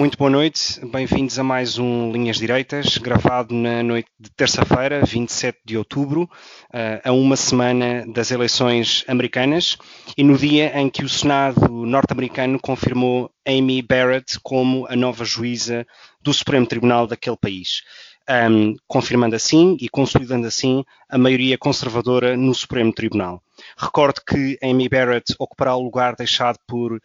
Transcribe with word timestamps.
Muito 0.00 0.16
boa 0.16 0.30
noite, 0.30 0.80
bem-vindos 0.86 1.38
a 1.38 1.44
mais 1.44 1.76
um 1.76 2.10
Linhas 2.10 2.38
Direitas, 2.38 2.96
gravado 2.96 3.54
na 3.54 3.82
noite 3.82 4.08
de 4.18 4.30
terça-feira, 4.30 5.04
27 5.04 5.58
de 5.62 5.76
outubro, 5.76 6.26
eh, 6.72 7.02
a 7.04 7.12
uma 7.12 7.36
semana 7.36 8.06
das 8.10 8.30
eleições 8.30 9.04
americanas 9.06 9.76
e 10.16 10.24
no 10.24 10.38
dia 10.38 10.72
em 10.80 10.88
que 10.88 11.04
o 11.04 11.08
Senado 11.08 11.84
norte-americano 11.84 12.58
confirmou 12.58 13.30
Amy 13.46 13.82
Barrett 13.82 14.40
como 14.42 14.86
a 14.88 14.96
nova 14.96 15.22
juíza 15.22 15.86
do 16.22 16.32
Supremo 16.32 16.66
Tribunal 16.66 17.06
daquele 17.06 17.36
país 17.36 17.82
um, 18.30 18.76
confirmando 18.86 19.34
assim 19.34 19.76
e 19.80 19.88
consolidando 19.88 20.46
assim 20.46 20.84
a 21.08 21.18
maioria 21.18 21.58
conservadora 21.58 22.36
no 22.36 22.54
Supremo 22.54 22.92
Tribunal. 22.92 23.42
Recordo 23.76 24.20
que 24.26 24.56
Amy 24.62 24.88
Barrett 24.88 25.34
ocupará 25.38 25.74
o 25.74 25.82
lugar 25.82 26.14
deixado 26.16 26.58
por 26.66 27.00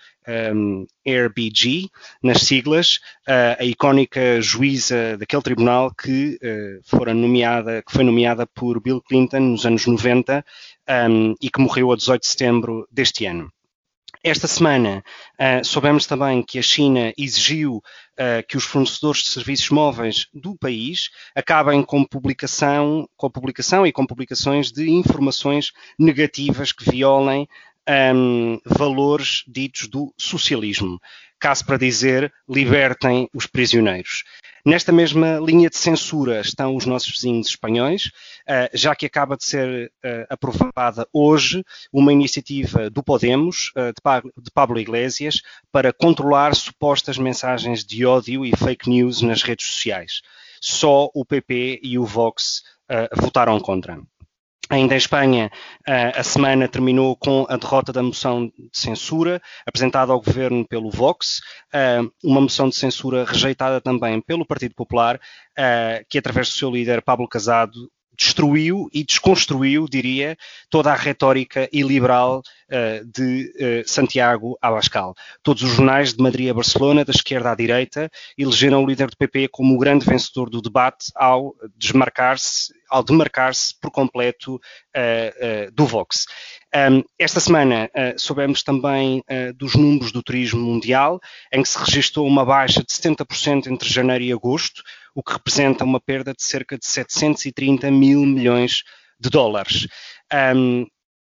um, 0.54 0.86
AirBG, 1.06 1.90
nas 2.22 2.42
siglas, 2.42 3.00
uh, 3.28 3.60
a 3.60 3.66
icónica 3.66 4.40
juíza 4.42 5.18
daquele 5.18 5.42
tribunal 5.42 5.92
que, 5.94 6.38
uh, 6.42 6.82
fora 6.84 7.14
nomeada, 7.14 7.82
que 7.82 7.92
foi 7.92 8.04
nomeada 8.04 8.46
por 8.46 8.80
Bill 8.80 9.02
Clinton 9.02 9.40
nos 9.40 9.66
anos 9.66 9.86
90 9.86 10.46
um, 11.10 11.36
e 11.42 11.50
que 11.50 11.60
morreu 11.60 11.92
a 11.92 11.96
18 11.96 12.22
de 12.22 12.28
setembro 12.28 12.88
deste 12.92 13.26
ano. 13.26 13.52
Esta 14.28 14.48
semana 14.48 15.04
uh, 15.34 15.64
soubemos 15.64 16.08
também 16.08 16.42
que 16.42 16.58
a 16.58 16.62
China 16.64 17.14
exigiu 17.16 17.76
uh, 17.76 18.44
que 18.50 18.58
os 18.58 18.64
fornecedores 18.64 19.22
de 19.22 19.30
serviços 19.30 19.70
móveis 19.70 20.26
do 20.34 20.58
país 20.58 21.12
acabem 21.36 21.84
com 21.84 22.04
publicação, 22.04 23.08
com 23.16 23.30
publicação 23.30 23.86
e 23.86 23.92
com 23.92 24.04
publicações 24.04 24.72
de 24.72 24.90
informações 24.90 25.72
negativas 26.00 26.72
que 26.72 26.90
violem 26.90 27.48
um, 28.16 28.60
valores 28.66 29.44
ditos 29.48 29.88
do 29.88 30.12
socialismo. 30.18 31.00
Caso 31.40 31.64
para 31.64 31.78
dizer, 31.78 32.34
libertem 32.50 33.30
os 33.32 33.46
prisioneiros. 33.46 34.24
Nesta 34.66 34.92
mesma 34.92 35.38
linha 35.38 35.70
de 35.70 35.78
censura 35.78 36.42
estão 36.42 36.76
os 36.76 36.88
nossos 36.88 37.12
vizinhos 37.12 37.50
espanhóis, 37.50 38.10
eh, 38.48 38.68
já 38.74 38.96
que 38.96 39.06
acaba 39.06 39.38
de 39.38 39.46
ser 39.46 39.94
eh, 40.04 40.26
aprovada 40.28 41.08
hoje 41.14 41.64
uma 41.94 42.12
iniciativa 42.12 42.90
do 42.90 43.04
Podemos, 43.04 43.72
eh, 43.76 43.94
de 43.94 44.52
Pablo 44.52 44.80
Iglesias, 44.80 45.44
para 45.72 45.94
controlar 45.94 46.56
supostas 46.56 47.20
mensagens 47.20 47.86
de 47.86 48.08
ódio 48.08 48.44
e 48.44 48.58
fake 48.58 48.90
news 48.90 49.22
nas 49.22 49.44
redes 49.44 49.68
sociais. 49.68 50.24
Só 50.60 51.12
o 51.14 51.24
PP 51.24 51.82
e 51.84 52.00
o 52.00 52.04
Vox 52.04 52.64
votaram 53.16 53.60
contra. 53.60 54.00
Ainda 54.76 54.94
em 54.94 54.98
Espanha, 54.98 55.50
a 55.88 56.22
semana 56.22 56.68
terminou 56.68 57.16
com 57.16 57.46
a 57.48 57.56
derrota 57.56 57.94
da 57.94 58.04
moção 58.04 58.48
de 58.48 58.54
censura 58.74 59.42
apresentada 59.66 60.12
ao 60.12 60.22
governo 60.22 60.68
pelo 60.68 60.92
Vox, 60.92 61.40
uma 62.22 62.42
moção 62.42 62.68
de 62.68 62.76
censura 62.76 63.24
rejeitada 63.24 63.80
também 63.80 64.20
pelo 64.20 64.46
Partido 64.46 64.76
Popular, 64.76 65.18
que 66.10 66.18
através 66.18 66.50
do 66.50 66.56
seu 66.56 66.70
líder 66.70 67.02
Pablo 67.02 67.26
Casado 67.26 67.90
destruiu 68.18 68.90
e 68.94 69.04
desconstruiu, 69.04 69.88
diria, 69.88 70.38
toda 70.70 70.92
a 70.92 70.96
retórica 70.96 71.70
iliberal 71.72 72.40
uh, 72.40 73.06
de 73.06 73.52
uh, 73.56 73.90
Santiago 73.90 74.58
Abascal. 74.62 75.16
Todos 75.44 75.64
os 75.64 75.72
jornais 75.72 76.14
de 76.14 76.22
Madrid 76.22 76.50
a 76.50 76.54
Barcelona, 76.54 77.06
da 77.06 77.12
esquerda 77.12 77.52
à 77.52 77.56
direita, 77.56 78.10
elegeram 78.38 78.84
o 78.84 78.88
líder 78.88 79.10
do 79.10 79.18
PP 79.18 79.50
como 79.50 79.76
o 79.76 79.78
grande 79.78 80.06
vencedor 80.06 80.50
do 80.50 80.62
debate 80.62 81.12
ao 81.16 81.54
desmarcar-se, 81.76 82.74
ao 82.90 83.04
demarcar-se 83.04 83.74
por 83.80 83.92
completo 83.92 84.56
uh, 84.56 85.72
do 85.74 85.86
Vox. 85.86 86.26
Um, 86.76 87.04
esta 87.18 87.40
semana 87.40 87.90
soubemos 88.18 88.62
também 88.62 89.24
dos 89.56 89.76
números 89.76 90.12
do 90.12 90.22
turismo 90.22 90.60
mundial, 90.60 91.22
em 91.54 91.64
que 91.64 91.70
se 91.70 91.80
registrou 91.80 92.28
uma 92.28 92.44
baixa 92.44 92.82
de 92.82 92.92
70% 92.92 93.68
entre 93.68 93.88
janeiro 93.88 94.26
e 94.26 94.34
agosto, 94.34 94.84
o 95.16 95.24
que 95.24 95.34
representa 95.34 95.86
uma 95.86 96.00
perda 96.00 96.34
de 96.34 96.44
cerca 96.44 96.78
de 96.78 96.86
730 96.86 97.90
mil 97.90 98.26
milhões 98.26 98.84
de 99.20 99.30
dólares. 99.30 99.88
Um, 100.56 100.86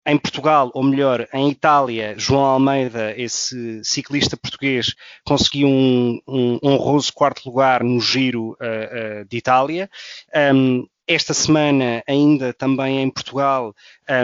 em 0.06 0.18
Portugal, 0.18 0.70
ou 0.74 0.82
melhor, 0.82 1.28
em 1.32 1.50
Itália, 1.50 2.14
João 2.16 2.44
Almeida, 2.44 3.14
esse 3.18 3.82
ciclista 3.84 4.36
português, 4.36 4.94
conseguiu 5.24 5.68
um, 5.68 6.20
um 6.26 6.58
honroso 6.62 7.12
quarto 7.12 7.46
lugar 7.46 7.82
no 7.82 8.00
Giro 8.00 8.52
uh, 8.52 8.54
uh, 8.54 9.24
de 9.28 9.36
Itália. 9.36 9.90
Um, 10.54 10.86
esta 11.10 11.34
semana, 11.34 12.04
ainda 12.06 12.52
também 12.52 13.00
em 13.00 13.10
Portugal, 13.10 13.74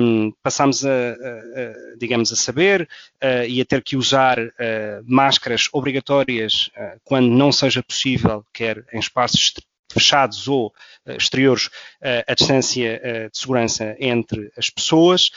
um, 0.01 0.33
passamos 0.41 0.87
a, 0.87 0.89
a, 0.89 0.93
a, 0.93 1.97
digamos, 1.99 2.33
a 2.33 2.37
saber 2.37 2.89
uh, 3.23 3.45
e 3.49 3.61
a 3.61 3.65
ter 3.65 3.83
que 3.83 3.97
usar 3.97 4.39
uh, 4.39 4.53
máscaras 5.05 5.69
obrigatórias 5.73 6.71
uh, 6.77 7.01
quando 7.03 7.29
não 7.29 7.51
seja 7.51 7.83
possível, 7.83 8.45
quer 8.53 8.85
em 8.93 9.01
espaços 9.01 9.55
fechados 9.93 10.47
ou 10.47 10.75
exteriores, 11.07 11.71
a 12.27 12.35
distância 12.35 13.01
de 13.33 13.39
segurança 13.39 13.97
entre 13.99 14.53
as 14.57 14.69
pessoas. 14.69 15.31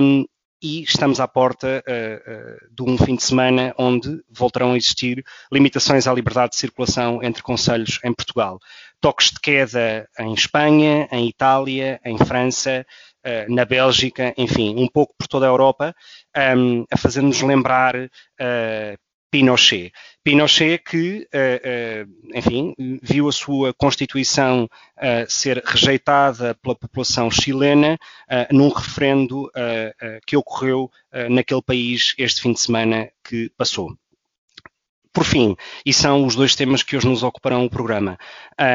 Um, 0.00 0.26
e 0.64 0.82
estamos 0.82 1.20
à 1.20 1.28
porta 1.28 1.84
uh, 1.86 2.30
uh, 2.32 2.74
de 2.74 2.82
um 2.82 2.96
fim 2.96 3.16
de 3.16 3.22
semana 3.22 3.74
onde 3.76 4.22
voltarão 4.30 4.72
a 4.72 4.76
existir 4.78 5.22
limitações 5.52 6.06
à 6.06 6.14
liberdade 6.14 6.52
de 6.52 6.56
circulação 6.56 7.22
entre 7.22 7.42
conselhos 7.42 8.00
em 8.02 8.14
Portugal 8.14 8.58
toques 9.04 9.30
de 9.32 9.38
queda 9.38 10.08
em 10.18 10.32
Espanha, 10.32 11.06
em 11.12 11.28
Itália, 11.28 12.00
em 12.06 12.16
França, 12.16 12.86
uh, 13.22 13.54
na 13.54 13.66
Bélgica, 13.66 14.32
enfim, 14.34 14.74
um 14.78 14.88
pouco 14.88 15.14
por 15.18 15.28
toda 15.28 15.44
a 15.44 15.50
Europa, 15.50 15.94
um, 16.34 16.40
ehm, 16.40 16.84
a 16.90 16.96
fazer-nos 16.96 17.42
lembrar 17.42 17.94
uh, 17.96 18.96
Pinochet. 19.30 19.92
Pinochet 20.22 20.78
que, 20.78 21.28
uh, 21.34 22.34
enfim, 22.34 22.74
viu 23.02 23.28
a 23.28 23.32
sua 23.32 23.74
Constituição 23.74 24.66
ser 25.28 25.62
rejeitada 25.62 26.54
pela 26.54 26.74
população 26.74 27.30
chilena 27.30 27.98
num 28.50 28.68
referendo 28.68 29.50
que 30.26 30.36
ocorreu 30.36 30.90
naquele 31.28 31.60
país 31.60 32.14
este 32.16 32.40
fim 32.40 32.52
de 32.52 32.60
semana 32.60 33.10
que 33.22 33.50
passou. 33.58 33.94
Por 35.14 35.24
fim, 35.24 35.54
e 35.86 35.92
são 35.94 36.26
os 36.26 36.34
dois 36.34 36.56
temas 36.56 36.82
que 36.82 36.96
hoje 36.96 37.06
nos 37.06 37.22
ocuparão 37.22 37.64
o 37.64 37.70
programa, 37.70 38.18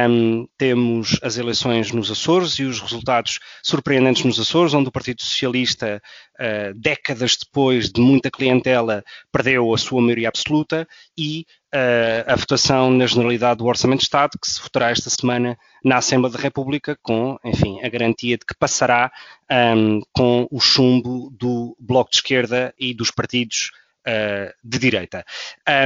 um, 0.09 0.47
temos 0.57 1.19
as 1.22 1.38
eleições 1.38 1.91
nos 1.91 2.09
Açores 2.09 2.53
e 2.53 2.63
os 2.63 2.79
resultados 2.79 3.39
surpreendentes 3.61 4.23
nos 4.23 4.39
Açores, 4.39 4.73
onde 4.73 4.88
o 4.88 4.91
Partido 4.91 5.22
Socialista, 5.22 6.01
uh, 6.39 6.73
décadas 6.79 7.35
depois 7.35 7.91
de 7.91 7.99
muita 7.99 8.31
clientela, 8.31 9.03
perdeu 9.33 9.73
a 9.73 9.78
sua 9.78 10.01
maioria 10.01 10.29
absoluta 10.29 10.88
e 11.17 11.45
uh, 11.75 12.31
a 12.31 12.35
votação 12.38 12.89
na 12.89 13.05
generalidade 13.05 13.57
do 13.57 13.66
Orçamento 13.66 13.99
de 13.99 14.05
Estado, 14.05 14.39
que 14.41 14.49
se 14.49 14.61
votará 14.61 14.91
esta 14.91 15.09
semana 15.09 15.57
na 15.83 15.97
Assembleia 15.97 16.38
da 16.38 16.41
República, 16.41 16.97
com, 17.01 17.38
enfim, 17.44 17.81
a 17.83 17.89
garantia 17.89 18.38
de 18.38 18.45
que 18.45 18.55
passará 18.57 19.11
um, 19.51 19.99
com 20.13 20.47
o 20.49 20.61
chumbo 20.61 21.29
do 21.38 21.75
Bloco 21.78 22.11
de 22.11 22.16
Esquerda 22.16 22.73
e 22.79 22.94
dos 22.94 23.11
partidos 23.11 23.72
uh, 24.07 24.53
de 24.63 24.79
direita. 24.79 25.25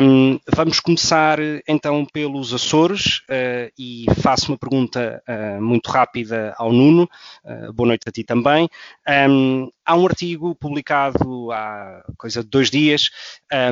Um, 0.02 0.40
vamos 0.54 0.80
começar 0.80 1.40
então 1.68 2.06
pelos 2.06 2.54
Açores 2.54 3.20
uh, 3.30 3.72
e 3.78 4.06
faço 4.22 4.52
uma 4.52 4.58
pergunta 4.58 5.22
uh, 5.28 5.62
muito 5.62 5.90
rápida 5.90 6.54
ao 6.58 6.72
Nuno. 6.72 7.10
boa 7.74 7.88
noite 7.88 8.04
a 8.08 8.12
ti 8.12 8.24
também. 8.24 8.70
Um, 9.30 9.70
há 9.86 9.96
um 9.96 10.06
artigo 10.06 10.56
publicado 10.56 11.52
há 11.52 12.04
coisa 12.18 12.44
de 12.44 12.50
dois 12.50 12.70
dias 12.70 13.10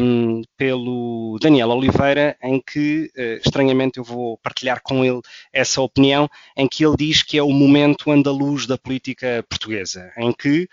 um, 0.02 0.42
pelo 0.58 1.38
Daniel 1.42 1.70
Oliveira, 1.70 2.36
em 2.44 2.62
que, 2.62 3.10
estranhamente, 3.44 3.98
eu 3.98 4.04
vou 4.04 4.38
partilhar 4.38 4.82
com 4.84 5.04
ele 5.06 5.22
essa 5.54 5.82
opinião, 5.82 6.30
em 6.56 6.68
que 6.68 6.86
ele 6.86 6.96
diz 6.98 7.24
que 7.24 7.38
é 7.38 7.44
o 7.44 7.52
momento 7.52 8.12
andaluz 8.12 8.66
da 8.66 8.78
política 8.78 9.44
portuguesa, 9.48 10.12
em 10.18 10.32
que, 10.32 10.68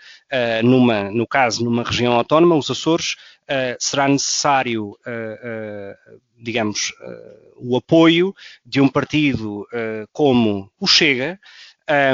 numa, 0.63 1.09
no 1.11 1.25
caso, 1.25 1.63
numa 1.63 1.83
região 1.83 2.13
autónoma, 2.13 2.55
os 2.55 2.69
Açores, 2.69 3.15
uh, 3.49 3.75
será 3.79 4.07
necessário, 4.07 4.91
uh, 4.91 6.19
digamos, 6.37 6.93
o 7.57 7.75
apoio 7.75 8.33
de 8.65 8.79
um 8.79 8.87
partido 8.87 9.67
como 10.13 10.71
o 10.79 10.87
Chega, 10.87 11.39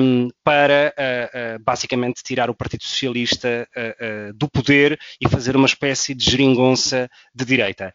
um, 0.01 0.29
para 0.43 0.93
uh, 0.97 1.55
uh, 1.57 1.63
basicamente 1.63 2.23
tirar 2.23 2.49
o 2.49 2.55
Partido 2.55 2.83
Socialista 2.83 3.67
uh, 3.75 4.33
do 4.33 4.49
poder 4.49 4.97
e 5.19 5.27
fazer 5.27 5.55
uma 5.55 5.67
espécie 5.67 6.13
de 6.13 6.29
geringonça 6.29 7.09
de 7.33 7.45
direita. 7.45 7.93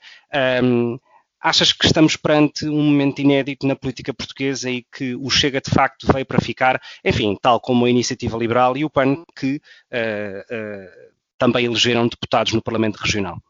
Um, 0.63 0.99
Achas 1.43 1.73
que 1.73 1.87
estamos 1.87 2.17
perante 2.17 2.67
um 2.67 2.83
momento 2.83 3.23
inédito 3.23 3.67
na 3.67 3.75
política 3.75 4.13
portuguesa 4.13 4.69
e 4.69 4.83
que 4.83 5.15
o 5.15 5.31
Chega 5.31 5.59
de 5.59 5.71
facto 5.71 6.07
veio 6.13 6.27
para 6.27 6.39
ficar, 6.39 6.79
enfim, 7.03 7.35
tal 7.41 7.59
como 7.59 7.87
a 7.87 7.91
Iniciativa 7.91 8.37
Liberal 8.37 8.77
e 8.77 8.85
o 8.85 8.91
PAN, 8.91 9.25
que 9.35 9.57
uh, 9.57 10.55
uh, 10.55 11.11
também 11.41 11.65
elegeram 11.65 12.07
deputados 12.07 12.53
no 12.53 12.63
Parlamento 12.63 12.99
Regional? 12.99 13.43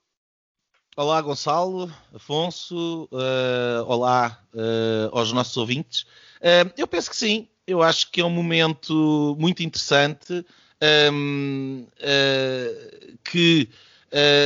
Olá, 0.96 1.20
Gonçalo, 1.20 1.92
Afonso, 2.14 3.08
uh, 3.10 3.84
olá 3.86 4.40
aos 5.12 5.32
nossos 5.32 5.56
ouvintes. 5.56 6.06
eu 6.76 6.86
penso 6.86 7.10
que 7.10 7.16
sim, 7.16 7.48
eu 7.66 7.82
acho 7.82 8.10
que 8.10 8.20
é 8.20 8.24
um 8.24 8.30
momento 8.30 9.36
muito 9.38 9.62
interessante 9.62 10.44
um, 11.12 11.86
que, 13.24 13.68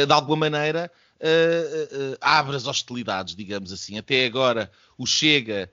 de 0.07 0.13
alguma 0.13 0.49
maneira, 0.49 0.91
uh, 1.21 2.17
abre 2.21 2.57
as 2.57 2.67
hostilidades, 2.67 3.35
digamos 3.35 3.73
assim. 3.73 3.99
Até 3.99 4.25
agora 4.25 4.71
o 4.97 5.07
Chega 5.07 5.71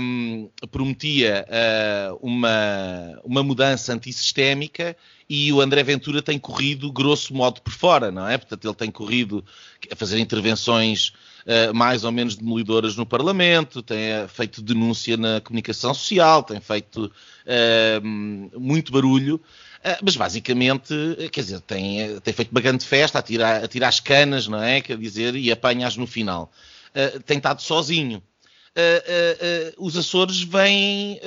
um, 0.00 0.50
prometia 0.70 1.46
uh, 1.48 2.18
uma, 2.20 3.20
uma 3.24 3.42
mudança 3.42 3.92
antissistémica 3.92 4.96
e 5.28 5.52
o 5.52 5.60
André 5.60 5.82
Ventura 5.82 6.20
tem 6.20 6.38
corrido 6.38 6.92
grosso 6.92 7.32
modo 7.34 7.62
por 7.62 7.72
fora, 7.72 8.10
não 8.10 8.28
é? 8.28 8.36
Portanto, 8.36 8.66
ele 8.66 8.74
tem 8.74 8.90
corrido 8.90 9.44
a 9.90 9.96
fazer 9.96 10.18
intervenções 10.18 11.12
uh, 11.46 11.74
mais 11.74 12.04
ou 12.04 12.12
menos 12.12 12.36
demolidoras 12.36 12.94
no 12.96 13.06
Parlamento, 13.06 13.82
tem 13.82 14.28
feito 14.28 14.60
denúncia 14.60 15.16
na 15.16 15.40
comunicação 15.40 15.94
social, 15.94 16.42
tem 16.42 16.60
feito 16.60 17.10
uh, 17.46 18.06
muito 18.58 18.92
barulho. 18.92 19.40
Mas 20.02 20.16
basicamente, 20.16 20.94
quer 21.30 21.42
dizer, 21.42 21.60
tem, 21.60 22.18
tem 22.20 22.32
feito 22.32 22.50
uma 22.50 22.60
grande 22.62 22.86
festa, 22.86 23.18
a 23.18 23.22
tirar, 23.22 23.62
a 23.62 23.68
tirar 23.68 23.88
as 23.88 24.00
canas, 24.00 24.48
não 24.48 24.62
é? 24.62 24.80
Quer 24.80 24.96
dizer, 24.96 25.36
e 25.36 25.52
apanhas 25.52 25.94
no 25.94 26.06
final. 26.06 26.50
Uh, 26.94 27.20
tem 27.24 27.36
estado 27.36 27.60
sozinho. 27.60 28.22
Uh, 28.76 29.78
uh, 29.78 29.86
os 29.86 29.96
Açores 29.96 30.42
vêm 30.42 31.20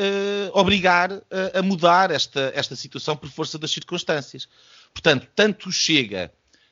obrigar 0.53 1.11
a 1.53 1.61
mudar 1.61 2.11
esta, 2.11 2.51
esta 2.53 2.75
situação 2.75 3.15
por 3.15 3.29
força 3.29 3.57
das 3.57 3.71
circunstâncias. 3.71 4.49
Portanto, 4.93 5.27
tanto 5.35 5.71
chega, 5.71 6.31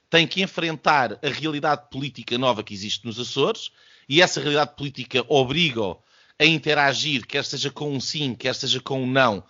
tem 0.10 0.28
que 0.28 0.42
enfrentar 0.42 1.14
a 1.14 1.30
realidade 1.30 1.90
política 1.90 2.38
nova 2.38 2.64
que 2.64 2.74
existe 2.74 3.06
nos 3.06 3.20
Açores, 3.20 3.72
e 4.08 4.22
essa 4.22 4.40
realidade 4.40 4.76
política 4.76 5.26
obriga-o 5.28 5.98
a 6.38 6.46
interagir, 6.46 7.26
quer 7.26 7.44
seja 7.44 7.72
com 7.72 7.94
um 7.94 8.00
sim, 8.00 8.36
quer 8.36 8.54
seja 8.54 8.80
com 8.80 9.02
um 9.02 9.08
não, 9.08 9.44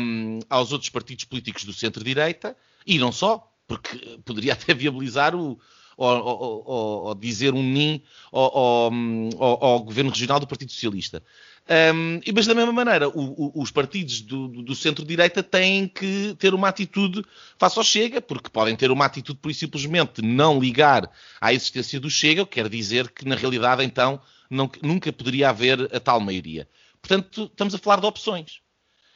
um, 0.00 0.40
aos 0.48 0.72
outros 0.72 0.90
partidos 0.90 1.24
políticos 1.24 1.64
do 1.64 1.72
centro-direita, 1.72 2.56
e 2.86 2.98
não 2.98 3.12
só, 3.12 3.52
porque 3.66 4.18
poderia 4.24 4.54
até 4.54 4.72
viabilizar 4.74 5.34
o, 5.34 5.58
ou, 5.96 6.24
ou, 6.24 7.04
ou, 7.06 7.14
dizer 7.14 7.54
um 7.54 7.62
NIM 7.62 8.02
ao, 8.30 8.58
ao, 8.58 9.64
ao, 9.64 9.80
governo 9.80 10.10
regional 10.10 10.38
do 10.38 10.46
Partido 10.46 10.70
Socialista. 10.70 11.22
Um, 11.68 12.20
mas 12.32 12.46
da 12.46 12.54
mesma 12.54 12.72
maneira, 12.72 13.08
o, 13.08 13.12
o, 13.12 13.62
os 13.62 13.70
partidos 13.72 14.20
do, 14.20 14.48
do 14.48 14.74
centro-direita 14.74 15.42
têm 15.42 15.88
que 15.88 16.36
ter 16.38 16.54
uma 16.54 16.68
atitude 16.68 17.24
face 17.58 17.78
ao 17.78 17.84
Chega, 17.84 18.20
porque 18.20 18.48
podem 18.48 18.76
ter 18.76 18.90
uma 18.90 19.04
atitude 19.04 19.38
por 19.40 19.52
simplesmente 19.52 20.22
não 20.22 20.60
ligar 20.60 21.10
à 21.40 21.52
existência 21.52 21.98
do 21.98 22.10
Chega, 22.10 22.42
o 22.42 22.46
que 22.46 22.54
quer 22.62 22.68
dizer 22.68 23.10
que 23.10 23.26
na 23.26 23.34
realidade 23.34 23.82
então 23.82 24.20
não, 24.48 24.70
nunca 24.82 25.12
poderia 25.12 25.48
haver 25.48 25.94
a 25.94 25.98
tal 25.98 26.20
maioria. 26.20 26.68
Portanto, 27.00 27.44
estamos 27.50 27.74
a 27.74 27.78
falar 27.78 28.00
de 28.00 28.06
opções. 28.06 28.60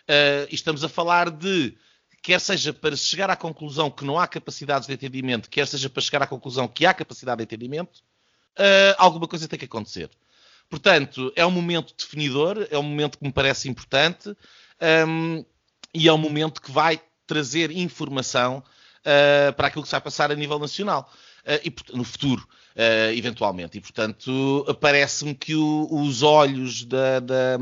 Uh, 0.08 0.48
estamos 0.50 0.82
a 0.82 0.88
falar 0.88 1.30
de, 1.30 1.76
quer 2.22 2.40
seja 2.40 2.72
para 2.72 2.94
chegar 2.96 3.30
à 3.30 3.36
conclusão 3.36 3.90
que 3.90 4.04
não 4.04 4.18
há 4.18 4.26
capacidades 4.26 4.86
de 4.86 4.94
entendimento, 4.94 5.48
quer 5.48 5.66
seja 5.66 5.88
para 5.88 6.02
chegar 6.02 6.22
à 6.22 6.26
conclusão 6.26 6.68
que 6.68 6.84
há 6.84 6.92
capacidade 6.92 7.38
de 7.38 7.44
entendimento, 7.44 8.00
uh, 8.58 8.94
alguma 8.98 9.26
coisa 9.26 9.48
tem 9.48 9.58
que 9.58 9.64
acontecer. 9.64 10.10
Portanto, 10.68 11.32
é 11.34 11.44
um 11.44 11.50
momento 11.50 11.94
definidor, 11.96 12.66
é 12.70 12.78
um 12.78 12.82
momento 12.82 13.18
que 13.18 13.24
me 13.24 13.32
parece 13.32 13.68
importante 13.68 14.36
um, 15.08 15.44
e 15.92 16.06
é 16.06 16.12
um 16.12 16.18
momento 16.18 16.60
que 16.60 16.70
vai 16.70 17.00
trazer 17.26 17.70
informação 17.72 18.62
uh, 19.00 19.52
para 19.54 19.66
aquilo 19.66 19.82
que 19.82 19.88
se 19.88 19.92
vai 19.92 20.00
passar 20.00 20.30
a 20.30 20.36
nível 20.36 20.58
nacional. 20.58 21.12
Uh, 21.40 21.58
e 21.64 21.96
no 21.96 22.04
futuro, 22.04 22.46
eventualmente. 23.14 23.78
E, 23.78 23.80
portanto, 23.80 24.64
parece-me 24.78 25.34
que 25.34 25.54
o, 25.54 25.88
os 25.90 26.22
olhos 26.22 26.84
da, 26.84 27.18
da, 27.18 27.58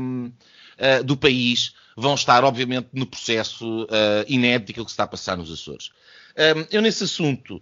do 1.03 1.17
país 1.17 1.73
vão 1.99 2.15
estar, 2.15 2.43
obviamente, 2.43 2.87
no 2.93 3.05
processo 3.05 3.83
uh, 3.83 3.87
inédito 4.27 4.85
que 4.85 4.91
está 4.91 5.03
a 5.03 5.07
passar 5.07 5.37
nos 5.37 5.51
Açores. 5.51 5.91
Um, 6.37 6.65
eu, 6.71 6.81
nesse 6.81 7.03
assunto, 7.03 7.61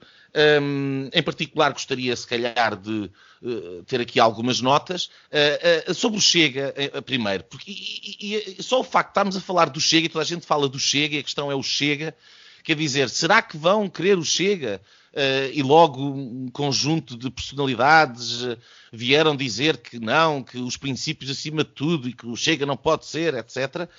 um, 0.62 1.10
em 1.12 1.24
particular, 1.24 1.72
gostaria, 1.72 2.16
se 2.16 2.28
calhar, 2.28 2.76
de 2.76 3.10
uh, 3.42 3.84
ter 3.88 4.02
aqui 4.02 4.20
algumas 4.20 4.62
notas 4.62 5.06
uh, 5.32 5.90
uh, 5.90 5.94
sobre 5.94 6.20
o 6.20 6.22
Chega, 6.22 6.74
primeiro, 7.06 7.44
porque 7.46 7.72
e, 7.72 8.56
e, 8.60 8.64
só 8.64 8.80
o 8.80 8.84
facto 8.84 9.08
de 9.08 9.12
estarmos 9.12 9.38
a 9.38 9.42
falar 9.42 9.70
do 9.70 9.82
Chega 9.82 10.06
e 10.06 10.10
toda 10.10 10.24
a 10.24 10.28
gente 10.28 10.46
fala 10.46 10.70
do 10.70 10.80
Chega 10.80 11.16
e 11.16 11.20
a 11.20 11.24
questão 11.24 11.52
é 11.52 11.56
o 11.56 11.64
Chega, 11.64 12.16
quer 12.64 12.76
dizer, 12.76 13.10
será 13.10 13.42
que 13.42 13.58
vão 13.58 13.90
querer 13.90 14.18
o 14.18 14.24
Chega? 14.24 14.80
Uh, 15.18 15.52
e 15.52 15.64
logo 15.64 16.02
um 16.04 16.48
conjunto 16.52 17.18
de 17.18 17.32
personalidades 17.32 18.44
uh, 18.44 18.58
vieram 18.94 19.36
dizer 19.36 19.78
que 19.78 20.00
não, 20.00 20.44
que 20.44 20.60
os 20.60 20.78
princípios 20.78 21.32
acima 21.32 21.64
de 21.64 21.72
tudo 21.72 22.08
e 22.08 22.14
que 22.14 22.28
o 22.28 22.36
Chega 22.36 22.66
não 22.66 22.78
pode 22.78 23.06
ser, 23.06 23.34
etc. 23.34 23.90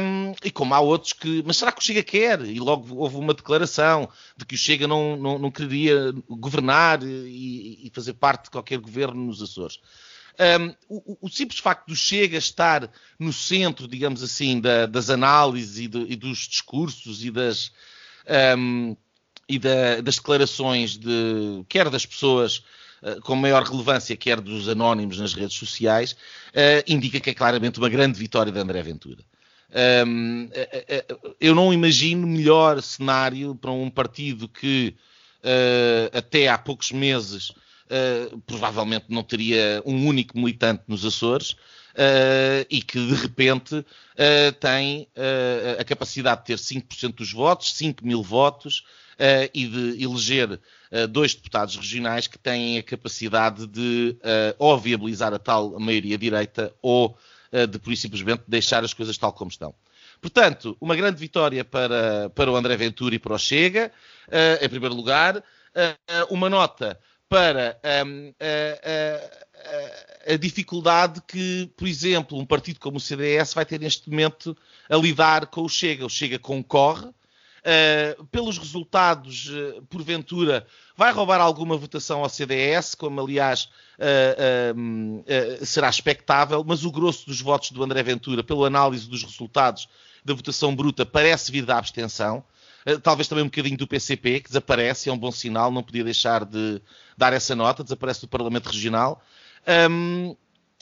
Um, 0.00 0.34
e 0.42 0.50
como 0.50 0.74
há 0.74 0.80
outros 0.80 1.12
que, 1.12 1.42
mas 1.46 1.58
será 1.58 1.70
que 1.70 1.80
o 1.80 1.84
Chega 1.84 2.02
quer? 2.02 2.40
E 2.40 2.58
logo 2.58 2.96
houve 2.96 3.16
uma 3.16 3.34
declaração 3.34 4.08
de 4.36 4.46
que 4.46 4.54
o 4.54 4.58
Chega 4.58 4.86
não, 4.88 5.16
não, 5.16 5.38
não 5.38 5.50
queria 5.50 6.12
governar 6.28 7.02
e, 7.02 7.86
e, 7.86 7.90
fazer 7.94 8.14
parte 8.14 8.44
de 8.44 8.50
qualquer 8.50 8.78
governo 8.78 9.26
nos 9.26 9.42
Açores. 9.42 9.78
Um, 10.38 10.74
o, 10.88 11.18
o, 11.22 11.28
simples 11.30 11.58
facto 11.58 11.86
do 11.88 11.96
Chega 11.96 12.36
estar 12.36 12.90
no 13.18 13.32
centro, 13.32 13.88
digamos 13.88 14.22
assim, 14.22 14.60
da, 14.60 14.84
das 14.84 15.08
análises 15.08 15.78
e, 15.78 15.84
e, 15.84 16.14
dos 16.14 16.40
discursos 16.46 17.24
e 17.24 17.30
das, 17.30 17.72
um, 18.58 18.94
e 19.48 19.58
da, 19.58 20.00
das 20.00 20.16
declarações 20.16 20.96
de 20.96 21.64
quer 21.68 21.88
das 21.88 22.04
pessoas 22.04 22.64
uh, 23.02 23.20
com 23.22 23.36
maior 23.36 23.62
relevância, 23.62 24.16
quer 24.16 24.40
dos 24.40 24.68
anónimos 24.68 25.18
nas 25.18 25.34
redes 25.34 25.56
sociais, 25.56 26.12
uh, 26.12 26.82
indica 26.86 27.20
que 27.20 27.30
é 27.30 27.34
claramente 27.34 27.78
uma 27.78 27.88
grande 27.88 28.18
vitória 28.18 28.52
de 28.52 28.58
André 28.58 28.82
Ventura. 28.82 29.22
Um, 30.06 30.44
uh, 30.44 31.34
eu 31.40 31.54
não 31.54 31.72
imagino 31.72 32.26
melhor 32.26 32.82
cenário 32.82 33.54
para 33.54 33.70
um 33.70 33.90
partido 33.90 34.48
que 34.48 34.94
até 36.12 36.48
há 36.48 36.58
poucos 36.58 36.90
meses 36.90 37.52
provavelmente 38.46 39.04
não 39.08 39.22
teria 39.22 39.80
um 39.86 40.04
único 40.08 40.36
militante 40.36 40.82
nos 40.88 41.04
Açores. 41.04 41.54
Uh, 41.96 42.66
e 42.68 42.82
que 42.82 42.98
de 42.98 43.14
repente 43.14 43.76
uh, 43.76 44.52
tem 44.60 45.08
uh, 45.16 45.80
a 45.80 45.84
capacidade 45.84 46.42
de 46.42 46.46
ter 46.48 46.58
5% 46.58 47.14
dos 47.14 47.32
votos, 47.32 47.72
5 47.72 48.06
mil 48.06 48.22
votos, 48.22 48.80
uh, 48.80 49.05
e 49.54 49.66
de 49.66 50.02
eleger 50.02 50.52
uh, 50.52 51.06
dois 51.08 51.34
deputados 51.34 51.76
regionais 51.76 52.26
que 52.26 52.38
têm 52.38 52.78
a 52.78 52.82
capacidade 52.82 53.66
de 53.66 54.16
uh, 54.18 54.54
ou 54.58 54.78
viabilizar 54.78 55.32
a 55.32 55.38
tal 55.38 55.78
maioria 55.78 56.18
direita 56.18 56.72
ou 56.82 57.16
de, 57.70 57.78
por 57.78 57.96
simplesmente, 57.96 58.42
deixar 58.46 58.84
as 58.84 58.92
coisas 58.92 59.16
tal 59.16 59.32
como 59.32 59.50
estão. 59.50 59.72
Portanto, 60.20 60.76
uma 60.78 60.96
grande 60.96 61.18
vitória 61.18 61.64
para, 61.64 62.28
para 62.34 62.50
o 62.50 62.56
André 62.56 62.76
Ventura 62.76 63.14
e 63.14 63.18
para 63.18 63.34
o 63.34 63.38
Chega, 63.38 63.90
em 64.60 64.68
primeiro 64.68 64.94
lugar. 64.94 65.42
uma 66.28 66.50
nota 66.50 66.98
para 67.28 67.78
um, 68.06 68.32
a, 68.40 70.30
a, 70.30 70.34
a, 70.34 70.36
dificuldade 70.36 71.20
que, 71.26 71.70
por 71.76 71.88
exemplo, 71.88 72.38
um 72.38 72.46
partido 72.46 72.78
como 72.78 72.98
o 72.98 73.00
CDS 73.00 73.54
vai 73.54 73.64
ter 73.64 73.80
neste 73.80 74.08
momento 74.08 74.56
a 74.88 74.96
lidar 74.96 75.46
com 75.46 75.62
o 75.62 75.68
Chega. 75.68 76.06
O 76.06 76.10
Chega 76.10 76.38
concorre, 76.38 77.08
uh, 77.66 78.24
pelos 78.26 78.56
resultados, 78.56 79.48
uh, 79.48 79.82
porventura, 79.90 80.66
vai 80.96 81.12
roubar 81.12 81.40
alguma 81.40 81.76
votação 81.76 82.22
ao 82.22 82.28
CDS, 82.28 82.94
como 82.94 83.20
aliás 83.20 83.68
uh, 83.98 85.64
será 85.64 85.88
expectável, 85.88 86.64
mas 86.66 86.84
o 86.84 86.92
grosso 86.92 87.26
dos 87.26 87.40
votos 87.40 87.72
do 87.72 87.82
André 87.82 88.02
Ventura, 88.02 88.44
pela 88.44 88.68
análise 88.68 89.08
dos 89.08 89.22
resultados 89.24 89.88
da 90.24 90.32
votação 90.32 90.74
bruta, 90.74 91.04
parece 91.04 91.50
vir 91.50 91.64
da 91.64 91.78
abstenção. 91.78 92.42
Talvez 93.02 93.26
também 93.26 93.42
um 93.42 93.48
bocadinho 93.48 93.76
do 93.76 93.86
PCP, 93.86 94.40
que 94.40 94.48
desaparece, 94.48 95.08
é 95.08 95.12
um 95.12 95.18
bom 95.18 95.32
sinal, 95.32 95.72
não 95.72 95.82
podia 95.82 96.04
deixar 96.04 96.44
de 96.44 96.80
dar 97.18 97.32
essa 97.32 97.54
nota, 97.56 97.82
desaparece 97.82 98.20
do 98.20 98.28
Parlamento 98.28 98.66
Regional. 98.66 99.20
Um, 99.90 100.36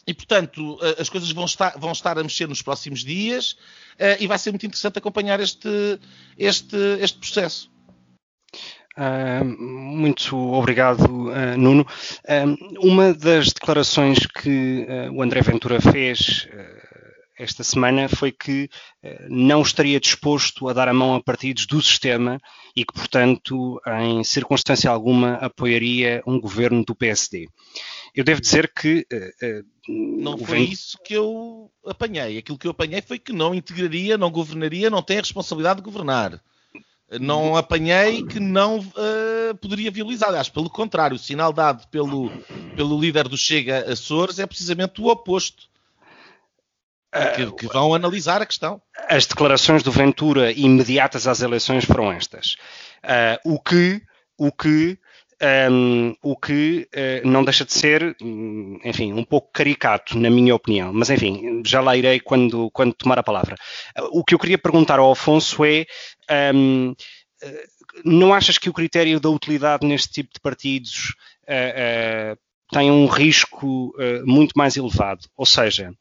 e, 0.06 0.12
portanto, 0.12 0.78
as 0.98 1.08
coisas 1.08 1.30
vão 1.30 1.44
estar, 1.44 1.78
vão 1.78 1.92
estar 1.92 2.18
a 2.18 2.22
mexer 2.22 2.48
nos 2.48 2.62
próximos 2.62 3.04
dias 3.04 3.52
uh, 3.94 4.20
e 4.20 4.26
vai 4.26 4.38
ser 4.38 4.50
muito 4.50 4.66
interessante 4.66 4.98
acompanhar 4.98 5.40
este, 5.40 5.98
este, 6.36 6.76
este 7.00 7.18
processo. 7.18 7.74
Uh, 8.96 9.44
muito 9.44 10.36
obrigado, 10.36 11.04
uh, 11.04 11.58
Nuno. 11.58 11.86
Uh, 12.24 12.88
uma 12.88 13.12
das 13.12 13.48
declarações 13.48 14.18
que 14.26 14.86
o 15.12 15.22
André 15.22 15.40
Ventura 15.40 15.80
fez 15.80 16.48
esta 17.36 17.64
semana 17.64 18.08
foi 18.08 18.30
que 18.30 18.68
não 19.28 19.60
estaria 19.60 19.98
disposto 19.98 20.68
a 20.68 20.72
dar 20.72 20.86
a 20.86 20.94
mão 20.94 21.16
a 21.16 21.22
partidos 21.22 21.66
do 21.66 21.82
sistema 21.82 22.38
e 22.76 22.84
que, 22.84 22.94
portanto, 22.94 23.80
em 24.00 24.22
circunstância 24.22 24.88
alguma, 24.88 25.34
apoiaria 25.34 26.22
um 26.24 26.40
governo 26.40 26.84
do 26.84 26.94
PSD. 26.94 27.48
eu 28.14 28.22
devo 28.22 28.40
dizer 28.40 28.72
que. 28.72 29.04
Não 29.88 30.38
foi 30.38 30.60
isso 30.60 30.98
que 31.04 31.14
eu 31.14 31.70
apanhei. 31.86 32.38
Aquilo 32.38 32.58
que 32.58 32.66
eu 32.66 32.70
apanhei 32.70 33.02
foi 33.02 33.18
que 33.18 33.32
não 33.32 33.54
integraria, 33.54 34.16
não 34.16 34.30
governaria, 34.30 34.88
não 34.88 35.02
tem 35.02 35.18
a 35.18 35.20
responsabilidade 35.20 35.80
de 35.80 35.84
governar. 35.84 36.40
Não 37.20 37.54
apanhei 37.56 38.24
que 38.24 38.40
não 38.40 38.78
uh, 38.78 39.54
poderia 39.60 39.90
viabilizar. 39.90 40.30
Aliás, 40.30 40.48
pelo 40.48 40.70
contrário, 40.70 41.16
o 41.16 41.18
sinal 41.18 41.52
dado 41.52 41.86
pelo, 41.88 42.30
pelo 42.74 42.98
líder 42.98 43.28
do 43.28 43.36
Chega 43.36 43.90
Açores 43.92 44.38
é 44.38 44.46
precisamente 44.46 45.00
o 45.00 45.08
oposto. 45.08 45.68
Que, 47.36 47.52
que, 47.52 47.66
vão 47.68 47.94
analisar 47.94 48.42
a 48.42 48.46
questão. 48.46 48.82
As 49.08 49.24
declarações 49.24 49.84
do 49.84 49.92
Ventura 49.92 50.50
imediatas 50.50 51.28
às 51.28 51.42
eleições 51.42 51.84
foram 51.84 52.10
estas. 52.10 52.56
Uh, 53.04 53.54
o 53.54 53.60
que, 53.60 54.02
o 54.36 54.50
que 54.50 54.98
um, 55.70 56.14
o 56.22 56.36
que 56.36 56.88
uh, 56.94 57.28
não 57.28 57.44
deixa 57.44 57.64
de 57.64 57.72
ser, 57.72 58.16
enfim, 58.84 59.12
um 59.12 59.24
pouco 59.24 59.50
caricato, 59.52 60.18
na 60.18 60.30
minha 60.30 60.54
opinião. 60.54 60.92
Mas, 60.92 61.10
enfim, 61.10 61.62
já 61.64 61.80
lá 61.80 61.96
irei 61.96 62.20
quando, 62.20 62.70
quando 62.70 62.94
tomar 62.94 63.18
a 63.18 63.22
palavra. 63.22 63.56
O 64.10 64.24
que 64.24 64.34
eu 64.34 64.38
queria 64.38 64.58
perguntar 64.58 64.98
ao 64.98 65.12
Afonso 65.12 65.64
é. 65.64 65.86
Um, 66.54 66.90
uh, 66.90 67.74
não 68.04 68.34
achas 68.34 68.58
que 68.58 68.68
o 68.68 68.72
critério 68.72 69.20
da 69.20 69.28
utilidade 69.28 69.86
neste 69.86 70.10
tipo 70.10 70.30
de 70.34 70.40
partidos 70.40 71.14
tem 72.72 72.90
um 72.90 73.06
risco 73.06 73.94
muito 74.24 74.52
mais 74.56 74.76
elevado? 74.76 75.28
Ou 75.36 75.46
seja, 75.46 75.92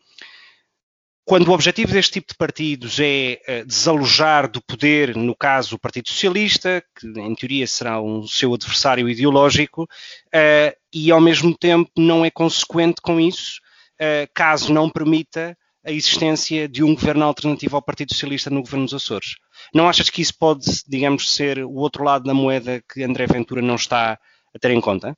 quando 1.26 1.48
o 1.48 1.54
objetivo 1.54 1.94
deste 1.94 2.14
tipo 2.14 2.34
de 2.34 2.38
partidos 2.38 3.00
é 3.00 3.40
uh, 3.48 3.66
desalojar 3.66 4.50
do 4.50 4.62
poder, 4.62 5.16
no 5.16 5.36
caso 5.36 5.76
o 5.76 5.80
Partido 5.80 6.10
Socialista, 6.10 6.84
que 7.00 7.08
em 7.08 7.36
teoria 7.36 7.66
será 7.66 8.02
um 8.02 8.28
seu 8.28 8.54
adversário 8.54 9.08
ideológico, 9.08 9.84
uh, 9.84 10.78
e 10.94 11.12
ao 11.12 11.22
mesmo 11.22 11.58
tempo 11.58 11.90
não 11.98 12.26
é 12.26 12.30
consequente 12.30 13.02
com 13.02 13.20
isso, 13.20 13.62
uh, 14.02 14.28
caso 14.34 14.74
não 14.74 14.90
permita 14.90 15.58
a 15.86 15.92
existência 15.92 16.68
de 16.68 16.84
um 16.84 16.94
governo 16.94 17.26
alternativo 17.26 17.76
ao 17.76 17.82
Partido 17.82 18.14
Socialista 18.14 18.50
no 18.50 18.62
governo 18.62 18.86
dos 18.86 18.94
Açores. 18.94 19.36
Não 19.74 19.88
achas 19.88 20.10
que 20.10 20.22
isso 20.22 20.38
pode, 20.38 20.66
digamos, 20.88 21.34
ser 21.34 21.60
o 21.60 21.74
outro 21.74 22.04
lado 22.04 22.26
da 22.26 22.34
moeda 22.34 22.82
que 22.92 23.04
André 23.04 23.28
Ventura 23.28 23.62
não 23.62 23.76
está 23.76 24.18
a 24.54 24.60
ter 24.60 24.72
em 24.72 24.80
conta? 24.80 25.18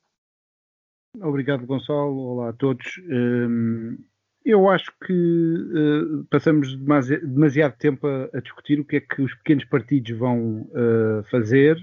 Obrigado, 1.20 1.66
Gonçalo. 1.66 2.18
Olá 2.18 2.50
a 2.50 2.52
todos. 2.52 2.84
Um 3.08 3.96
eu 4.46 4.70
acho 4.70 4.92
que 5.04 5.12
uh, 5.12 6.24
passamos 6.30 6.76
demasiado, 6.76 7.26
demasiado 7.26 7.76
tempo 7.76 8.06
a, 8.06 8.30
a, 8.32 8.40
discutir 8.40 8.78
o 8.78 8.84
que 8.84 8.96
é 8.96 9.00
que 9.00 9.20
os 9.20 9.34
pequenos 9.34 9.64
partidos 9.64 10.16
vão 10.16 10.68
uh, 10.70 11.24
fazer. 11.28 11.76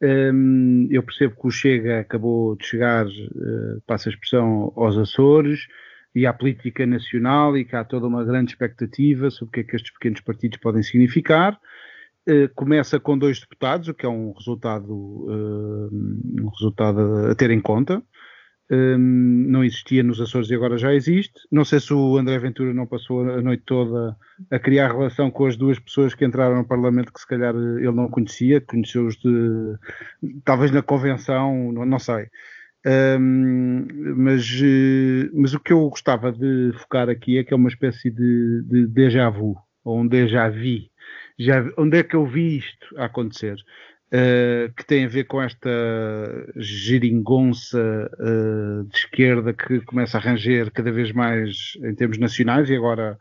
Um, 0.00 0.86
eu 0.92 1.02
percebo 1.02 1.34
que 1.34 1.48
o 1.48 1.50
Chega 1.50 1.98
acabou 1.98 2.54
de 2.54 2.64
chegar, 2.64 3.04
uh, 3.04 3.82
passa 3.84 4.08
a 4.08 4.12
expressão, 4.12 4.72
aos 4.76 4.96
Açores 4.96 5.66
e 6.14 6.24
à 6.24 6.32
política 6.32 6.86
nacional 6.86 7.58
e 7.58 7.64
que 7.64 7.74
há 7.74 7.82
toda 7.82 8.06
uma 8.06 8.24
grande 8.24 8.52
expectativa 8.52 9.28
sobre 9.28 9.48
o 9.48 9.52
que 9.52 9.60
é 9.60 9.64
que 9.64 9.76
estes 9.76 9.92
pequenos 9.92 10.20
partidos 10.20 10.60
podem 10.60 10.84
significar. 10.84 11.58
Uh, 12.28 12.48
começa 12.54 13.00
com 13.00 13.18
dois 13.18 13.40
deputados, 13.40 13.88
o 13.88 13.94
que 13.94 14.06
é 14.06 14.08
um 14.08 14.32
resultado, 14.32 14.94
um 14.94 16.48
resultado 16.56 17.26
a 17.28 17.34
ter 17.34 17.50
em 17.50 17.60
conta 17.60 18.00
um, 18.70 18.98
não 19.48 19.64
existia 19.64 20.02
nos 20.02 20.20
Açores 20.20 20.50
e 20.50 20.54
agora 20.54 20.76
já 20.76 20.94
existe. 20.94 21.40
Não 21.50 21.64
sei 21.64 21.80
se 21.80 21.92
o 21.92 22.16
André 22.16 22.38
Ventura 22.38 22.74
não 22.74 22.86
passou 22.86 23.22
a 23.22 23.40
noite 23.40 23.62
toda 23.64 24.16
a 24.50 24.58
criar 24.58 24.88
relação 24.92 25.30
com 25.30 25.46
as 25.46 25.56
duas 25.56 25.78
pessoas 25.78 26.14
que 26.14 26.24
entraram 26.24 26.56
no 26.56 26.66
Parlamento 26.66 27.12
que 27.12 27.20
se 27.20 27.26
calhar 27.26 27.54
ele 27.54 27.92
não 27.92 28.08
conhecia, 28.08 28.60
conheceu-os 28.60 29.16
de 29.16 29.74
talvez 30.44 30.70
na 30.70 30.82
convenção, 30.82 31.72
não, 31.72 31.86
não 31.86 31.98
sei. 31.98 32.26
Um, 32.86 33.86
mas, 34.16 34.48
mas 35.34 35.54
o 35.54 35.60
que 35.60 35.72
eu 35.72 35.88
gostava 35.88 36.30
de 36.30 36.72
focar 36.74 37.08
aqui 37.08 37.38
é 37.38 37.44
que 37.44 37.52
é 37.52 37.56
uma 37.56 37.68
espécie 37.68 38.10
de, 38.10 38.62
de 38.64 38.86
déjà 38.86 39.28
vu, 39.30 39.56
ou 39.84 40.00
um 40.00 40.06
déjà 40.06 40.48
vu. 40.48 40.88
Já, 41.38 41.64
onde 41.76 41.98
é 41.98 42.02
que 42.02 42.16
eu 42.16 42.26
vi 42.26 42.58
isto 42.58 42.86
acontecer? 42.96 43.56
Uh, 44.10 44.72
que 44.74 44.86
tem 44.86 45.04
a 45.04 45.08
ver 45.08 45.24
com 45.24 45.42
esta 45.42 45.68
geringonça 46.56 48.10
uh, 48.18 48.84
de 48.84 48.96
esquerda 48.96 49.52
que 49.52 49.82
começa 49.82 50.16
a 50.16 50.20
ranger 50.20 50.70
cada 50.72 50.90
vez 50.90 51.12
mais 51.12 51.74
em 51.84 51.94
termos 51.94 52.16
nacionais 52.16 52.70
e 52.70 52.74
agora 52.74 53.18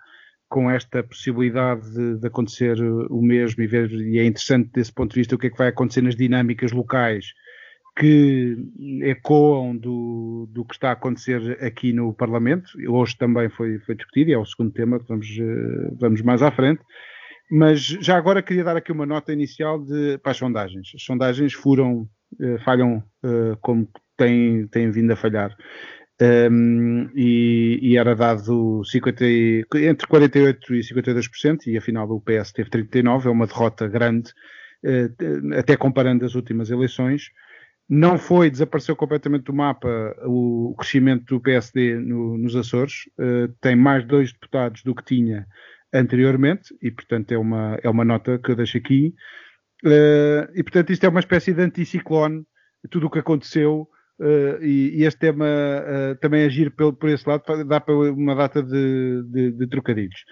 com 0.48 0.72
esta 0.72 1.03
possibilidade 1.03 1.91
de, 1.91 2.20
de, 2.20 2.27
acontecer 2.27 2.82
o 2.82 3.22
mesmo 3.22 3.62
e 3.62 3.67
ver, 3.67 3.91
e 3.91 4.17
é 4.17 4.25
interessante 4.25 4.70
desse 4.72 4.94
ponto 4.94 5.12
de 5.12 5.20
vista 5.20 5.36
o 5.36 5.38
que 5.38 5.48
é 5.48 5.50
que 5.50 5.58
vai 5.58 5.67
acontecer 5.67 6.01
nas 6.01 6.15
dinâmicas 6.15 6.72
locais 6.72 7.34
que 7.98 8.56
ecoam 9.01 9.75
do, 9.75 10.48
do 10.51 10.63
que 10.63 10.75
está 10.75 10.89
a 10.89 10.94
acontecer 10.94 11.58
aqui 11.63 11.91
no 11.91 12.13
Parlamento. 12.13 12.72
Hoje 12.88 13.17
também 13.17 13.50
foi, 13.50 13.79
foi 13.79 13.96
discutido 13.96 14.29
e 14.29 14.34
é 14.34 14.38
o 14.38 14.46
segundo 14.46 14.72
tema 14.72 15.00
que 15.00 15.08
vamos, 15.08 15.27
uh, 15.27 15.98
vamos 16.00 16.22
mais 16.22 16.41
à 16.41 16.51
frente. 16.51 16.82
Mas 17.50 17.82
já 17.82 18.18
agora 18.18 18.44
queria 18.44 18.63
dar 18.63 18.75
aqui 18.75 18.92
uma 18.92 19.06
nota 19.06 19.32
inicial 19.32 19.80
de, 19.80 20.18
para 20.18 20.32
as 20.32 20.38
sondagens. 20.38 20.92
As 20.94 21.01
sondagens 21.01 21.54
uh, 21.56 22.08
falham 22.63 23.04
uh, 23.24 23.58
como 23.62 23.88
têm, 24.18 24.68
têm 24.68 24.92
vindo 24.92 25.12
a 25.12 25.16
falhar. 25.16 25.56
Um, 26.20 27.10
e, 27.16 27.80
e, 27.82 27.98
era 27.98 28.16
dado 28.16 28.84
50, 28.84 29.24
entre 29.75 30.08
48% 30.08 30.58
e 30.72 30.80
52%, 30.80 31.68
e 31.68 31.77
afinal 31.77 32.10
o 32.10 32.20
PS 32.20 32.51
teve 32.51 32.72
39%, 32.72 33.25
é 33.25 33.30
uma 33.30 33.46
derrota 33.46 33.88
grande, 33.88 34.32
uh, 34.84 35.56
até 35.58 35.77
comparando 35.77 36.25
as 36.25 36.34
últimas 36.34 36.70
eleições. 36.72 37.30
Não 37.88 38.18
foi, 38.18 38.50
desapareceu 38.50 38.96
completamente 38.96 39.44
do 39.44 39.54
mapa 39.54 39.88
o, 40.25 40.75
crescimento 40.77 41.24
do 41.25 41.39
PSD 41.39 41.96
no, 41.96 42.38
nos 42.38 42.56
Açores, 42.56 43.04
uh, 43.20 43.48
tem 43.62 43.75
mais 43.75 44.04
dois 44.04 44.34
deputados 44.34 44.84
do 44.84 44.96
que 44.96 45.06
tinha 45.06 45.48
anteriormente, 45.94 46.75
e 46.82 46.91
portanto 46.91 47.32
é 47.32 47.38
uma, 47.38 47.77
é 47.82 47.89
uma 47.89 48.06
nota 48.06 48.38
que 48.39 48.51
eu 48.51 48.56
deixo 48.56 48.77
aqui. 48.77 49.13
Uh, 49.86 50.50
e 50.56 50.63
portanto 50.63 50.91
isto 50.91 51.06
é 51.06 51.10
uma 51.10 51.20
espécie 51.20 51.53
de 51.53 51.62
anticiclone, 51.62 52.44
tudo 52.89 53.08
o 53.08 53.10
que 53.10 53.20
aconteceu, 53.20 53.88
uh, 54.20 54.63
e, 54.63 55.00
e, 55.00 55.03
este 55.03 55.20
tema 55.20 55.46
uh, 55.46 56.15
também 56.20 56.46
agir 56.46 56.72
pelo, 56.72 56.94
por 56.94 57.10
esse 57.10 57.27
lado 57.27 57.44
dá 57.65 57.79
para 57.79 57.94
uma 57.94 58.36
data 58.36 58.63
de, 58.63 59.24
de, 59.29 59.51
de 59.51 59.67
trocadilhos. 59.67 60.24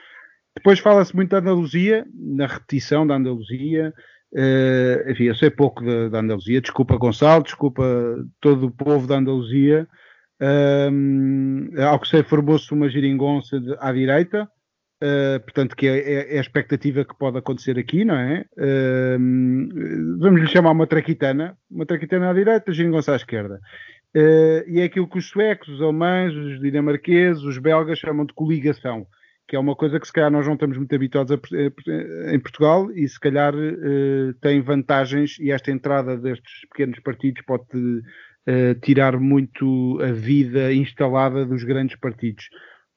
Depois 0.55 0.79
fala-se 0.79 1.15
muito 1.15 1.31
da 1.31 1.39
Andaluzia, 1.39 2.05
na 2.13 2.47
repetição 2.47 3.05
da 3.05 3.15
Andaluzia. 3.15 3.93
Enfim, 5.09 5.25
eu 5.25 5.35
sei 5.35 5.49
pouco 5.49 5.83
da, 6.09 6.19
Andaluzia, 6.19 6.61
desculpa 6.61 6.97
Gonçalo, 6.97 7.43
desculpa 7.43 7.83
todo 8.39 8.67
o 8.67 8.71
povo 8.71 9.05
da 9.05 9.17
Andaluzia. 9.17 9.85
Ao 11.89 11.99
que 11.99 12.07
sei, 12.07 12.23
formou-se 12.23 12.73
uma 12.73 12.87
geringonça 12.87 13.59
de, 13.59 13.75
à 13.81 13.91
direita, 13.91 14.49
Uh, 15.03 15.41
portanto, 15.41 15.75
que 15.75 15.87
é, 15.87 15.97
é, 15.97 16.35
é, 16.35 16.37
a 16.37 16.41
expectativa 16.41 17.03
que 17.03 17.17
pode 17.17 17.37
acontecer 17.37 17.77
aqui, 17.77 18.05
não 18.05 18.15
é? 18.15 18.45
Uh, 18.57 20.19
vamos 20.19 20.41
lhe 20.41 20.47
chamar 20.47 20.71
uma 20.71 20.87
traquitana, 20.87 21.57
uma 21.69 21.85
traquitana 21.85 22.29
à 22.29 22.33
direita, 22.33 22.71
geringonça 22.71 23.11
à 23.11 23.17
esquerda. 23.17 23.59
Uh, 24.15 24.63
e 24.67 24.79
é 24.79 24.85
aquilo 24.85 25.09
que 25.09 25.17
os 25.17 25.27
suecos, 25.27 25.67
os 25.67 25.81
alemães, 25.81 26.33
os 26.33 26.61
dinamarqueses, 26.61 27.43
os 27.43 27.57
belgas 27.57 27.99
chamam 27.99 28.25
de 28.25 28.33
coligação, 28.33 29.05
que 29.49 29.57
é 29.57 29.59
uma 29.59 29.75
coisa 29.75 29.99
que 29.99 30.07
se 30.07 30.13
calhar 30.13 30.31
nós 30.31 30.47
não 30.47 30.53
estamos 30.53 30.77
muito 30.77 30.95
habituados 30.95 31.33
a, 31.33 32.33
em 32.33 32.39
Portugal 32.39 32.89
e 32.91 33.05
se 33.05 33.19
calhar 33.19 33.53
tem 34.41 34.61
vantagens 34.61 35.37
e 35.39 35.51
esta 35.51 35.71
entrada 35.71 36.17
destes 36.17 36.61
pequenos 36.71 36.99
partidos 37.01 37.43
pode 37.45 37.65
tirar 38.81 39.19
muito 39.19 39.99
a 40.01 40.11
vida 40.11 40.73
instalada 40.73 41.45
dos 41.45 41.63
grandes 41.63 41.97
partidos. 41.97 42.45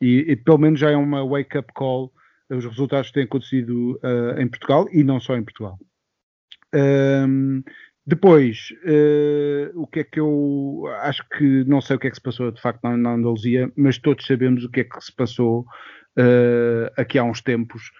E, 0.00 0.32
e, 0.32 0.36
pelo 0.36 0.58
menos 0.58 0.78
já 0.78 0.90
é 0.90 0.96
uma 0.96 1.26
wake-up 1.26 1.72
call 1.74 2.12
os 2.50 2.64
resultados 2.64 3.08
que 3.08 3.14
têm 3.14 3.24
acontecido 3.24 4.00
uh, 4.02 4.40
em 4.40 4.48
Portugal 4.48 4.86
e 4.90 5.04
não 5.04 5.20
só 5.20 5.36
em 5.36 5.44
Portugal. 5.44 5.78
Um, 6.74 7.62
depois, 8.06 8.70
uh, 8.84 9.80
o 9.80 9.86
que 9.86 10.00
é 10.00 10.04
que 10.04 10.18
eu 10.18 10.84
acho 11.02 11.22
que 11.36 11.64
não 11.64 11.80
sei 11.80 11.96
o 11.96 11.98
que 11.98 12.06
é 12.06 12.10
que 12.10 12.16
se 12.16 12.22
passou 12.22 12.50
de 12.50 12.60
facto 12.60 12.82
na, 12.82 12.96
na 12.96 13.12
Andaluzia, 13.14 13.70
mas 13.76 13.98
todos 13.98 14.26
sabemos 14.26 14.64
o 14.64 14.70
que 14.70 14.80
é 14.80 14.84
que 14.84 15.00
se 15.00 15.14
passou 15.14 15.60
uh, 15.60 16.90
aqui 16.96 17.18
há 17.18 17.24
uns 17.24 17.42
tempos, 17.42 17.90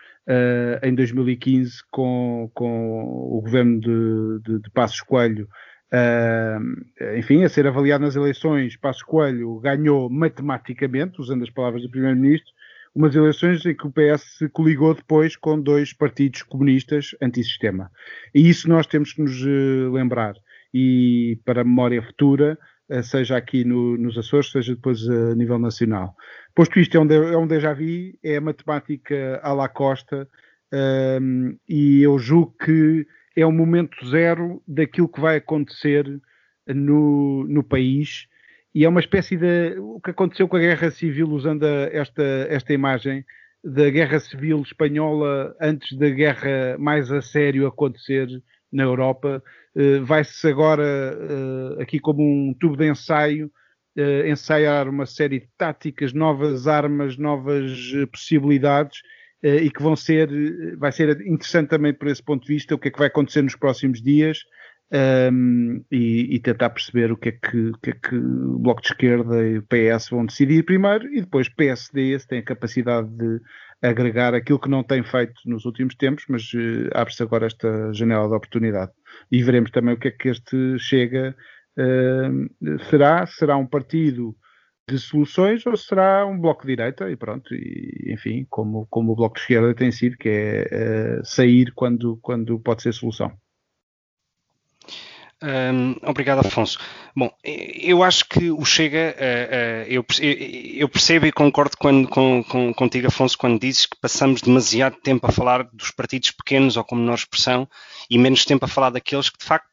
em 0.82 0.94
2015, 0.94 1.78
com, 1.90 2.50
com 2.52 3.00
o 3.02 3.40
governo 3.40 3.80
de, 3.80 4.42
de, 4.44 4.60
de 4.60 4.70
Passos 4.72 5.00
Coelho 5.00 5.48
Uh, 5.90 7.16
enfim, 7.16 7.44
a 7.44 7.48
ser 7.48 7.66
avaliado 7.66 8.04
nas 8.04 8.14
eleições, 8.14 8.76
Passos 8.76 9.02
Coelho 9.02 9.58
ganhou 9.58 10.10
matematicamente, 10.10 11.20
usando 11.20 11.42
as 11.42 11.50
palavras 11.50 11.82
do 11.82 11.90
Primeiro-Ministro, 11.90 12.52
umas 12.94 13.14
eleições 13.14 13.64
em 13.64 13.74
que 13.74 13.86
o 13.86 13.92
PS 13.92 14.38
se 14.38 14.48
coligou 14.48 14.94
depois 14.94 15.36
com 15.36 15.60
dois 15.60 15.92
partidos 15.92 16.42
comunistas 16.42 17.14
antissistema. 17.22 17.90
E 18.34 18.48
isso 18.48 18.68
nós 18.68 18.86
temos 18.86 19.12
que 19.12 19.22
nos 19.22 19.40
uh, 19.42 19.90
lembrar. 19.92 20.34
E 20.74 21.38
para 21.44 21.62
a 21.62 21.64
memória 21.64 22.02
futura, 22.02 22.58
uh, 22.90 23.02
seja 23.02 23.38
aqui 23.38 23.64
no, 23.64 23.96
nos 23.96 24.18
Açores, 24.18 24.50
seja 24.50 24.74
depois 24.74 25.08
a 25.08 25.34
nível 25.34 25.58
nacional. 25.58 26.14
Posto 26.54 26.78
isto, 26.78 26.96
é 26.96 27.00
um, 27.00 27.06
de, 27.06 27.14
é 27.14 27.36
um 27.38 27.46
déjà 27.46 27.72
vu, 27.72 28.12
é 28.22 28.36
a 28.36 28.40
matemática 28.40 29.40
à 29.42 29.54
la 29.54 29.68
Costa, 29.68 30.28
e 31.66 32.02
eu 32.02 32.18
julgo 32.18 32.54
que 32.62 33.06
é 33.40 33.46
o 33.46 33.52
momento 33.52 34.04
zero 34.06 34.62
daquilo 34.66 35.08
que 35.08 35.20
vai 35.20 35.36
acontecer 35.36 36.04
no, 36.66 37.44
no 37.44 37.62
país 37.62 38.26
e 38.74 38.84
é 38.84 38.88
uma 38.88 39.00
espécie 39.00 39.36
de. 39.36 39.78
O 39.78 40.00
que 40.00 40.10
aconteceu 40.10 40.46
com 40.46 40.56
a 40.56 40.60
Guerra 40.60 40.90
Civil, 40.90 41.28
usando 41.30 41.64
esta, 41.64 42.22
esta 42.48 42.72
imagem, 42.72 43.24
da 43.64 43.90
Guerra 43.90 44.20
Civil 44.20 44.62
Espanhola 44.62 45.54
antes 45.60 45.96
da 45.98 46.08
guerra 46.08 46.76
mais 46.78 47.10
a 47.10 47.20
sério 47.20 47.66
acontecer 47.66 48.28
na 48.70 48.84
Europa, 48.84 49.42
uh, 49.74 50.04
vai-se 50.04 50.46
agora, 50.46 50.84
uh, 50.84 51.82
aqui 51.82 51.98
como 51.98 52.22
um 52.22 52.54
tubo 52.54 52.76
de 52.76 52.88
ensaio, 52.88 53.50
uh, 53.96 54.26
ensaiar 54.26 54.88
uma 54.88 55.06
série 55.06 55.40
de 55.40 55.48
táticas, 55.56 56.12
novas 56.12 56.68
armas, 56.68 57.16
novas 57.16 57.92
possibilidades 58.12 59.00
e 59.42 59.70
que 59.70 59.82
vão 59.82 59.94
ser, 59.94 60.28
vai 60.78 60.90
ser 60.90 61.20
interessante 61.26 61.68
também 61.68 61.94
por 61.94 62.08
esse 62.08 62.22
ponto 62.22 62.44
de 62.46 62.52
vista 62.52 62.74
o 62.74 62.78
que 62.78 62.88
é 62.88 62.90
que 62.90 62.98
vai 62.98 63.06
acontecer 63.06 63.42
nos 63.42 63.54
próximos 63.54 64.02
dias 64.02 64.38
um, 64.90 65.84
e, 65.90 66.34
e, 66.34 66.40
tentar 66.40 66.70
perceber 66.70 67.12
o 67.12 67.16
que, 67.16 67.28
é 67.28 67.32
que, 67.32 67.68
o 67.68 67.78
que, 67.78 67.90
é 67.90 67.92
que 67.92 68.16
o 68.16 68.58
Bloco 68.58 68.80
de 68.80 68.88
Esquerda 68.88 69.46
e 69.46 69.58
o 69.58 69.62
PS 69.62 70.08
vão 70.08 70.24
decidir 70.24 70.64
primeiro 70.64 71.06
e 71.12 71.20
depois 71.20 71.48
PSD 71.48 72.18
se 72.18 72.26
tem 72.26 72.38
a 72.38 72.44
capacidade 72.44 73.08
de 73.08 73.40
agregar 73.82 74.34
aquilo 74.34 74.58
que 74.58 74.68
não 74.68 74.82
tem 74.82 75.04
feito 75.04 75.34
nos 75.44 75.64
últimos 75.66 75.94
tempos, 75.94 76.24
mas 76.28 76.52
uh, 76.54 76.88
abre-se 76.94 77.22
agora 77.22 77.46
esta 77.46 77.92
janela 77.92 78.28
de 78.28 78.34
oportunidade. 78.34 78.90
E 79.30 79.42
veremos 79.42 79.70
também 79.70 79.94
o 79.94 79.98
que 79.98 80.08
é 80.08 80.10
que 80.10 80.30
este 80.30 80.78
chega 80.78 81.36
uh, 81.76 82.84
será. 82.88 83.26
Será 83.26 83.56
um 83.56 83.66
partido 83.66 84.34
de 84.88 84.98
soluções 84.98 85.64
ou 85.66 85.76
será 85.76 86.26
um 86.26 86.38
bloco 86.38 86.62
de 86.62 86.68
direita 86.68 87.10
e 87.10 87.16
pronto, 87.16 87.54
e, 87.54 88.12
enfim, 88.12 88.46
como, 88.48 88.86
como 88.88 89.12
o 89.12 89.16
bloco 89.16 89.36
de 89.36 89.42
esquerda 89.42 89.74
tem 89.74 89.92
sido, 89.92 90.16
que 90.16 90.28
é 90.28 91.20
uh, 91.20 91.24
sair 91.24 91.72
quando, 91.74 92.18
quando 92.22 92.58
pode 92.58 92.82
ser 92.82 92.92
solução. 92.92 93.32
Um, 95.40 95.94
obrigado, 96.02 96.40
Afonso. 96.40 96.80
Bom, 97.14 97.30
eu 97.44 98.02
acho 98.02 98.28
que 98.28 98.50
o 98.50 98.64
Chega, 98.64 99.14
uh, 99.16 99.86
uh, 99.86 99.92
eu, 99.92 100.04
eu, 100.80 100.88
percebo 100.88 101.26
e 101.26 101.32
concordo 101.32 101.76
quando, 101.78 102.08
com, 102.08 102.42
com, 102.42 102.74
contigo, 102.74 103.06
Afonso, 103.06 103.38
quando 103.38 103.60
dizes 103.60 103.86
que 103.86 103.96
passamos 104.00 104.42
demasiado 104.42 104.96
tempo 104.96 105.26
a 105.26 105.32
falar 105.32 105.62
dos 105.72 105.92
partidos 105.92 106.32
pequenos 106.32 106.76
ou 106.76 106.82
com 106.82 106.96
menor 106.96 107.14
expressão 107.14 107.68
e 108.10 108.18
menos 108.18 108.44
tempo 108.44 108.64
a 108.64 108.68
falar 108.68 108.90
daqueles 108.90 109.30
que 109.30 109.38
de 109.38 109.44
facto 109.44 109.68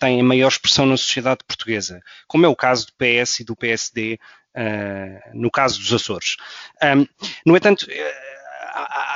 têm 0.00 0.20
a 0.20 0.24
maior 0.24 0.48
expressão 0.48 0.86
na 0.86 0.96
sociedade 0.96 1.40
portuguesa, 1.46 2.02
como 2.26 2.46
é 2.46 2.48
o 2.48 2.56
caso 2.56 2.86
do 2.86 2.92
PS 2.92 3.40
e 3.40 3.44
do 3.44 3.56
PSD, 3.56 4.14
uh, 4.14 4.18
ah, 4.54 5.30
no 5.34 5.50
caso 5.50 5.78
dos 5.78 5.92
Açores. 5.92 6.36
Um, 6.82 7.06
no 7.44 7.56
entanto, 7.56 7.86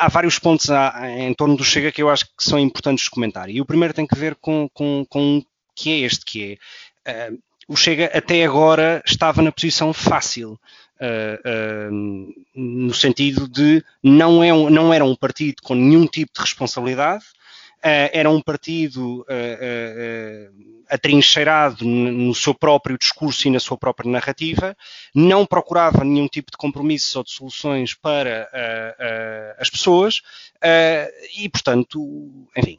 há, 0.01 0.09
vários 0.09 0.39
pontos 0.39 0.69
em 1.17 1.35
torno 1.35 1.57
do 1.57 1.65
Chega 1.65 1.93
que 1.93 2.03
eu 2.03 2.11
acho 2.11 2.27
que 2.27 2.45
são 2.45 2.59
importantes 2.59 3.05
de 3.05 3.11
comentar. 3.11 3.49
E 3.49 3.61
o 3.61 3.67
primeiro 3.67 3.95
tem 3.95 4.07
que 4.07 4.17
ver 4.17 4.35
com, 4.37 4.69
com, 4.73 5.05
com 5.09 5.43
que 5.75 5.91
é 5.91 5.99
este, 6.01 6.25
que 6.25 6.59
é 7.05 7.31
uh, 7.31 7.39
o 7.69 7.77
Chega 7.77 8.11
até 8.13 8.45
agora 8.45 9.03
estava 9.07 9.41
na 9.41 9.53
posição 9.53 9.93
fácil. 9.93 10.59
Uh, 11.01 11.89
uh, 11.89 12.35
no 12.55 12.93
sentido 12.93 13.49
de 13.49 13.83
não, 14.03 14.45
é 14.45 14.53
um, 14.53 14.69
não 14.69 14.93
era 14.93 15.03
um 15.03 15.17
partido 15.17 15.63
com 15.63 15.75
nenhum 15.75 16.07
tipo 16.07 16.31
de 16.35 16.41
responsabilidade, 16.41 17.25
era 17.83 18.31
um 18.31 18.41
partido 18.41 19.25
atrincheirado 20.89 21.85
no 21.85 22.35
seu 22.35 22.53
próprio 22.53 22.99
discurso 22.99 23.47
e 23.47 23.51
na 23.51 23.61
sua 23.61 23.79
própria 23.79 24.11
narrativa, 24.11 24.77
não 25.15 25.47
procurava 25.47 26.05
nenhum 26.05 26.27
tipo 26.27 26.51
de 26.51 26.57
compromissos 26.57 27.15
ou 27.15 27.23
de 27.23 27.31
soluções 27.31 27.95
para 27.95 28.49
as 29.59 29.71
pessoas 29.71 30.21
e, 31.39 31.49
portanto, 31.49 32.49
enfim, 32.57 32.79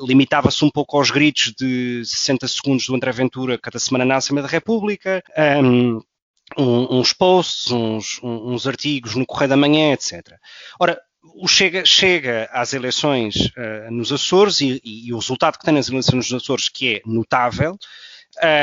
limitava-se 0.00 0.64
um 0.64 0.70
pouco 0.70 0.96
aos 0.96 1.10
gritos 1.10 1.52
de 1.52 2.02
60 2.04 2.48
segundos 2.48 2.86
do 2.86 2.94
André 2.94 3.12
Ventura 3.12 3.58
cada 3.58 3.78
semana 3.78 4.04
na 4.04 4.16
Assembleia 4.16 4.46
da 4.46 4.52
República. 4.52 5.22
Um, 5.36 6.00
uns 6.56 7.12
posts, 7.12 7.70
uns, 7.70 8.20
uns 8.22 8.66
artigos 8.66 9.14
no 9.14 9.26
Correio 9.26 9.50
da 9.50 9.56
Manhã, 9.56 9.92
etc. 9.92 10.32
Ora, 10.80 10.98
o 11.22 11.48
Chega 11.48 11.84
chega 11.84 12.48
às 12.52 12.72
eleições 12.72 13.46
uh, 13.56 13.90
nos 13.90 14.12
Açores 14.12 14.60
e, 14.60 14.80
e, 14.84 15.12
o 15.12 15.18
resultado 15.18 15.58
que 15.58 15.64
tem 15.64 15.74
nas 15.74 15.88
eleições 15.88 16.30
nos 16.30 16.42
Açores, 16.42 16.68
que 16.68 16.96
é 16.96 17.02
notável, 17.04 17.76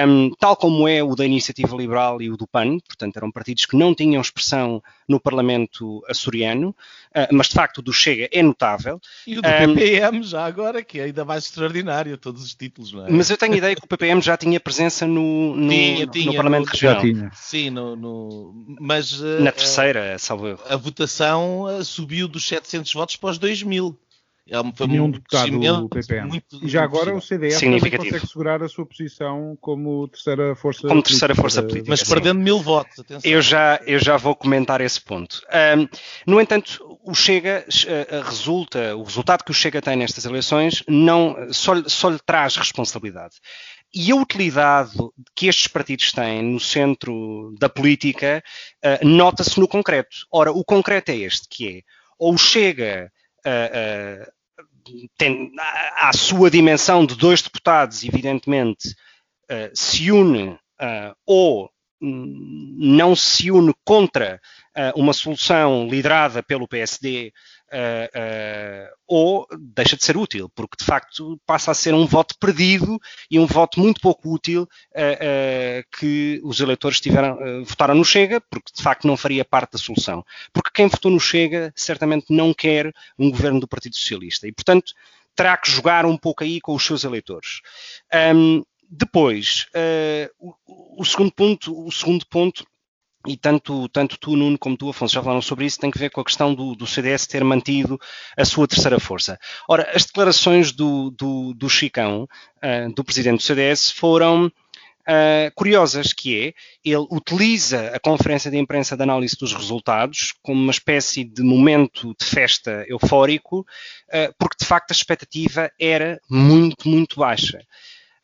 um, 0.07 0.31
tal 0.39 0.55
como 0.55 0.88
é 0.88 1.03
o 1.03 1.15
da 1.15 1.25
Iniciativa 1.25 1.75
Liberal 1.75 2.21
e 2.21 2.29
o 2.29 2.38
do 2.38 2.47
PAN, 2.47 2.79
portanto 2.79 3.17
eram 3.17 3.31
partidos 3.31 3.65
que 3.65 3.75
não 3.75 3.93
tinham 3.93 4.21
expressão 4.21 4.81
no 5.07 5.19
Parlamento 5.19 6.03
açoriano, 6.07 6.69
uh, 6.69 7.27
mas 7.31 7.47
de 7.47 7.53
facto 7.53 7.79
o 7.79 7.81
do 7.81 7.93
Chega 7.93 8.27
é 8.31 8.41
notável. 8.41 8.99
E 9.27 9.38
o 9.38 9.41
do 9.41 9.47
um, 9.47 9.75
PPM 9.75 10.23
já 10.23 10.45
agora, 10.45 10.83
que 10.83 10.99
é 10.99 11.03
ainda 11.03 11.25
mais 11.25 11.45
extraordinário, 11.45 12.17
todos 12.17 12.43
os 12.43 12.55
títulos, 12.55 12.91
não 12.93 13.05
é? 13.05 13.11
Mas 13.11 13.29
eu 13.29 13.38
tenho 13.38 13.55
ideia 13.55 13.75
que 13.75 13.83
o 13.83 13.88
PPM 13.88 14.21
já 14.21 14.38
tinha 14.38 14.59
presença 14.59 15.05
no, 15.05 15.55
no, 15.55 15.69
tinha, 15.69 16.07
tinha, 16.07 16.25
no 16.25 16.35
Parlamento 16.35 16.65
no, 16.65 16.71
Regional. 16.71 17.01
Tinha. 17.01 17.31
Sim, 17.33 17.69
no, 17.69 17.95
no 17.95 18.65
mas... 18.79 19.19
Uh, 19.19 19.41
Na 19.41 19.51
terceira, 19.51 20.15
uh, 20.15 20.19
salvo 20.19 20.47
eu. 20.47 20.59
A 20.67 20.75
votação 20.75 21.63
uh, 21.63 21.83
subiu 21.83 22.27
dos 22.27 22.47
700 22.47 22.93
votos 22.93 23.15
para 23.15 23.31
os 23.31 23.38
2000. 23.38 23.97
É 24.47 24.58
foi 24.75 24.88
um 24.99 25.10
deputado 25.10 25.60
do 25.60 25.89
PPM. 25.89 26.27
Muito, 26.27 26.63
e 26.63 26.67
já 26.67 26.84
agora 26.84 27.15
o 27.15 27.21
CDS 27.21 27.60
consegue 27.60 28.27
segurar 28.27 28.62
a 28.62 28.69
sua 28.69 28.86
posição 28.86 29.58
como 29.60 30.08
terceira 30.08 30.55
força 30.55 30.88
como 30.88 31.01
terceira 31.01 31.34
força 31.34 31.63
política. 31.63 31.89
Mas 31.89 32.03
perdendo 32.03 32.39
mil 32.39 32.60
votos, 32.60 32.99
atenção. 32.99 33.29
Eu 33.29 33.41
já, 33.41 33.79
eu 33.88 33.97
já 33.97 34.17
vou 34.17 34.36
comentar 34.36 34.81
esse 34.81 35.01
ponto. 35.01 35.41
Um, 35.77 35.88
no 36.31 36.39
entanto, 36.39 36.79
o 37.03 37.15
Chega 37.15 37.65
uh, 37.67 38.23
resulta, 38.23 38.95
o 38.95 39.01
resultado 39.01 39.43
que 39.43 39.49
o 39.49 39.53
Chega 39.53 39.81
tem 39.81 39.95
nestas 39.95 40.25
eleições 40.25 40.84
não, 40.88 41.36
só, 41.51 41.81
só 41.88 42.10
lhe 42.10 42.19
traz 42.23 42.55
responsabilidade. 42.55 43.38
E 43.91 44.12
a 44.12 44.15
utilidade 44.15 44.91
que 45.36 45.47
estes 45.47 45.67
partidos 45.67 46.12
têm 46.12 46.43
no 46.43 46.60
centro 46.60 47.55
da 47.60 47.67
política 47.67 48.43
uh, 48.84 49.08
nota-se 49.08 49.60
no 49.60 49.67
concreto. 49.67 50.17
Ora, 50.31 50.51
o 50.51 50.63
concreto 50.63 51.10
é 51.10 51.15
este, 51.15 51.47
que 51.49 51.77
é 51.79 51.81
ou 52.17 52.38
Chega 52.38 53.12
uh, 53.12 53.14
uh, 53.14 53.14
tem, 55.17 55.51
à 55.95 56.12
sua 56.13 56.49
dimensão 56.49 57.05
de 57.05 57.15
dois 57.15 57.41
deputados, 57.41 58.03
evidentemente, 58.03 58.89
uh, 59.51 59.69
se 59.73 60.12
une 60.12 60.58
ou 61.25 61.69
não 62.01 63.15
se 63.15 63.49
une 63.49 63.73
contra 63.86 64.41
uma 64.93 65.13
solução 65.13 65.88
liderada 65.88 66.43
pelo 66.43 66.67
PSD 66.67 67.31
uh, 67.71 68.88
uh, 68.88 68.95
ou 69.08 69.47
deixa 69.75 69.95
de 69.95 70.04
ser 70.04 70.17
útil, 70.17 70.49
porque 70.56 70.78
de 70.78 70.86
facto 70.86 71.39
passa 71.45 71.71
a 71.71 71.73
ser 71.73 71.93
um 71.93 72.06
voto 72.06 72.36
perdido 72.39 72.99
e 73.30 73.39
um 73.39 73.45
voto 73.45 73.80
muito 73.80 74.01
pouco 74.01 74.34
útil 74.34 74.63
uh, 74.63 75.97
que 75.97 76.41
os 76.43 76.60
eleitores 76.60 76.99
tiveram, 76.99 77.63
votaram 77.63 77.95
no 77.95 78.06
Chega, 78.06 78.41
porque 78.41 78.71
de 78.75 78.82
facto 78.82 79.08
não 79.08 79.17
faria 79.17 79.45
parte 79.45 79.73
da 79.73 79.78
solução. 79.78 80.23
Porque 80.54 80.71
quem 80.73 80.88
votou 80.88 81.12
no 81.12 81.19
Chega 81.19 81.71
certamente 81.75 82.28
não 82.30 82.54
quer 82.54 82.91
um 83.17 83.30
governo 83.30 83.60
do 83.60 83.67
Partido 83.67 83.95
Socialista 83.95 84.47
e, 84.47 84.51
portanto, 84.51 84.93
terá 85.36 85.58
que 85.58 85.69
jogar 85.69 86.06
um 86.06 86.17
pouco 86.17 86.43
aí 86.43 86.62
com 86.62 86.73
os 86.73 86.86
seus 86.86 87.04
eleitores. 87.04 87.62
Um, 88.34 88.63
depois, 88.89 89.67
o, 90.39 90.54
o, 91.01 91.06
segundo 91.06 91.32
ponto, 91.32 91.86
o 91.86 91.91
segundo 91.91 92.25
ponto 92.28 92.65
e 93.25 93.35
tanto, 93.38 93.88
tanto 93.89 94.17
tu, 94.17 94.35
Nuno, 94.35 94.57
como 94.57 94.77
tu, 94.77 94.89
Afonso, 94.89 95.13
já 95.13 95.21
falaram 95.21 95.41
sobre 95.41 95.65
isso, 95.65 95.79
tem 95.79 95.91
que 95.91 95.97
ver 95.97 96.09
com 96.09 96.21
a 96.21 96.25
questão 96.25 96.53
do, 96.53 96.75
do 96.75 96.85
CDS 96.85 97.27
ter 97.27 97.43
mantido 97.43 97.99
a 98.38 98.45
sua 98.45 98.67
terceira 98.67 98.99
força. 98.99 99.39
Ora, 99.67 99.89
as 99.93 100.05
declarações 100.05 100.71
do, 100.71 101.11
do, 101.11 101.53
do 101.53 101.69
Chicão, 101.69 102.23
uh, 102.57 102.93
do 102.93 103.03
presidente 103.03 103.38
do 103.38 103.43
CDS, 103.43 103.91
foram 103.91 104.47
uh, 104.47 105.51
curiosas, 105.55 106.13
que 106.13 106.47
é, 106.47 106.53
ele 106.83 107.05
utiliza 107.09 107.91
a 107.95 107.99
conferência 107.99 108.51
de 108.51 108.57
imprensa 108.57 108.95
de 108.95 109.03
análise 109.03 109.35
dos 109.39 109.53
resultados 109.53 110.33
como 110.41 110.61
uma 110.61 110.71
espécie 110.71 111.23
de 111.23 111.41
momento 111.41 112.15
de 112.19 112.25
festa 112.25 112.85
eufórico, 112.88 113.59
uh, 113.59 114.33
porque 114.38 114.57
de 114.59 114.65
facto 114.65 114.91
a 114.91 114.95
expectativa 114.95 115.71
era 115.79 116.19
muito, 116.29 116.88
muito 116.88 117.19
baixa. 117.19 117.59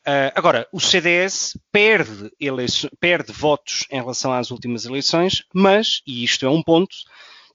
Uh, 0.06 0.34
agora, 0.34 0.66
o 0.72 0.80
CDS 0.80 1.56
perde, 1.70 2.30
perde 2.98 3.32
votos 3.32 3.86
em 3.90 4.00
relação 4.00 4.32
às 4.32 4.50
últimas 4.50 4.84
eleições, 4.84 5.44
mas, 5.54 6.02
e 6.06 6.24
isto 6.24 6.44
é 6.44 6.50
um 6.50 6.62
ponto, 6.62 6.96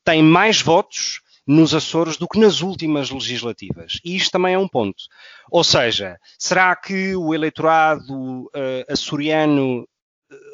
tem 0.03 0.23
mais 0.23 0.61
votos 0.61 1.21
nos 1.45 1.73
Açores 1.73 2.17
do 2.17 2.27
que 2.27 2.39
nas 2.39 2.61
últimas 2.61 3.09
legislativas. 3.09 3.99
E 4.03 4.15
isto 4.15 4.31
também 4.31 4.53
é 4.53 4.59
um 4.59 4.67
ponto. 4.67 5.03
Ou 5.49 5.63
seja, 5.63 6.17
será 6.37 6.75
que 6.75 7.15
o 7.15 7.33
eleitorado 7.33 8.43
uh, 8.47 8.91
açoriano 8.91 9.87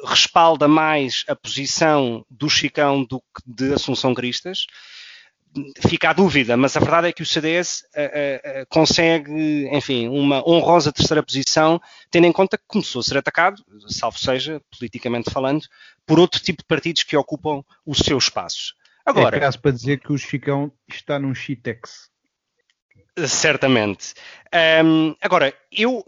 respalda 0.04 0.68
mais 0.68 1.24
a 1.28 1.34
posição 1.34 2.24
do 2.30 2.48
Chicão 2.48 3.04
do 3.04 3.20
que 3.20 3.42
de 3.44 3.74
Assunção 3.74 4.14
Cristas? 4.14 4.66
Fica 5.80 6.10
a 6.10 6.12
dúvida, 6.12 6.56
mas 6.56 6.76
a 6.76 6.80
verdade 6.80 7.08
é 7.08 7.12
que 7.12 7.22
o 7.22 7.26
CDS 7.26 7.82
uh, 7.94 8.62
uh, 8.62 8.66
consegue, 8.68 9.68
enfim, 9.72 10.08
uma 10.08 10.46
honrosa 10.48 10.92
terceira 10.92 11.22
posição, 11.22 11.80
tendo 12.10 12.26
em 12.26 12.32
conta 12.32 12.58
que 12.58 12.64
começou 12.66 13.00
a 13.00 13.02
ser 13.02 13.18
atacado, 13.18 13.62
salvo 13.88 14.18
seja, 14.18 14.60
politicamente 14.76 15.30
falando, 15.30 15.62
por 16.06 16.18
outro 16.18 16.40
tipo 16.40 16.62
de 16.62 16.66
partidos 16.66 17.02
que 17.02 17.16
ocupam 17.16 17.62
o 17.86 17.94
seu 17.94 18.18
espaço. 18.18 18.74
Agora, 19.06 19.36
é 19.36 19.40
caso 19.40 19.60
para 19.60 19.70
dizer 19.70 20.00
que 20.00 20.12
o 20.12 20.18
Chicão 20.18 20.72
está 20.88 21.18
num 21.18 21.34
Chitex. 21.34 22.08
Certamente. 23.16 24.14
Um, 24.84 25.14
agora, 25.20 25.54
eu 25.70 26.04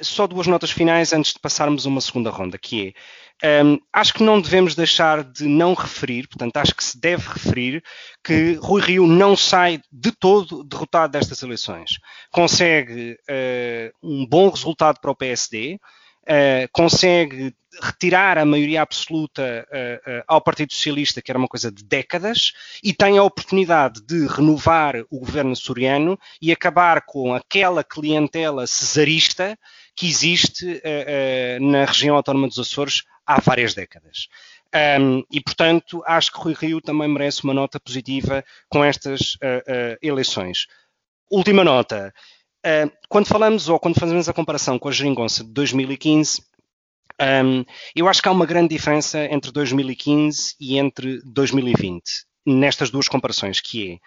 só 0.00 0.26
duas 0.26 0.46
notas 0.46 0.70
finais 0.70 1.12
antes 1.12 1.34
de 1.34 1.38
passarmos 1.38 1.84
uma 1.84 2.00
segunda 2.00 2.30
ronda, 2.30 2.56
que 2.56 2.94
é 3.42 3.62
um, 3.62 3.78
acho 3.92 4.14
que 4.14 4.22
não 4.22 4.40
devemos 4.40 4.74
deixar 4.74 5.22
de 5.22 5.44
não 5.44 5.74
referir, 5.74 6.26
portanto, 6.26 6.56
acho 6.56 6.74
que 6.74 6.82
se 6.82 6.98
deve 6.98 7.28
referir 7.28 7.82
que 8.24 8.54
Rui 8.54 8.80
Rio 8.80 9.06
não 9.06 9.36
sai 9.36 9.80
de 9.92 10.10
todo 10.10 10.64
derrotado 10.64 11.12
destas 11.12 11.42
eleições. 11.42 11.98
Consegue 12.32 13.12
uh, 13.12 13.92
um 14.02 14.26
bom 14.26 14.48
resultado 14.48 14.98
para 15.00 15.10
o 15.10 15.16
PSD, 15.16 15.78
uh, 16.28 16.68
consegue 16.72 17.54
retirar 17.82 18.38
a 18.38 18.44
maioria 18.44 18.82
absoluta 18.82 19.66
uh, 19.70 20.10
uh, 20.10 20.22
ao 20.26 20.40
Partido 20.40 20.72
Socialista, 20.72 21.22
que 21.22 21.30
era 21.30 21.38
uma 21.38 21.48
coisa 21.48 21.70
de 21.70 21.84
décadas, 21.84 22.52
e 22.82 22.92
tem 22.92 23.18
a 23.18 23.22
oportunidade 23.22 24.00
de 24.02 24.26
renovar 24.26 24.96
o 25.10 25.18
governo 25.20 25.54
soriano 25.56 26.18
e 26.40 26.52
acabar 26.52 27.02
com 27.02 27.34
aquela 27.34 27.82
clientela 27.82 28.66
cesarista 28.66 29.58
que 29.94 30.06
existe 30.06 30.80
na 31.60 31.84
região 31.84 32.14
autónoma 32.14 32.46
dos 32.46 32.58
Açores 32.60 33.02
há 33.26 33.40
várias 33.40 33.74
décadas. 33.74 34.28
Um, 35.00 35.24
e, 35.28 35.40
portanto, 35.40 36.00
acho 36.06 36.30
que 36.30 36.38
Rui 36.38 36.54
Rio 36.54 36.80
também 36.80 37.08
merece 37.08 37.42
uma 37.42 37.52
nota 37.52 37.80
positiva 37.80 38.44
com 38.68 38.84
estas 38.84 39.36
eleições. 40.00 40.68
Última 41.28 41.64
nota. 41.64 42.14
Uh, 42.66 42.90
quando 43.08 43.26
falamos 43.26 43.68
ou 43.68 43.78
quando 43.78 43.98
fazemos 43.98 44.28
a 44.28 44.32
comparação 44.32 44.78
com 44.78 44.88
a 44.88 44.92
geringonça 44.92 45.44
de 45.44 45.50
2015, 45.50 46.42
um, 47.20 47.64
eu 47.94 48.08
acho 48.08 48.22
que 48.22 48.28
há 48.28 48.32
uma 48.32 48.46
grande 48.46 48.68
diferença 48.68 49.24
entre 49.26 49.50
2015 49.50 50.54
e 50.60 50.78
entre 50.78 51.20
2020, 51.24 52.02
nestas 52.46 52.90
duas 52.90 53.08
comparações, 53.08 53.60
que 53.60 53.92
é 53.92 53.98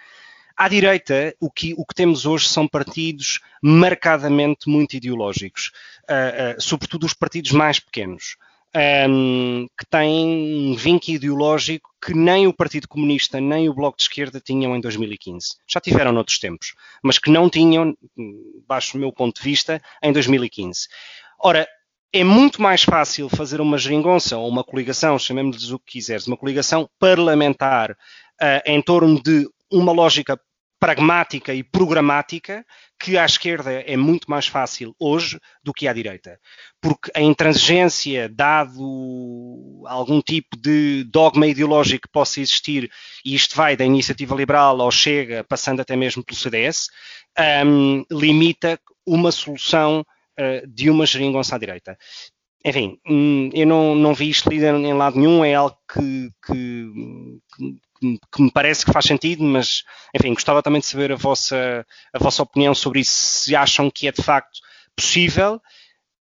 à 0.56 0.68
direita, 0.68 1.36
o 1.40 1.50
que, 1.50 1.74
o 1.78 1.86
que, 1.86 1.96
temos 1.96 2.26
hoje 2.26 2.48
são 2.48 2.68
partidos 2.68 3.40
marcadamente 3.62 4.70
muito 4.70 4.96
ideológicos, 4.96 5.72
uh, 6.04 6.58
uh, 6.58 6.62
sobretudo 6.62 7.06
os 7.06 7.14
partidos 7.14 7.52
mais 7.52 7.80
pequenos 7.80 8.36
um, 8.75 9.67
que 9.77 9.86
têm 9.89 10.71
um 10.71 10.75
vínculo 10.75 11.15
ideológico 11.15 11.89
que 12.03 12.13
nem 12.13 12.47
o 12.47 12.53
Partido 12.53 12.88
Comunista 12.88 13.39
nem 13.39 13.69
o 13.69 13.73
Bloco 13.73 13.97
de 13.97 14.03
Esquerda 14.03 14.39
tinham 14.39 14.75
em 14.75 14.81
2015. 14.81 15.57
Já 15.67 15.79
tiveram 15.79 16.12
noutros 16.12 16.39
tempos, 16.39 16.73
mas 17.03 17.19
que 17.19 17.29
não 17.29 17.49
tinham, 17.49 17.95
baixo 18.67 18.97
o 18.97 18.99
meu 18.99 19.12
ponto 19.12 19.41
de 19.41 19.43
vista, 19.43 19.81
em 20.01 20.12
2015. 20.12 20.88
Ora, 21.39 21.67
é 22.13 22.23
muito 22.23 22.62
mais 22.62 22.84
fácil 22.84 23.29
fazer 23.29 23.62
uma 23.62 23.77
geringonça 23.77 24.38
ou 24.38 24.47
uma 24.47 24.63
coligação, 24.63 25.17
chamemos-lhes 25.17 25.71
o 25.71 25.79
que 25.79 25.93
quiseres, 25.93 26.27
uma 26.27 26.38
coligação 26.38 26.89
parlamentar 26.99 27.91
uh, 27.91 28.62
em 28.65 28.81
torno 28.81 29.21
de 29.21 29.47
uma 29.71 29.91
lógica 29.91 30.39
pragmática 30.82 31.54
e 31.54 31.62
programática 31.62 32.65
que 33.00 33.15
à 33.15 33.24
esquerda 33.24 33.72
é 33.72 33.96
muito 33.96 34.28
mais 34.28 34.48
fácil 34.48 34.96
hoje 35.00 35.39
do 35.63 35.72
que 35.72 35.88
à 35.88 35.94
direita. 35.94 36.39
Porque 36.82 37.12
a 37.13 37.22
intransigência, 37.22 38.28
dado 38.28 39.84
algum 39.86 40.20
tipo 40.20 40.58
de 40.58 41.04
dogma 41.04 41.46
ideológico 41.46 42.08
que 42.08 42.12
possa 42.12 42.41
existir, 42.41 42.89
e 43.24 43.36
isto 43.36 43.56
vai 43.56 43.78
da 43.78 43.86
iniciativa 43.86 44.34
liberal 44.34 44.82
ao 44.82 44.89
Chega, 44.89 45.44
passando 45.44 45.82
até 45.82 45.96
mesmo 45.96 46.26
pelo 46.26 46.39
CDS, 46.39 46.88
um, 47.63 48.04
limita 48.10 48.80
uma 49.06 49.32
solução 49.32 50.02
uh, 50.02 50.67
de 50.67 50.89
uma 50.89 51.06
geringonça 51.06 51.56
à 51.56 51.60
direita. 51.60 51.96
Enfim, 52.63 53.00
hum, 53.08 53.50
eu 53.54 53.65
não, 53.65 53.95
não 53.95 54.13
vi 54.13 54.30
isto 54.30 54.50
lido 54.50 54.65
em 54.65 54.93
lado 54.93 55.19
nenhum, 55.19 55.43
é 55.43 55.56
algo 55.56 55.76
que, 55.91 56.30
que, 56.45 56.86
que, 58.32 58.41
me 58.41 58.52
parece 58.52 58.86
que 58.86 58.91
faz 58.91 59.06
sentido, 59.06 59.43
mas 59.43 59.84
enfim, 60.15 60.34
gostava 60.34 60.62
também 60.62 60.80
de 60.80 60.86
saber 60.86 61.12
a 61.12 61.15
vossa, 61.15 61.86
a 62.13 62.19
vossa 62.19 62.43
opinião 62.43 62.76
sobre 62.76 63.00
isso, 63.00 63.13
se 63.13 63.56
acham 63.56 63.89
que 63.89 64.08
é 64.08 64.12
de 64.12 64.21
facto 64.21 64.60
possível 64.95 65.60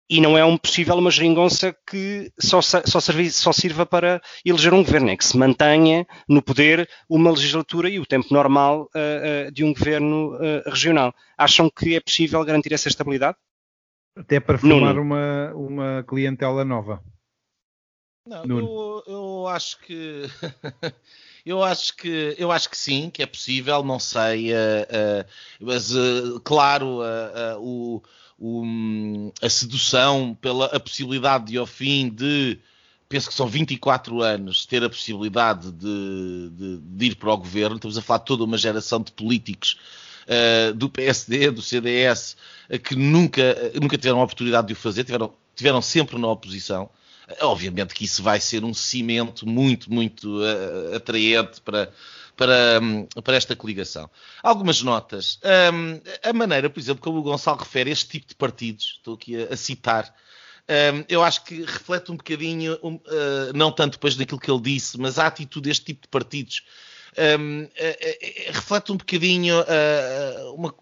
e 0.10 0.21
não 0.21 0.38
é 0.38 0.45
um 0.45 0.58
possível 0.58 0.95
uma 0.95 1.12
geringonça 1.12 1.76
que 1.89 2.32
só, 2.39 2.62
só, 2.62 2.82
só 2.86 3.52
sirva 3.52 3.86
para 3.86 4.21
eleger 4.45 4.73
um 4.73 4.84
governo, 4.84 5.10
é 5.10 5.17
que 5.17 5.26
se 5.26 5.38
mantenha 5.38 6.08
no 6.30 6.41
poder 6.41 6.88
uma 7.10 7.32
legislatura 7.32 7.89
e 7.89 8.00
o 8.00 8.06
tempo 8.06 8.28
normal 8.32 8.89
uh, 8.95 9.47
uh, 9.47 9.52
de 9.52 9.65
um 9.65 9.73
governo 9.73 10.36
uh, 10.36 10.69
regional. 10.69 11.13
Acham 11.38 11.69
que 11.69 11.95
é 11.95 12.00
possível 12.00 12.43
garantir 12.45 12.73
essa 12.73 12.88
estabilidade? 12.88 13.38
Até 14.17 14.39
para 14.39 14.58
formar 14.58 14.97
uma, 14.97 15.53
uma 15.53 16.03
clientela 16.08 16.65
nova. 16.65 17.03
Não, 18.25 18.43
eu, 18.45 19.03
eu, 19.08 19.47
acho 19.47 19.80
que 19.80 20.23
eu 21.45 21.63
acho 21.63 21.95
que 21.95 22.36
eu 22.38 22.51
acho 22.51 22.69
que 22.69 22.77
sim, 22.77 23.10
que 23.10 23.23
é 23.23 23.25
possível, 23.25 23.84
não 23.84 23.99
sei, 23.99 24.51
uh, 24.51 24.56
uh, 24.56 25.25
mas 25.62 25.95
uh, 25.95 26.39
claro, 26.43 26.99
o, 27.60 28.01
o, 28.38 29.32
a 29.41 29.49
sedução 29.49 30.38
pela 30.41 30.65
a 30.65 30.80
possibilidade 30.80 31.45
de 31.45 31.58
ao 31.58 31.65
fim 31.65 32.10
de 32.10 32.60
penso 33.08 33.30
que 33.30 33.34
são 33.34 33.47
24 33.47 34.21
anos 34.21 34.65
ter 34.65 34.84
a 34.84 34.89
possibilidade 34.89 35.71
de, 35.71 36.49
de, 36.51 36.77
de 36.82 37.06
ir 37.06 37.15
para 37.15 37.32
o 37.32 37.38
governo, 37.38 37.77
estamos 37.77 37.97
a 37.97 38.01
falar 38.01 38.19
de 38.19 38.25
toda 38.25 38.43
uma 38.43 38.58
geração 38.58 39.01
de 39.01 39.13
políticos 39.13 39.80
do 40.76 40.90
PSD, 40.90 41.52
do 41.52 41.62
CDS, 41.62 42.36
que 42.84 42.96
nunca, 42.96 43.72
nunca 43.82 43.98
tiveram 43.98 44.20
a 44.20 44.24
oportunidade 44.24 44.68
de 44.68 44.74
o 44.74 44.76
fazer, 44.76 45.04
tiveram, 45.04 45.34
tiveram 45.56 45.82
sempre 45.82 46.18
na 46.20 46.28
oposição. 46.28 46.90
Obviamente 47.42 47.94
que 47.94 48.06
isso 48.06 48.24
vai 48.24 48.40
ser 48.40 48.63
um 48.63 48.74
cimento 48.74 49.48
muito, 49.48 49.92
muito 49.92 50.40
uh, 50.40 50.96
atraente 50.96 51.60
para, 51.60 51.92
para, 52.38 52.80
um, 52.82 53.06
para 53.22 53.36
esta 53.36 53.54
coligação. 53.54 54.10
Algumas 54.42 54.82
notas. 54.82 55.38
Um, 55.74 56.00
a 56.24 56.32
maneira, 56.32 56.70
por 56.70 56.80
exemplo, 56.80 57.02
como 57.02 57.20
o 57.20 57.22
Gonçalo 57.22 57.60
refere 57.60 57.92
este 57.92 58.08
tipo 58.08 58.28
de 58.28 58.36
partidos, 58.36 58.96
estou 58.98 59.16
aqui 59.16 59.36
a, 59.36 59.54
a 59.54 59.58
citar, 59.58 60.13
um, 60.70 61.04
eu 61.10 61.22
acho 61.22 61.44
que 61.44 61.63
reflete 61.63 62.12
um 62.12 62.16
bocadinho, 62.18 62.78
um, 62.82 62.96
uh, 62.96 63.54
não 63.54 63.74
tanto 63.74 63.94
depois 63.94 64.16
daquilo 64.16 64.40
que 64.40 64.50
ele 64.50 64.62
disse, 64.62 64.98
mas 64.98 65.20
a 65.20 65.28
atitude 65.28 65.68
deste 65.68 65.86
tipo 65.86 66.04
de 66.04 66.08
partidos 66.08 66.63
um, 67.39 67.63
uh, 67.63 67.69
reflete 68.53 68.91
um 68.91 68.97
bocadinho 68.97 69.56
uma 70.56 70.73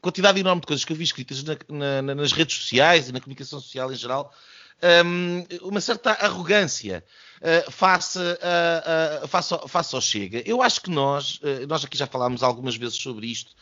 quantidade 0.00 0.40
enorme 0.40 0.60
de 0.60 0.66
coisas 0.66 0.84
que 0.84 0.92
eu 0.92 0.96
vi 0.96 1.04
escritas 1.04 1.42
na, 1.44 1.56
na, 2.02 2.14
nas 2.14 2.32
redes 2.32 2.56
sociais 2.56 3.08
e 3.08 3.12
na 3.12 3.20
comunicação 3.20 3.60
social 3.60 3.92
em 3.92 3.96
geral, 3.96 4.34
um, 4.82 5.46
uma 5.68 5.80
certa 5.80 6.10
arrogância 6.10 7.04
uh, 7.40 7.70
face, 7.70 8.18
uh, 8.18 9.24
uh, 9.24 9.28
face, 9.28 9.54
ao, 9.54 9.68
face, 9.68 9.94
ao, 9.94 10.00
Chega. 10.00 10.42
Eu 10.44 10.60
acho 10.60 10.80
que 10.80 10.90
nós, 10.90 11.40
nós 11.68 11.84
aqui 11.84 11.96
já 11.96 12.06
falámos 12.06 12.42
algumas 12.42 12.76
vezes 12.76 12.96
sobre 12.96 13.28
isto, 13.28 13.52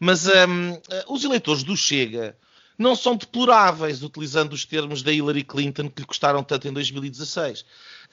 mas 0.00 0.26
um, 0.26 0.80
os 1.08 1.22
eleitores 1.24 1.62
do 1.62 1.76
Chega 1.76 2.36
não 2.78 2.96
são 2.96 3.14
deploráveis, 3.14 4.02
utilizando 4.02 4.54
os 4.54 4.64
termos 4.64 5.02
da 5.02 5.12
Hillary 5.12 5.44
Clinton 5.44 5.90
que 5.90 6.00
lhe 6.00 6.06
custaram 6.06 6.42
tanto 6.42 6.66
em 6.66 6.72
2016. 6.72 7.64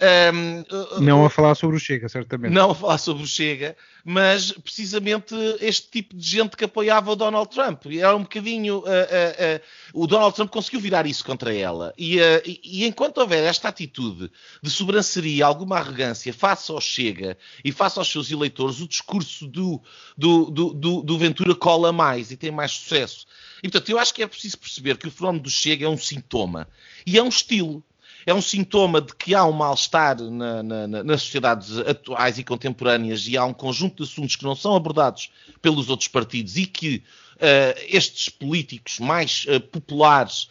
Um, 0.01 1.03
não 1.03 1.25
a 1.25 1.29
falar 1.29 1.55
sobre 1.55 1.75
o 1.75 1.79
Chega, 1.79 2.07
certamente. 2.07 2.53
Não 2.53 2.71
a 2.71 2.75
falar 2.75 2.97
sobre 2.97 3.23
o 3.23 3.27
Chega, 3.27 3.75
mas 4.05 4.53
precisamente 4.53 5.35
este 5.59 5.89
tipo 5.91 6.15
de 6.15 6.25
gente 6.25 6.55
que 6.55 6.63
apoiava 6.63 7.11
o 7.11 7.15
Donald 7.17 7.49
Trump. 7.51 7.85
Era 7.87 8.15
um 8.15 8.21
bocadinho. 8.21 8.77
Uh, 8.77 8.81
uh, 8.81 8.85
uh, 8.85 10.01
o 10.01 10.07
Donald 10.07 10.33
Trump 10.33 10.49
conseguiu 10.51 10.79
virar 10.79 11.05
isso 11.05 11.25
contra 11.25 11.53
ela. 11.53 11.93
E, 11.97 12.17
e, 12.63 12.85
enquanto 12.85 13.17
houver 13.17 13.43
esta 13.43 13.67
atitude 13.67 14.31
de 14.63 14.69
sobranceria, 14.69 15.45
alguma 15.45 15.77
arrogância 15.77 16.33
face 16.33 16.71
ao 16.71 16.79
Chega 16.79 17.37
e 17.63 17.71
face 17.71 17.99
aos 17.99 18.09
seus 18.09 18.31
eleitores, 18.31 18.79
o 18.79 18.87
discurso 18.87 19.47
do, 19.47 19.81
do, 20.17 20.49
do, 20.49 20.73
do, 20.73 21.01
do 21.01 21.17
Ventura 21.17 21.53
cola 21.53 21.91
mais 21.91 22.31
e 22.31 22.37
tem 22.37 22.51
mais 22.51 22.71
sucesso. 22.71 23.27
E 23.61 23.69
portanto, 23.69 23.89
eu 23.89 23.99
acho 23.99 24.13
que 24.13 24.23
é 24.23 24.27
preciso 24.27 24.57
perceber 24.57 24.95
que 24.97 25.09
o 25.09 25.11
fenómeno 25.11 25.43
do 25.43 25.49
Chega 25.49 25.85
é 25.85 25.89
um 25.89 25.97
sintoma 25.97 26.69
e 27.05 27.17
é 27.17 27.23
um 27.23 27.27
estilo 27.27 27.83
é 28.29 28.33
um 28.33 28.41
sintoma 28.43 29.01
de 29.01 29.15
que 29.15 29.33
há 29.33 29.43
um 29.43 29.51
mal-estar 29.51 30.21
na, 30.21 30.61
na, 30.61 30.87
nas 30.87 31.23
sociedades 31.23 31.79
atuais 31.79 32.37
e 32.37 32.43
contemporâneas 32.43 33.27
e 33.27 33.35
há 33.35 33.43
um 33.43 33.53
conjunto 33.53 34.03
de 34.03 34.09
assuntos 34.09 34.35
que 34.35 34.43
não 34.43 34.55
são 34.55 34.75
abordados 34.75 35.31
pelos 35.63 35.89
outros 35.89 36.07
partidos 36.07 36.55
e 36.55 36.67
que 36.67 37.03
uh, 37.37 37.79
estes 37.87 38.29
políticos 38.29 38.99
mais 38.99 39.45
uh, 39.45 39.59
populares 39.59 40.47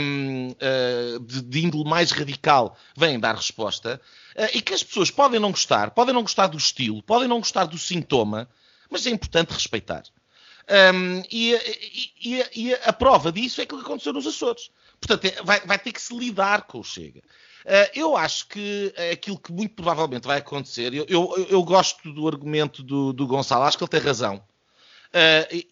um, 0.00 0.50
uh, 0.50 0.56
eh, 0.60 1.18
de, 1.20 1.42
de, 1.42 1.64
índole 1.66 1.84
mais 1.84 2.10
radical 2.10 2.78
vêm 2.96 3.20
dar 3.20 3.34
resposta 3.34 4.00
e 4.54 4.62
que 4.62 4.72
as 4.72 4.82
pessoas 4.82 5.10
podem 5.10 5.38
não 5.38 5.50
gostar, 5.50 5.90
podem 5.90 6.14
não 6.14 6.22
gostar 6.22 6.46
do 6.46 6.56
estilo, 6.56 7.02
podem 7.02 7.28
não 7.28 7.38
gostar 7.38 7.66
do 7.66 7.76
sintoma, 7.76 8.48
mas 8.88 9.06
é 9.06 9.10
importante 9.10 9.52
respeitar. 9.52 10.04
Um, 10.68 11.22
e, 11.30 11.54
e, 12.22 12.44
e, 12.54 12.74
a 12.74 12.92
prova 12.92 13.32
disso 13.32 13.60
é 13.60 13.64
aquilo 13.64 13.80
que 13.80 13.86
aconteceu 13.86 14.12
nos 14.12 14.26
Açores. 14.26 14.70
Portanto, 15.00 15.24
é, 15.24 15.42
vai, 15.42 15.60
vai, 15.60 15.78
ter 15.78 15.92
que 15.92 16.02
se 16.02 16.14
lidar 16.14 16.62
com 16.62 16.80
o 16.80 16.84
Chega. 16.84 17.20
Uh, 17.20 17.90
eu 17.94 18.16
acho 18.16 18.46
que 18.48 18.92
aquilo 19.12 19.38
que 19.38 19.52
muito 19.52 19.74
provavelmente 19.74 20.26
vai 20.26 20.38
acontecer, 20.38 20.92
eu, 20.92 21.06
eu, 21.08 21.46
eu 21.48 21.62
gosto 21.62 22.12
do 22.12 22.28
argumento 22.28 22.82
do, 22.82 23.12
do, 23.12 23.26
Gonçalo, 23.26 23.64
acho 23.64 23.78
que 23.78 23.84
ele 23.84 23.90
tem 23.90 24.00
razão. 24.00 24.36
Uh, 25.08 25.54
e, 25.54 25.68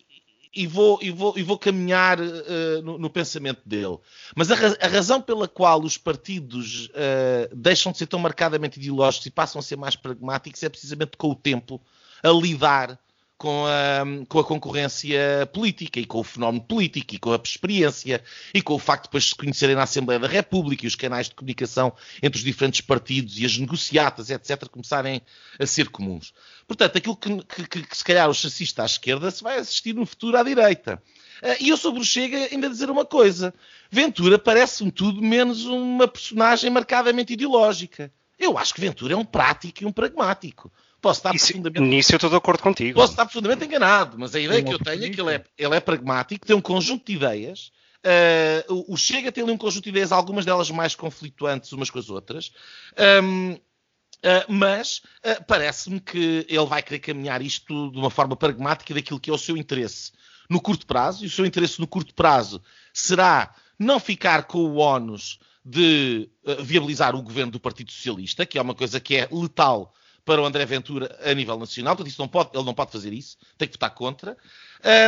e, 0.55 0.67
vou, 0.67 0.99
e, 1.03 1.11
vou, 1.11 1.39
e 1.39 1.43
vou 1.43 1.59
caminhar 1.59 2.19
uh, 2.19 2.83
no, 2.83 2.97
no, 2.97 3.11
pensamento 3.11 3.61
dele. 3.67 3.99
Mas 4.35 4.51
a, 4.51 4.55
a, 4.55 4.89
razão 4.89 5.21
pela 5.21 5.47
qual 5.47 5.83
os 5.83 5.99
partidos 5.99 6.91
deixam 7.53 7.93
de 7.93 7.99
ser 7.99 8.07
tão 8.07 8.19
marcadamente 8.19 8.79
ideológicos 8.79 9.27
e 9.27 9.31
passam 9.31 9.59
a 9.59 9.63
ser 9.63 9.77
mais 9.77 9.95
pragmáticos 9.95 10.63
é 10.63 10.71
precisamente 10.71 11.19
com 11.19 11.31
o 11.31 11.35
tempo 11.35 11.81
a 12.23 12.31
lidar 12.31 12.99
com 13.39 13.67
a, 13.67 14.03
com 14.29 14.39
a 14.39 14.45
concorrência 14.45 15.47
política 15.53 16.01
e 16.01 16.07
com 16.07 16.21
o 16.21 16.25
fenómeno 16.25 16.65
político 16.65 17.15
e 17.15 17.19
com 17.19 17.33
a 17.33 17.41
experiência 17.43 18.23
e 18.55 18.63
com 18.63 18.75
o 18.75 18.79
facto 18.79 19.03
de 19.03 19.09
depois 19.09 19.29
se 19.29 19.35
conhecerem 19.35 19.77
na 19.77 19.83
Assembleia 19.83 20.19
da 20.19 20.27
República 20.27 20.85
e 20.85 20.89
os 20.89 20.95
canais 20.95 21.29
de 21.29 21.35
comunicação 21.35 21.93
entre 22.23 22.39
os 22.39 22.45
diferentes 22.45 22.81
partidos 22.81 23.39
e 23.39 23.45
as 23.45 23.59
negociatas, 23.59 24.31
etc., 24.31 24.67
começarem 24.69 25.21
a 25.59 25.67
ser 25.67 25.91
comuns. 25.91 26.33
Portanto, 26.67 26.97
aquilo 26.97 27.17
que, 27.17 27.67
que, 27.69 27.83
que 27.83 27.97
se 27.97 28.05
calhar 28.05 28.29
o 28.29 28.35
chassista 28.35 28.83
à 28.83 28.87
esquerda 28.87 29.31
se 29.31 29.43
vai 29.43 29.59
assistir 29.59 29.95
no 29.95 30.07
futuro 30.07 30.37
à 30.39 30.43
direita. 30.43 31.03
Uh, 31.43 31.57
e 31.61 31.69
eu 31.69 31.77
sobre 31.77 32.01
o 32.01 32.05
Chega 32.05 32.49
ainda 32.51 32.71
dizer 32.71 32.89
uma 32.89 33.05
coisa. 33.05 33.53
Ventura 33.91 34.39
parece-me 34.39 34.91
tudo 34.91 35.21
menos 35.21 35.67
uma 35.67 36.09
personagem 36.09 36.71
marcadamente 36.71 37.35
ideológica. 37.35 38.11
Eu 38.39 38.57
acho 38.59 38.75
que 38.75 38.81
Ventura 38.81 39.15
é 39.15 39.17
um 39.17 39.25
prático 39.25 39.83
e 39.83 39.87
um 39.87 39.93
pragmático. 39.93 40.73
Posso 41.01 41.21
estar 41.21 41.35
Isso, 41.35 41.47
profundamente... 41.47 41.81
Nisso 41.81 42.13
eu 42.13 42.17
estou 42.17 42.31
de 42.31 42.37
acordo 42.37 42.63
contigo. 42.63 42.99
Posso 42.99 43.13
estar 43.13 43.25
profundamente 43.27 43.65
enganado, 43.65 44.19
mas 44.19 44.35
a 44.35 44.41
ideia 44.41 44.63
que 44.63 44.73
eu 44.73 44.79
tenho 44.79 45.05
é 45.05 45.11
que 45.11 45.21
ele 45.21 45.35
é, 45.35 45.45
ele 45.57 45.75
é 45.75 45.81
pragmático, 45.81 46.47
tem 46.47 46.57
um 46.57 46.61
conjunto 46.61 47.07
de 47.07 47.15
ideias. 47.15 47.71
Uh, 48.69 48.85
o 48.93 48.97
Chega 48.97 49.33
tem 49.33 49.43
ali 49.43 49.53
um 49.53 49.59
conjunto 49.59 49.85
de 49.85 49.91
ideias, 49.91 50.13
algumas 50.13 50.45
delas 50.45 50.71
mais 50.71 50.95
conflituantes 50.95 51.73
umas 51.73 51.91
com 51.91 51.99
as 51.99 52.09
outras. 52.09 52.53
Um, 53.23 53.53
uh, 53.53 53.59
mas 54.49 55.03
uh, 55.25 55.45
parece-me 55.47 56.01
que 56.01 56.47
ele 56.49 56.67
vai 56.67 56.83
querer 56.83 57.01
caminhar 57.01 57.43
isto 57.43 57.91
de 57.91 57.99
uma 57.99 58.11
forma 58.11 58.37
pragmática 58.37 58.95
daquilo 58.95 59.21
que 59.21 59.31
é 59.31 59.33
o 59.33 59.39
seu 59.39 59.57
interesse 59.57 60.13
no 60.49 60.61
curto 60.61 60.87
prazo, 60.87 61.25
e 61.25 61.27
o 61.27 61.31
seu 61.31 61.45
interesse 61.45 61.81
no 61.81 61.87
curto 61.89 62.15
prazo 62.15 62.63
será 62.93 63.53
não 63.79 63.99
ficar 63.99 64.45
com 64.45 64.59
o 64.59 64.77
ónus 64.77 65.41
de 65.65 66.31
viabilizar 66.61 67.17
o 67.17 67.23
governo 67.23 67.51
do 67.51 67.59
Partido 67.59 67.91
Socialista, 67.91 68.47
que 68.47 68.57
é 68.57 68.63
uma 68.63 68.75
coisa 68.75 69.01
que 69.01 69.17
é 69.17 69.29
letal 69.33 69.93
para 70.27 70.43
o 70.43 70.45
André 70.45 70.67
Ventura 70.67 71.17
a 71.25 71.33
nível 71.33 71.57
nacional, 71.57 71.95
portanto, 71.95 72.11
isso 72.11 72.21
não 72.21 72.27
pode, 72.27 72.51
ele 72.53 72.65
não 72.65 72.75
pode 72.75 72.91
fazer 72.91 73.13
isso, 73.13 73.39
tem 73.57 73.69
que 73.69 73.75
votar 73.75 73.95
contra. 73.95 74.37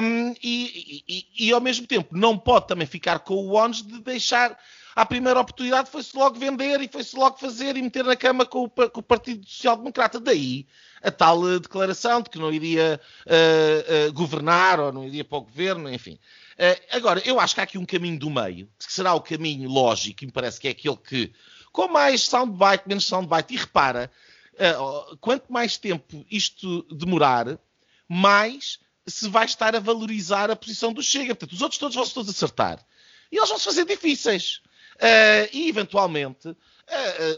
Um, 0.03 0.33
e, 0.43 1.05
e, 1.09 1.47
e, 1.47 1.53
ao 1.53 1.61
mesmo 1.61 1.87
tempo, 1.89 2.17
não 2.17 2.39
pode 2.39 2.69
também 2.69 2.87
ficar 2.87 3.19
com 3.19 3.35
o 3.35 3.53
ónus 3.53 3.83
de 3.83 4.01
deixar. 4.01 4.57
À 4.95 5.05
primeira 5.05 5.41
oportunidade 5.41 5.91
foi-se 5.91 6.17
logo 6.17 6.39
vender 6.39 6.81
e 6.81 6.89
foi-se 6.89 7.17
logo 7.17 7.37
fazer 7.37 7.77
e 7.77 7.83
meter 7.83 8.05
na 8.05 8.17
cama 8.17 8.47
com 8.47 8.65
o, 8.65 8.71
com 8.71 9.01
o 9.01 9.03
Partido 9.03 9.45
Social 9.47 9.77
Democrata. 9.77 10.19
Daí 10.21 10.67
a 11.03 11.11
tal 11.11 11.41
uh, 11.41 11.61
declaração 11.61 12.23
de 12.23 12.31
que 12.31 12.39
não 12.39 12.53
iria 12.53 13.01
uh, 13.27 14.09
uh, 14.09 14.13
governar 14.13 14.81
ou 14.81 14.93
não 14.93 15.05
iria 15.05 15.25
para 15.25 15.39
o 15.39 15.43
governo, 15.43 15.93
enfim. 15.93 16.19
agora, 16.91 17.21
eu 17.25 17.39
acho 17.39 17.55
que 17.55 17.61
há 17.61 17.65
aqui 17.65 17.79
um 17.79 17.85
caminho 17.85 18.19
do 18.19 18.31
meio, 18.31 18.69
que 18.79 18.93
será 18.93 19.15
o 19.15 19.21
caminho 19.21 19.69
lógico, 19.69 20.25
e 20.25 20.27
me 20.27 20.33
parece 20.33 20.61
que 20.61 20.69
é 20.69 20.71
aquele 20.71 20.97
que, 20.97 21.33
com 21.73 21.89
mais 21.89 22.23
soundbite, 22.23 22.85
menos 22.87 23.05
soundbite, 23.05 23.55
e 23.55 23.57
repara, 23.57 24.11
quanto 25.21 25.53
mais 25.53 25.77
tempo 25.77 26.25
isto 26.31 26.83
demorar, 26.95 27.59
mais 28.09 28.79
se 29.07 29.29
vai 29.29 29.45
estar 29.45 29.75
a 29.75 29.81
valorizar 29.81 30.51
a 30.51 30.57
posição 30.57 30.93
do 30.93 31.03
Chega. 31.03 31.35
Portanto, 31.35 31.55
os 31.55 31.63
outros 31.63 31.79
todos 31.79 31.95
vão-se 31.95 32.15
todos 32.15 32.31
acertar. 32.31 32.85
E 33.31 33.37
eles 33.37 33.49
vão 33.49 33.59
se 33.59 33.65
fazer 33.65 33.85
difíceis. 33.85 34.61
Uh, 34.97 35.49
e, 35.53 35.69
eventualmente, 35.69 36.49
uh, 36.49 36.57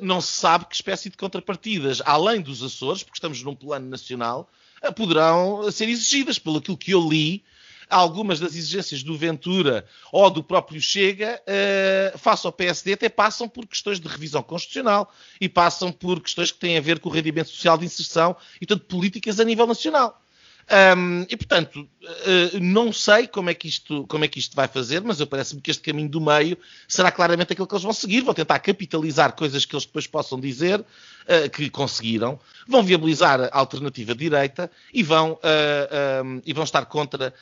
não 0.00 0.20
se 0.20 0.32
sabe 0.32 0.64
que 0.66 0.74
espécie 0.74 1.10
de 1.10 1.16
contrapartidas, 1.16 2.00
além 2.04 2.40
dos 2.40 2.62
Açores, 2.62 3.02
porque 3.02 3.18
estamos 3.18 3.42
num 3.42 3.54
plano 3.54 3.88
nacional, 3.88 4.50
poderão 4.96 5.70
ser 5.70 5.88
exigidas. 5.88 6.38
Pelo 6.38 6.58
aquilo 6.58 6.76
que 6.76 6.92
eu 6.92 7.06
li, 7.06 7.44
algumas 7.90 8.38
das 8.38 8.54
exigências 8.54 9.02
do 9.02 9.16
Ventura 9.16 9.84
ou 10.12 10.30
do 10.30 10.42
próprio 10.42 10.80
Chega, 10.80 11.42
uh, 11.42 12.18
face 12.18 12.46
ao 12.46 12.52
PSD, 12.52 12.92
até 12.92 13.08
passam 13.08 13.48
por 13.48 13.66
questões 13.66 14.00
de 14.00 14.08
revisão 14.08 14.42
constitucional 14.42 15.12
e 15.40 15.48
passam 15.48 15.90
por 15.90 16.20
questões 16.20 16.52
que 16.52 16.58
têm 16.58 16.78
a 16.78 16.80
ver 16.80 17.00
com 17.00 17.08
o 17.08 17.12
rendimento 17.12 17.50
social 17.50 17.76
de 17.76 17.84
inserção 17.84 18.36
e, 18.60 18.66
portanto, 18.66 18.86
políticas 18.86 19.40
a 19.40 19.44
nível 19.44 19.66
nacional. 19.66 20.22
Um, 20.70 21.26
e 21.28 21.36
portanto, 21.36 21.80
uh, 21.80 22.60
não 22.60 22.92
sei 22.92 23.26
como 23.26 23.50
é, 23.50 23.54
que 23.54 23.66
isto, 23.66 24.06
como 24.06 24.24
é 24.24 24.28
que 24.28 24.38
isto 24.38 24.54
vai 24.54 24.68
fazer, 24.68 25.02
mas 25.02 25.18
eu 25.18 25.26
parece-me 25.26 25.60
que 25.60 25.68
este 25.68 25.82
caminho 25.82 26.08
do 26.08 26.20
meio 26.20 26.56
será 26.86 27.10
claramente 27.10 27.52
aquele 27.52 27.66
que 27.66 27.74
eles 27.74 27.82
vão 27.82 27.92
seguir. 27.92 28.20
Vão 28.20 28.32
tentar 28.32 28.60
capitalizar 28.60 29.32
coisas 29.32 29.64
que 29.64 29.74
eles 29.74 29.84
depois 29.84 30.06
possam 30.06 30.38
dizer 30.38 30.78
uh, 30.78 31.50
que 31.52 31.68
conseguiram, 31.70 32.38
vão 32.68 32.84
viabilizar 32.84 33.40
a 33.40 33.58
alternativa 33.58 34.14
direita 34.14 34.70
e 34.94 35.02
vão, 35.02 35.32
uh, 35.32 36.24
um, 36.24 36.40
e 36.46 36.52
vão 36.52 36.62
estar 36.62 36.86
contra 36.86 37.34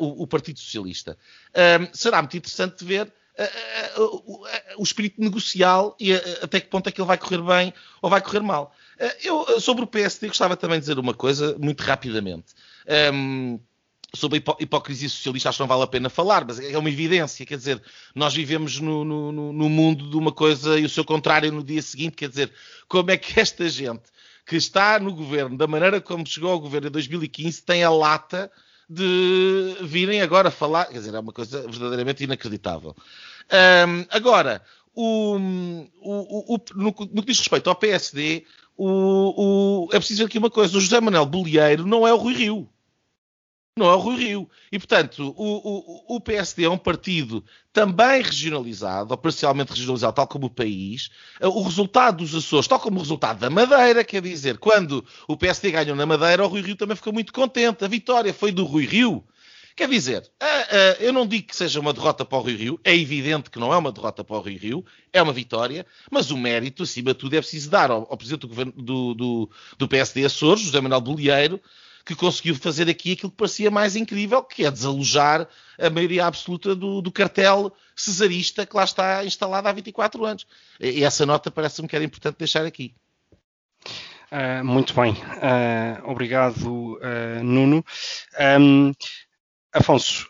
o, 0.00 0.22
o, 0.22 0.26
Partido 0.26 0.58
Socialista. 0.58 1.18
Um, 1.54 1.88
será 1.92 2.22
muito 2.22 2.36
interessante 2.38 2.84
ver 2.84 3.12
o 4.76 4.82
espírito 4.82 5.20
negocial 5.20 5.96
e 5.98 6.12
até 6.12 6.60
que 6.60 6.68
ponto 6.68 6.88
é 6.88 6.92
que 6.92 7.00
ele 7.00 7.08
vai 7.08 7.18
correr 7.18 7.42
bem 7.42 7.74
ou 8.00 8.08
vai 8.08 8.20
correr 8.20 8.40
mal. 8.40 8.74
Eu, 9.22 9.60
sobre 9.60 9.84
o 9.84 9.86
PSD, 9.86 10.28
gostava 10.28 10.56
também 10.56 10.78
de 10.78 10.82
dizer 10.82 10.98
uma 10.98 11.14
coisa, 11.14 11.56
muito 11.58 11.80
rapidamente. 11.82 12.54
Um, 13.12 13.58
sobre 14.14 14.38
a 14.46 14.62
hipocrisia 14.62 15.08
socialista 15.08 15.48
acho 15.48 15.56
que 15.56 15.62
não 15.62 15.68
vale 15.68 15.82
a 15.82 15.86
pena 15.86 16.10
falar, 16.10 16.44
mas 16.44 16.60
é 16.60 16.76
uma 16.76 16.90
evidência, 16.90 17.46
quer 17.46 17.56
dizer, 17.56 17.82
nós 18.14 18.34
vivemos 18.34 18.78
no, 18.78 19.04
no, 19.04 19.32
no, 19.32 19.68
mundo 19.70 20.10
de 20.10 20.16
uma 20.16 20.30
coisa 20.30 20.78
e 20.78 20.84
o 20.84 20.88
seu 20.88 21.04
contrário 21.04 21.50
no 21.50 21.64
dia 21.64 21.80
seguinte, 21.80 22.16
quer 22.16 22.28
dizer, 22.28 22.52
como 22.86 23.10
é 23.10 23.16
que 23.16 23.38
esta 23.40 23.68
gente 23.68 24.02
que 24.44 24.56
está 24.56 24.98
no 24.98 25.14
governo, 25.14 25.56
da 25.56 25.66
maneira 25.66 26.00
como 26.00 26.26
chegou 26.26 26.50
ao 26.50 26.60
governo 26.60 26.88
em 26.88 26.90
2015, 26.90 27.62
tem 27.62 27.84
a 27.84 27.90
lata 27.90 28.50
de 28.88 29.76
virem 29.80 30.20
agora 30.20 30.50
falar, 30.50 30.86
quer 30.86 30.98
dizer, 30.98 31.14
é 31.14 31.18
uma 31.20 31.32
coisa 31.32 31.62
verdadeiramente 31.62 32.24
inacreditável. 32.24 32.94
Um, 33.50 34.04
agora, 34.10 34.62
o, 34.94 35.36
o, 36.00 36.54
o, 36.54 36.60
no, 36.74 36.84
no, 36.84 37.22
que 37.22 37.26
diz 37.26 37.38
respeito 37.38 37.70
ao 37.70 37.76
PSD, 37.76 38.44
o, 38.76 39.88
é 39.92 39.98
preciso 39.98 40.18
dizer 40.18 40.26
aqui 40.26 40.38
uma 40.38 40.50
coisa: 40.50 40.76
o 40.76 40.80
José 40.80 41.00
Manuel 41.00 41.26
Bolieiro 41.26 41.86
não 41.86 42.06
é 42.06 42.12
o 42.12 42.16
Rui 42.16 42.34
Rio. 42.34 42.68
Não 43.74 43.88
é 43.88 43.94
o 43.94 43.98
Rui 43.98 44.16
Rio. 44.16 44.50
E, 44.70 44.78
portanto, 44.78 45.34
o, 45.34 46.14
o, 46.14 46.16
o, 46.16 46.20
PSD 46.20 46.64
é 46.64 46.68
um 46.68 46.76
partido 46.76 47.42
também 47.72 48.20
regionalizado, 48.20 49.12
ou 49.12 49.16
parcialmente 49.16 49.70
regionalizado, 49.70 50.14
tal 50.14 50.26
como 50.26 50.46
o 50.46 50.50
país. 50.50 51.08
O 51.40 51.62
resultado 51.62 52.18
dos 52.18 52.34
Açores, 52.34 52.68
tal 52.68 52.78
como 52.78 52.98
o 52.98 53.00
resultado 53.00 53.38
da 53.38 53.48
Madeira, 53.48 54.04
quer 54.04 54.20
dizer, 54.20 54.58
quando 54.58 55.02
o 55.26 55.38
PSD 55.38 55.70
ganhou 55.70 55.96
na 55.96 56.04
Madeira, 56.04 56.44
o 56.44 56.48
Rui 56.48 56.60
Rio 56.60 56.76
também 56.76 56.96
ficou 56.96 57.14
muito 57.14 57.32
contente. 57.32 57.82
A 57.82 57.88
vitória 57.88 58.34
foi 58.34 58.52
do 58.52 58.64
Rui 58.64 58.84
Rio. 58.84 59.24
Quer 59.74 59.88
dizer, 59.88 60.30
eu 61.00 61.12
não 61.12 61.26
digo 61.26 61.48
que 61.48 61.56
seja 61.56 61.80
uma 61.80 61.92
derrota 61.92 62.24
para 62.24 62.38
o 62.38 62.42
Rio 62.42 62.58
Rio, 62.58 62.80
é 62.84 62.94
evidente 62.94 63.50
que 63.50 63.58
não 63.58 63.72
é 63.72 63.76
uma 63.76 63.90
derrota 63.90 64.22
para 64.22 64.36
o 64.36 64.40
Rio 64.40 64.58
Rio, 64.58 64.84
é 65.12 65.22
uma 65.22 65.32
vitória, 65.32 65.86
mas 66.10 66.30
o 66.30 66.36
mérito, 66.36 66.82
acima 66.82 67.12
de 67.12 67.18
tudo, 67.18 67.34
é 67.34 67.40
preciso 67.40 67.70
dar 67.70 67.90
ao, 67.90 68.06
ao 68.10 68.16
presidente 68.16 68.42
do, 68.42 68.48
governo, 68.48 68.72
do, 68.72 69.14
do, 69.14 69.50
do 69.78 69.88
PSD 69.88 70.24
Açores, 70.24 70.62
José 70.62 70.80
Manuel 70.80 71.00
Bolieiro, 71.00 71.60
que 72.04 72.14
conseguiu 72.14 72.54
fazer 72.54 72.88
aqui 72.88 73.12
aquilo 73.12 73.30
que 73.30 73.36
parecia 73.36 73.70
mais 73.70 73.96
incrível, 73.96 74.42
que 74.42 74.64
é 74.64 74.70
desalojar 74.70 75.48
a 75.78 75.90
maioria 75.90 76.26
absoluta 76.26 76.74
do, 76.74 77.00
do 77.00 77.12
cartel 77.12 77.72
cesarista 77.94 78.66
que 78.66 78.76
lá 78.76 78.84
está 78.84 79.24
instalado 79.24 79.68
há 79.68 79.72
24 79.72 80.24
anos. 80.24 80.46
E 80.80 81.04
essa 81.04 81.24
nota 81.24 81.50
parece-me 81.50 81.88
que 81.88 81.96
era 81.96 82.04
importante 82.04 82.38
deixar 82.38 82.66
aqui. 82.66 82.94
Uh, 84.32 84.64
muito 84.64 84.94
bem, 84.94 85.12
uh, 85.12 86.10
obrigado, 86.10 86.96
uh, 86.96 87.44
Nuno. 87.44 87.84
Um, 88.58 88.92
Afonso, 89.72 90.26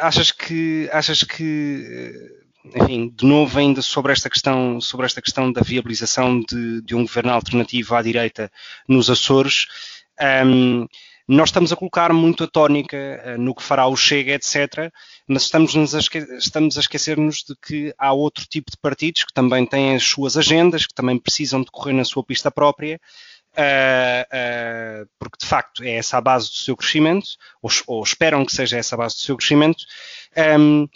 achas 0.00 0.30
que, 0.30 0.88
achas 0.92 1.22
que 1.22 2.44
enfim, 2.74 3.12
de 3.14 3.24
novo 3.24 3.58
ainda 3.58 3.82
sobre 3.82 4.12
esta 4.12 4.28
questão, 4.28 4.80
sobre 4.80 5.06
esta 5.06 5.22
questão 5.22 5.52
da 5.52 5.60
viabilização 5.60 6.40
de, 6.40 6.82
de 6.82 6.94
um 6.94 7.02
governo 7.02 7.32
alternativo 7.32 7.94
à 7.94 8.02
direita 8.02 8.50
nos 8.88 9.10
Açores, 9.10 9.66
um, 10.44 10.86
nós 11.28 11.48
estamos 11.48 11.72
a 11.72 11.76
colocar 11.76 12.12
muito 12.12 12.44
a 12.44 12.46
tónica 12.46 12.96
uh, 12.96 13.40
no 13.40 13.54
que 13.54 13.62
fará 13.62 13.86
o 13.86 13.96
Chega, 13.96 14.34
etc., 14.34 14.92
mas 15.26 15.42
estamos, 15.42 15.74
a 15.94 15.98
estamos 16.38 16.76
a 16.76 16.80
esquecer-nos 16.80 17.38
de 17.38 17.56
que 17.56 17.92
há 17.98 18.12
outro 18.12 18.46
tipo 18.46 18.70
de 18.70 18.76
partidos 18.76 19.24
que 19.24 19.32
também 19.32 19.66
têm 19.66 19.96
as 19.96 20.04
suas 20.04 20.36
agendas, 20.36 20.86
que 20.86 20.94
também 20.94 21.18
precisam 21.18 21.62
de 21.62 21.70
correr 21.70 21.94
na 21.94 22.04
sua 22.04 22.22
pista 22.22 22.48
própria, 22.48 23.00
uh, 23.56 25.02
uh, 25.02 25.08
porque 25.18 25.38
de 25.40 25.46
facto 25.46 25.82
é 25.82 25.92
essa 25.96 26.18
a 26.18 26.20
base 26.20 26.48
do 26.48 26.54
seu 26.54 26.76
crescimento, 26.76 27.28
ou, 27.62 27.70
ou 27.86 28.02
esperam 28.02 28.44
que 28.44 28.54
seja 28.54 28.76
essa 28.76 28.94
a 28.94 28.98
base 28.98 29.16
do 29.16 29.20
seu 29.20 29.36
crescimento. 29.36 29.84
Um, 30.58 30.88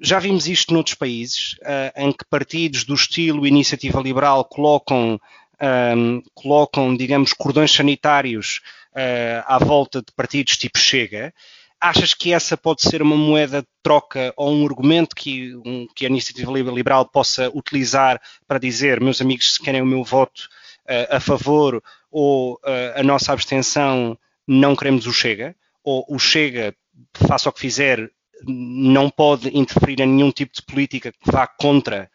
já 0.00 0.18
vimos 0.20 0.46
isto 0.46 0.72
noutros 0.72 0.94
países, 0.94 1.56
em 1.96 2.12
que 2.12 2.24
partidos 2.30 2.84
do 2.84 2.94
estilo 2.94 3.44
iniciativa 3.44 4.00
liberal 4.00 4.44
colocam 4.44 5.18
um, 5.60 6.22
colocam, 6.34 6.96
digamos, 6.96 7.32
cordões 7.32 7.72
sanitários 7.72 8.60
uh, 8.92 9.44
à 9.46 9.58
volta 9.58 10.00
de 10.00 10.12
partidos 10.14 10.56
tipo 10.56 10.78
Chega, 10.78 11.32
achas 11.80 12.14
que 12.14 12.32
essa 12.32 12.56
pode 12.56 12.82
ser 12.82 13.02
uma 13.02 13.16
moeda 13.16 13.62
de 13.62 13.68
troca 13.82 14.32
ou 14.36 14.52
um 14.52 14.64
argumento 14.64 15.14
que, 15.14 15.54
um, 15.56 15.86
que 15.94 16.04
a 16.06 16.08
iniciativa 16.08 16.50
liberal 16.50 17.06
possa 17.06 17.50
utilizar 17.54 18.20
para 18.46 18.58
dizer, 18.58 19.00
meus 19.00 19.20
amigos, 19.20 19.54
se 19.54 19.62
querem 19.62 19.82
o 19.82 19.86
meu 19.86 20.02
voto 20.02 20.42
uh, 20.42 20.65
a 21.10 21.20
favor 21.20 21.82
ou 22.10 22.54
uh, 22.54 22.98
a 22.98 23.02
nossa 23.02 23.32
abstenção, 23.32 24.18
não 24.46 24.76
queremos 24.76 25.06
o 25.06 25.12
Chega, 25.12 25.54
ou 25.82 26.04
o 26.08 26.18
Chega, 26.18 26.74
faça 27.14 27.48
o 27.48 27.52
que 27.52 27.60
fizer, 27.60 28.10
não 28.46 29.08
pode 29.10 29.48
interferir 29.56 30.00
em 30.00 30.06
nenhum 30.06 30.30
tipo 30.30 30.52
de 30.54 30.62
política 30.62 31.12
que 31.12 31.30
vá 31.30 31.46
contra 31.46 32.10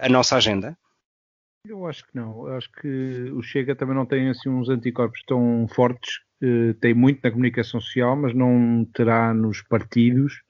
a 0.00 0.08
nossa 0.10 0.36
agenda? 0.36 0.76
Eu 1.68 1.86
acho 1.86 2.04
que 2.06 2.14
não. 2.14 2.48
Eu 2.48 2.56
acho 2.56 2.70
que 2.72 3.30
o 3.32 3.42
Chega 3.42 3.76
também 3.76 3.94
não 3.94 4.06
tem 4.06 4.28
assim 4.30 4.48
uns 4.48 4.68
anticorpos 4.68 5.22
tão 5.26 5.66
fortes. 5.68 6.20
Uh, 6.42 6.72
tem 6.74 6.94
muito 6.94 7.20
na 7.22 7.30
comunicação 7.30 7.80
social, 7.80 8.16
mas 8.16 8.34
não 8.34 8.86
terá 8.94 9.34
nos 9.34 9.60
partidos. 9.60 10.42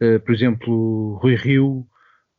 Uh, 0.00 0.20
por 0.20 0.34
exemplo, 0.34 1.14
Rui 1.14 1.34
Rio 1.34 1.86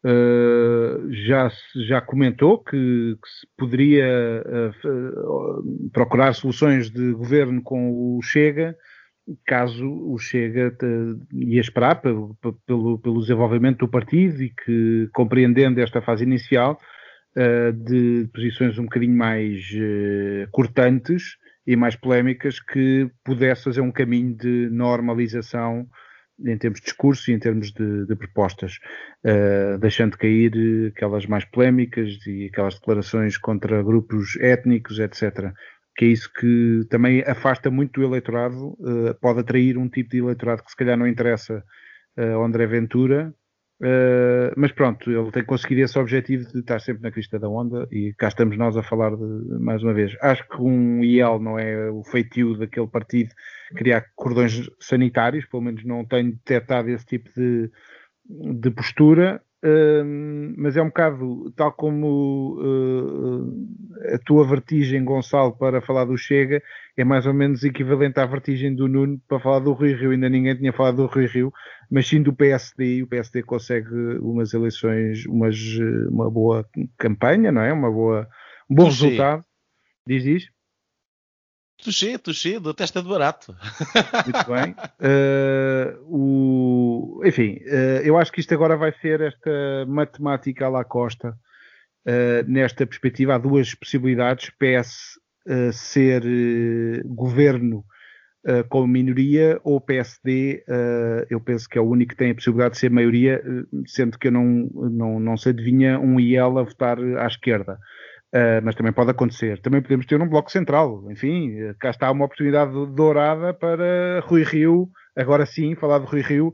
uh, 0.05 1.11
já, 1.11 1.49
já 1.87 2.01
comentou 2.01 2.63
que, 2.63 3.17
que 3.21 3.29
se 3.29 3.47
poderia 3.57 4.33
procurar 5.91 6.33
soluções 6.33 6.89
de 6.89 7.13
governo 7.13 7.61
com 7.61 8.17
o 8.17 8.21
Chega, 8.21 8.75
caso 9.45 9.85
o 9.85 10.17
Chega 10.17 10.75
ia 11.33 11.61
esperar 11.61 12.01
pelo, 12.01 12.35
pelo, 12.65 12.99
pelo 12.99 13.19
desenvolvimento 13.19 13.79
do 13.79 13.87
partido 13.87 14.41
e 14.41 14.49
que, 14.49 15.09
compreendendo 15.13 15.81
esta 15.81 16.01
fase 16.01 16.23
inicial, 16.23 16.79
uh, 17.35 17.73
de 17.73 18.29
posições 18.33 18.77
um 18.77 18.83
bocadinho 18.83 19.17
mais 19.17 19.61
uh, 19.73 20.49
cortantes 20.51 21.37
e 21.65 21.75
mais 21.75 21.95
polémicas 21.95 22.59
que 22.59 23.09
pudesse 23.23 23.65
fazer 23.65 23.81
um 23.81 23.91
caminho 23.91 24.35
de 24.35 24.69
normalização 24.71 25.85
em 26.45 26.57
termos 26.57 26.79
de 26.79 26.85
discurso 26.85 27.31
e 27.31 27.33
em 27.33 27.39
termos 27.39 27.71
de, 27.71 28.05
de 28.05 28.15
propostas, 28.15 28.79
uh, 29.25 29.77
deixando 29.79 30.17
cair 30.17 30.91
aquelas 30.95 31.25
mais 31.25 31.45
polémicas 31.45 32.09
e 32.27 32.45
aquelas 32.51 32.75
declarações 32.75 33.37
contra 33.37 33.81
grupos 33.83 34.35
étnicos, 34.39 34.99
etc. 34.99 35.51
Que 35.95 36.05
é 36.05 36.07
isso 36.09 36.31
que 36.31 36.85
também 36.89 37.21
afasta 37.25 37.71
muito 37.71 37.99
do 37.99 38.07
eleitorado, 38.07 38.75
uh, 38.79 39.15
pode 39.19 39.39
atrair 39.39 39.77
um 39.77 39.89
tipo 39.89 40.11
de 40.11 40.19
eleitorado 40.19 40.63
que 40.63 40.69
se 40.69 40.77
calhar 40.77 40.97
não 40.97 41.07
interessa 41.07 41.63
uh, 42.17 42.43
André 42.43 42.67
Ventura, 42.67 43.33
Uh, 43.79 44.49
mas 44.57 44.71
pronto, 44.71 45.11
ele 45.11 45.31
tem 45.31 45.45
conseguido 45.45 45.81
esse 45.81 45.99
objetivo 45.99 46.51
de 46.51 46.59
estar 46.59 46.79
sempre 46.79 47.03
na 47.03 47.11
crista 47.11 47.37
da 47.37 47.47
onda 47.47 47.87
e 47.91 48.11
cá 48.17 48.27
estamos 48.27 48.57
nós 48.57 48.75
a 48.75 48.81
falar 48.81 49.15
de, 49.15 49.23
mais 49.59 49.83
uma 49.83 49.93
vez. 49.93 50.15
Acho 50.21 50.47
que 50.47 50.59
um 50.59 51.03
IEL 51.03 51.39
não 51.39 51.59
é 51.59 51.91
o 51.91 52.03
feitio 52.03 52.57
daquele 52.57 52.87
partido 52.87 53.29
criar 53.75 54.03
cordões 54.15 54.67
sanitários, 54.79 55.45
pelo 55.45 55.61
menos 55.61 55.83
não 55.83 56.03
tenho 56.03 56.31
detectado 56.31 56.89
esse 56.89 57.05
tipo 57.05 57.29
de, 57.35 57.69
de 58.25 58.71
postura 58.71 59.41
mas 60.55 60.77
é 60.77 60.81
um 60.81 60.87
bocado 60.87 61.51
tal 61.55 61.71
como 61.71 62.57
uh, 62.59 64.13
a 64.13 64.19
tua 64.19 64.47
vertigem, 64.47 65.03
Gonçalo, 65.03 65.57
para 65.57 65.81
falar 65.81 66.05
do 66.05 66.17
Chega, 66.17 66.61
é 66.95 67.03
mais 67.03 67.25
ou 67.25 67.33
menos 67.33 67.63
equivalente 67.63 68.19
à 68.19 68.25
vertigem 68.25 68.73
do 68.75 68.87
Nuno 68.87 69.19
para 69.27 69.39
falar 69.39 69.59
do 69.59 69.73
Rio 69.73 69.97
Rio. 69.97 70.11
Ainda 70.11 70.29
ninguém 70.29 70.55
tinha 70.55 70.71
falado 70.71 70.97
do 70.97 71.07
Rio 71.07 71.27
Rio, 71.27 71.53
mas 71.89 72.07
sim 72.07 72.21
do 72.21 72.33
PSD, 72.33 72.97
e 72.97 73.03
o 73.03 73.07
PSD 73.07 73.43
consegue 73.43 73.89
umas 74.19 74.53
eleições, 74.53 75.25
umas, 75.25 75.57
uma 76.09 76.29
boa 76.29 76.65
campanha, 76.97 77.51
não 77.51 77.61
é? 77.61 77.73
Uma 77.73 77.91
boa, 77.91 78.27
um 78.69 78.75
bom 78.75 78.85
resultado. 78.85 79.43
Diz 80.05 80.25
isso? 80.25 80.56
Tuxê, 81.87 82.17
tuxê, 82.17 82.59
do 82.59 82.73
testa 82.73 83.01
de 83.01 83.07
barato. 83.07 83.55
Muito 84.25 84.51
bem. 84.51 84.75
Uh, 84.99 86.03
o, 86.03 87.21
enfim, 87.23 87.61
uh, 87.65 88.01
eu 88.03 88.17
acho 88.17 88.29
que 88.29 88.41
isto 88.41 88.53
agora 88.53 88.75
vai 88.75 88.91
ser 89.01 89.21
esta 89.21 89.85
matemática 89.87 90.65
à 90.65 90.69
la 90.69 90.83
Costa. 90.83 91.29
Uh, 92.05 92.43
nesta 92.45 92.85
perspectiva, 92.85 93.35
há 93.35 93.37
duas 93.37 93.73
possibilidades. 93.73 94.49
PS 94.59 95.17
ser 95.71 96.23
governo 97.05 97.85
com 98.67 98.85
minoria 98.85 99.61
ou 99.63 99.79
PSD, 99.79 100.61
eu 101.29 101.39
penso 101.39 101.69
que 101.69 101.77
é 101.77 101.81
o 101.81 101.89
único 101.89 102.09
que 102.11 102.17
tem 102.17 102.31
a 102.31 102.35
possibilidade 102.35 102.73
de 102.73 102.79
ser 102.81 102.91
maioria, 102.91 103.41
sendo 103.85 104.19
que 104.19 104.27
eu 104.27 104.31
não, 104.33 104.69
não, 104.73 105.19
não 105.21 105.37
se 105.37 105.47
adivinha 105.47 106.01
um 106.01 106.19
IEL 106.19 106.59
a 106.59 106.63
votar 106.63 106.99
à 106.99 107.27
esquerda. 107.27 107.79
Uh, 108.37 108.61
mas 108.61 108.75
também 108.75 108.91
pode 108.91 109.09
acontecer. 109.09 109.59
Também 109.61 109.81
podemos 109.81 110.05
ter 110.05 110.21
um 110.21 110.29
bloco 110.29 110.51
central. 110.51 111.09
Enfim, 111.09 111.73
cá 111.79 111.89
está 111.89 112.11
uma 112.11 112.25
oportunidade 112.25 112.71
dourada 112.93 113.53
para 113.53 114.19
Rui 114.25 114.43
Rio, 114.43 114.89
agora 115.15 115.45
sim, 115.45 115.75
falar 115.75 115.99
de 115.99 116.05
Rui 116.05 116.21
Rio 116.21 116.53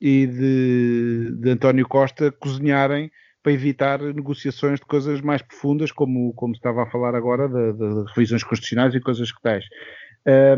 e 0.00 0.26
de, 0.26 1.36
de 1.40 1.50
António 1.50 1.86
Costa 1.86 2.32
cozinharem 2.32 3.10
para 3.42 3.52
evitar 3.52 4.00
negociações 4.00 4.80
de 4.80 4.86
coisas 4.86 5.20
mais 5.20 5.42
profundas, 5.42 5.92
como, 5.92 6.32
como 6.34 6.54
estava 6.54 6.82
a 6.82 6.90
falar 6.90 7.14
agora, 7.14 7.48
de, 7.48 7.72
de 7.72 8.04
revisões 8.14 8.44
constitucionais 8.44 8.94
e 8.94 9.00
coisas 9.00 9.32
que 9.32 9.42
tais. 9.42 9.64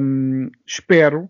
Um, 0.01 0.51
espero, 0.67 1.29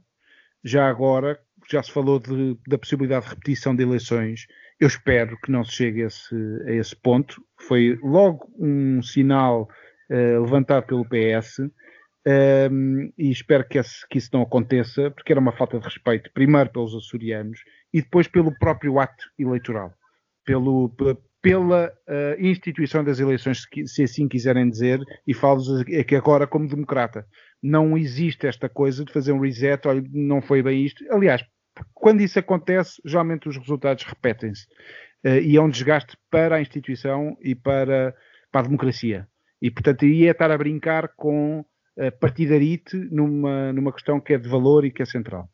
já 0.64 0.88
agora, 0.88 1.38
já 1.70 1.83
se 1.83 1.92
falou 1.92 2.18
de, 2.18 2.59
da 2.66 2.78
possibilidade 2.78 3.24
de 3.24 3.30
repetição 3.30 3.74
de 3.74 3.83
eleições, 3.83 4.46
eu 4.78 4.88
espero 4.88 5.38
que 5.40 5.52
não 5.52 5.64
se 5.64 5.72
chegue 5.72 6.02
a 6.02 6.06
esse, 6.06 6.35
a 6.66 6.72
esse 6.72 6.96
ponto. 6.96 7.42
Foi 7.61 7.98
logo 8.02 8.50
um 8.59 9.02
sinal 9.02 9.68
uh, 10.11 10.40
levantado 10.40 10.87
pelo 10.87 11.04
PS 11.04 11.61
um, 11.61 11.70
ehm, 12.26 13.12
e 13.16 13.30
espero 13.30 13.66
que, 13.66 13.78
esse, 13.78 14.06
que, 14.09 14.18
isso 14.18 14.30
não 14.33 14.42
aconteça, 14.42 15.11
porque 15.11 15.33
era 15.33 15.40
uma 15.40 15.52
falta 15.52 15.78
de 15.78 15.85
respeito, 15.85 16.30
primeiro 16.33 16.70
pelos 16.70 16.94
açorianos 16.94 17.61
e 17.92 18.02
depois 18.02 18.26
pelo 18.26 18.56
próprio 18.59 18.98
ato 18.98 19.24
eleitoral, 19.38 19.92
pelo, 20.44 20.94
pela 21.42 21.92
uh, 22.09 22.40
instituição 22.40 23.02
das 23.02 23.18
eleições, 23.18 23.66
se 23.87 24.02
assim 24.02 24.28
quiserem 24.28 24.68
dizer, 24.68 25.00
e 25.26 25.33
falo 25.33 25.62
aqui 25.98 26.14
agora 26.14 26.46
como 26.46 26.68
democrata. 26.68 27.26
Não 27.62 27.96
existe 27.96 28.46
esta 28.46 28.68
coisa 28.68 29.04
de 29.04 29.12
fazer 29.12 29.33
um 29.33 29.40
reset, 29.40 29.87
olha, 29.87 30.02
não 30.12 30.40
foi 30.40 30.62
bem 30.62 30.85
isto. 30.85 31.04
Aliás, 31.11 31.42
quando 31.94 32.20
isso 32.20 32.38
acontece, 32.38 33.00
geralmente 33.04 33.48
os 33.48 33.56
resultados 33.56 34.04
repetem-se. 34.04 34.66
Uh, 35.24 35.40
e 35.42 35.56
é 35.56 35.61
um 35.61 35.68
desgaste 35.68 36.16
para 36.30 36.56
a 36.56 36.61
instituição 36.61 37.37
e 37.40 37.54
para, 37.54 38.14
para 38.50 38.62
a 38.62 38.64
democracia. 38.64 39.28
E, 39.61 39.70
portanto, 39.70 40.04
aí 40.04 40.26
é 40.26 40.30
estar 40.30 40.50
a 40.50 40.59
brincar 40.59 41.09
com 41.16 41.61
uh, 41.61 42.18
partidarite 42.18 42.96
numa, 43.11 43.72
numa 43.72 43.92
questão 43.92 44.20
que 44.20 44.33
é 44.33 44.38
de 44.38 44.48
valor 44.48 44.85
e 44.85 44.90
que 44.90 45.02
é 45.02 45.04
central. 45.04 45.48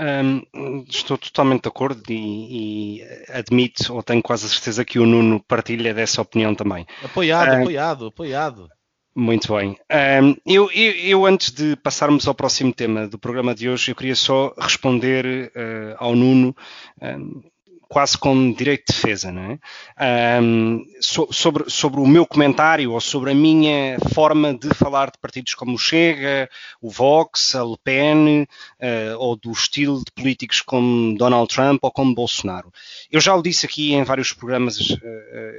Um, 0.00 0.84
estou 0.88 1.16
totalmente 1.16 1.62
de 1.62 1.68
acordo 1.68 2.02
e, 2.08 2.98
e, 2.98 3.02
admito, 3.28 3.94
ou 3.94 4.02
tenho 4.02 4.22
quase 4.22 4.46
a 4.46 4.48
certeza 4.48 4.84
que 4.84 4.98
o 4.98 5.06
Nuno 5.06 5.40
partilha 5.40 5.94
dessa 5.94 6.20
opinião 6.20 6.54
também. 6.54 6.84
Apoiado, 7.04 7.50
uh, 7.50 7.60
apoiado, 7.60 8.06
apoiado. 8.06 8.68
Muito 9.16 9.54
bem. 9.54 9.78
Um, 10.22 10.34
eu, 10.44 10.68
eu, 10.72 10.92
eu, 10.92 11.26
antes 11.26 11.52
de 11.52 11.76
passarmos 11.76 12.26
ao 12.26 12.34
próximo 12.34 12.74
tema 12.74 13.06
do 13.06 13.16
programa 13.16 13.54
de 13.54 13.68
hoje, 13.68 13.92
eu 13.92 13.94
queria 13.94 14.16
só 14.16 14.52
responder 14.58 15.52
uh, 15.54 15.94
ao 15.98 16.16
Nuno. 16.16 16.54
Um, 17.00 17.42
quase 17.88 18.16
com 18.18 18.52
direito 18.52 18.84
de 18.88 18.94
defesa, 18.94 19.30
não 19.32 19.58
é? 19.98 20.40
Um, 20.40 20.84
so, 21.00 21.28
sobre, 21.30 21.70
sobre 21.70 22.00
o 22.00 22.06
meu 22.06 22.26
comentário 22.26 22.92
ou 22.92 23.00
sobre 23.00 23.30
a 23.30 23.34
minha 23.34 23.98
forma 24.12 24.52
de 24.54 24.68
falar 24.74 25.10
de 25.10 25.18
partidos 25.18 25.54
como 25.54 25.74
o 25.74 25.78
Chega, 25.78 26.48
o 26.80 26.90
Vox, 26.90 27.54
a 27.54 27.62
Le 27.64 27.76
Pen, 27.82 28.42
uh, 28.42 29.18
ou 29.18 29.36
do 29.36 29.52
estilo 29.52 29.98
de 29.98 30.12
políticos 30.12 30.60
como 30.60 31.16
Donald 31.16 31.52
Trump 31.52 31.82
ou 31.82 31.90
como 31.90 32.14
Bolsonaro. 32.14 32.72
Eu 33.10 33.20
já 33.20 33.34
o 33.34 33.42
disse 33.42 33.66
aqui 33.66 33.94
em 33.94 34.02
vários 34.02 34.32
programas 34.32 34.78
uh, 34.78 34.98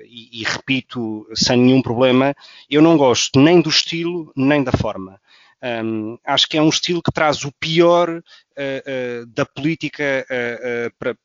e, 0.06 0.42
e 0.42 0.44
repito 0.44 1.28
sem 1.34 1.58
nenhum 1.58 1.82
problema, 1.82 2.36
eu 2.70 2.82
não 2.82 2.98
gosto 2.98 3.40
nem 3.40 3.62
do 3.62 3.70
estilo 3.70 4.32
nem 4.36 4.64
da 4.64 4.72
forma. 4.72 5.20
Um, 5.66 6.20
acho 6.24 6.48
que 6.48 6.58
é 6.58 6.62
um 6.62 6.70
estilo 6.70 7.02
que 7.02 7.12
traz 7.12 7.44
o 7.44 7.52
pior 7.60 8.10
uh, 8.10 8.22
uh, 8.22 9.26
da 9.28 9.46
política 9.46 10.26
uh, 10.30 10.94
para, 11.00 11.18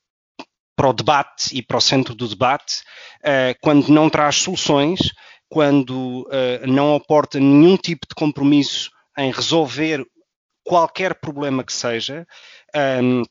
para 0.81 0.89
o 0.89 0.95
debate 0.95 1.55
e 1.55 1.63
para 1.63 1.77
o 1.77 1.81
centro 1.81 2.15
do 2.15 2.27
debate, 2.27 2.81
uh, 3.21 3.55
quando 3.61 3.89
não 3.89 4.09
traz 4.09 4.37
soluções, 4.37 5.13
quando 5.47 6.23
uh, 6.23 6.67
não 6.67 6.95
aporta 6.95 7.39
nenhum 7.39 7.77
tipo 7.77 8.07
de 8.09 8.15
compromisso 8.15 8.91
em 9.19 9.31
resolver 9.31 10.03
qualquer 10.65 11.17
problema 11.21 11.63
que 11.63 11.73
seja, 11.75 12.27
um, 13.03 13.23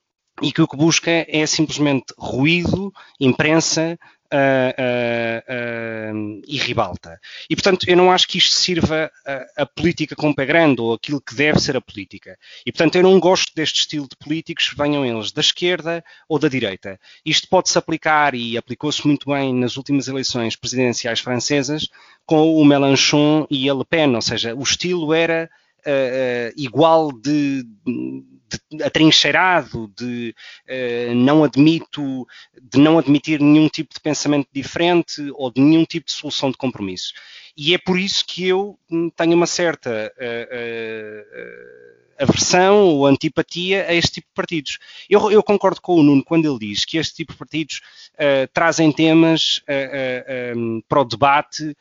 e 0.43 0.51
que 0.51 0.61
o 0.61 0.67
que 0.67 0.77
busca 0.77 1.09
é 1.27 1.43
simplesmente 1.47 2.13
ruído, 2.19 2.93
imprensa, 3.19 3.97
uh, 4.33 6.13
uh, 6.13 6.41
e 6.47 6.57
ribalta. 6.57 7.19
E, 7.49 7.55
portanto, 7.55 7.85
eu 7.87 7.97
não 7.97 8.11
acho 8.11 8.27
que 8.27 8.37
isto 8.37 8.55
sirva 8.55 9.11
a, 9.25 9.63
a, 9.63 9.65
política 9.65 10.15
com 10.15 10.33
pé 10.33 10.45
grande 10.45 10.81
ou 10.81 10.93
aquilo 10.93 11.21
que 11.21 11.35
deve 11.35 11.59
ser 11.59 11.75
a 11.75 11.81
política. 11.81 12.37
E, 12.65 12.71
portanto, 12.71 12.95
eu 12.95 13.03
não 13.03 13.19
gosto 13.19 13.53
deste 13.55 13.81
estilo 13.81 14.07
de 14.07 14.15
políticos, 14.15 14.73
venham 14.77 15.05
eles 15.05 15.31
da 15.31 15.41
esquerda 15.41 16.03
ou 16.27 16.37
da 16.39 16.47
direita. 16.47 16.99
Isto 17.25 17.47
pode-se 17.49 17.77
aplicar 17.77 18.35
e 18.35 18.57
aplicou-se 18.57 19.05
muito 19.05 19.29
bem 19.29 19.53
nas 19.53 19.77
últimas 19.77 20.07
eleições 20.07 20.55
presidenciais 20.55 21.19
francesas 21.19 21.87
com 22.25 22.55
o 22.55 22.63
Mélenchon 22.63 23.47
e 23.49 23.69
a 23.69 23.73
Le 23.73 23.85
Pen, 23.85 24.15
ou 24.15 24.21
seja, 24.21 24.53
o 24.55 24.61
estilo 24.61 25.13
era 25.13 25.49
uh, 25.85 26.53
igual 26.55 27.11
de, 27.11 27.63
de, 27.63 28.83
atrincheirado, 28.83 29.91
de 29.95 30.35
uh, 30.67 31.15
não 31.15 31.43
admito, 31.43 32.25
de 32.61 32.79
não 32.79 32.97
admitir 32.97 33.39
nenhum 33.39 33.67
tipo 33.67 33.93
de 33.93 33.99
pensamento 33.99 34.47
diferente 34.51 35.31
ou 35.33 35.51
de 35.51 35.61
nenhum 35.61 35.85
tipo 35.85 36.05
de 36.05 36.13
solução 36.13 36.51
de 36.51 36.57
compromisso. 36.57 37.13
E 37.55 37.73
é 37.73 37.77
por 37.77 37.99
isso 37.99 38.25
que 38.25 38.47
eu 38.47 38.79
tenho 39.15 39.33
uma 39.33 39.47
certa 39.47 40.13
uh, 40.15 42.08
aversão 42.19 42.85
ou 42.85 43.05
antipatia 43.05 43.85
a 43.87 43.93
este 43.93 44.13
tipo 44.13 44.27
de 44.27 44.33
partidos. 44.33 44.77
Eu, 45.09 45.31
eu, 45.31 45.41
concordo 45.41 45.81
com 45.81 45.95
o 45.95 46.03
Nuno 46.03 46.23
quando 46.23 46.45
ele 46.45 46.59
diz 46.59 46.85
que 46.85 46.97
este 46.97 47.15
tipo 47.15 47.31
de 47.31 47.39
partidos 47.39 47.81
uh, 48.15 48.47
trazem 48.53 48.91
temas 48.91 49.61
uh, 49.67 50.57
um, 50.57 50.81
para 50.87 51.01
o 51.01 51.05
debate 51.05 51.75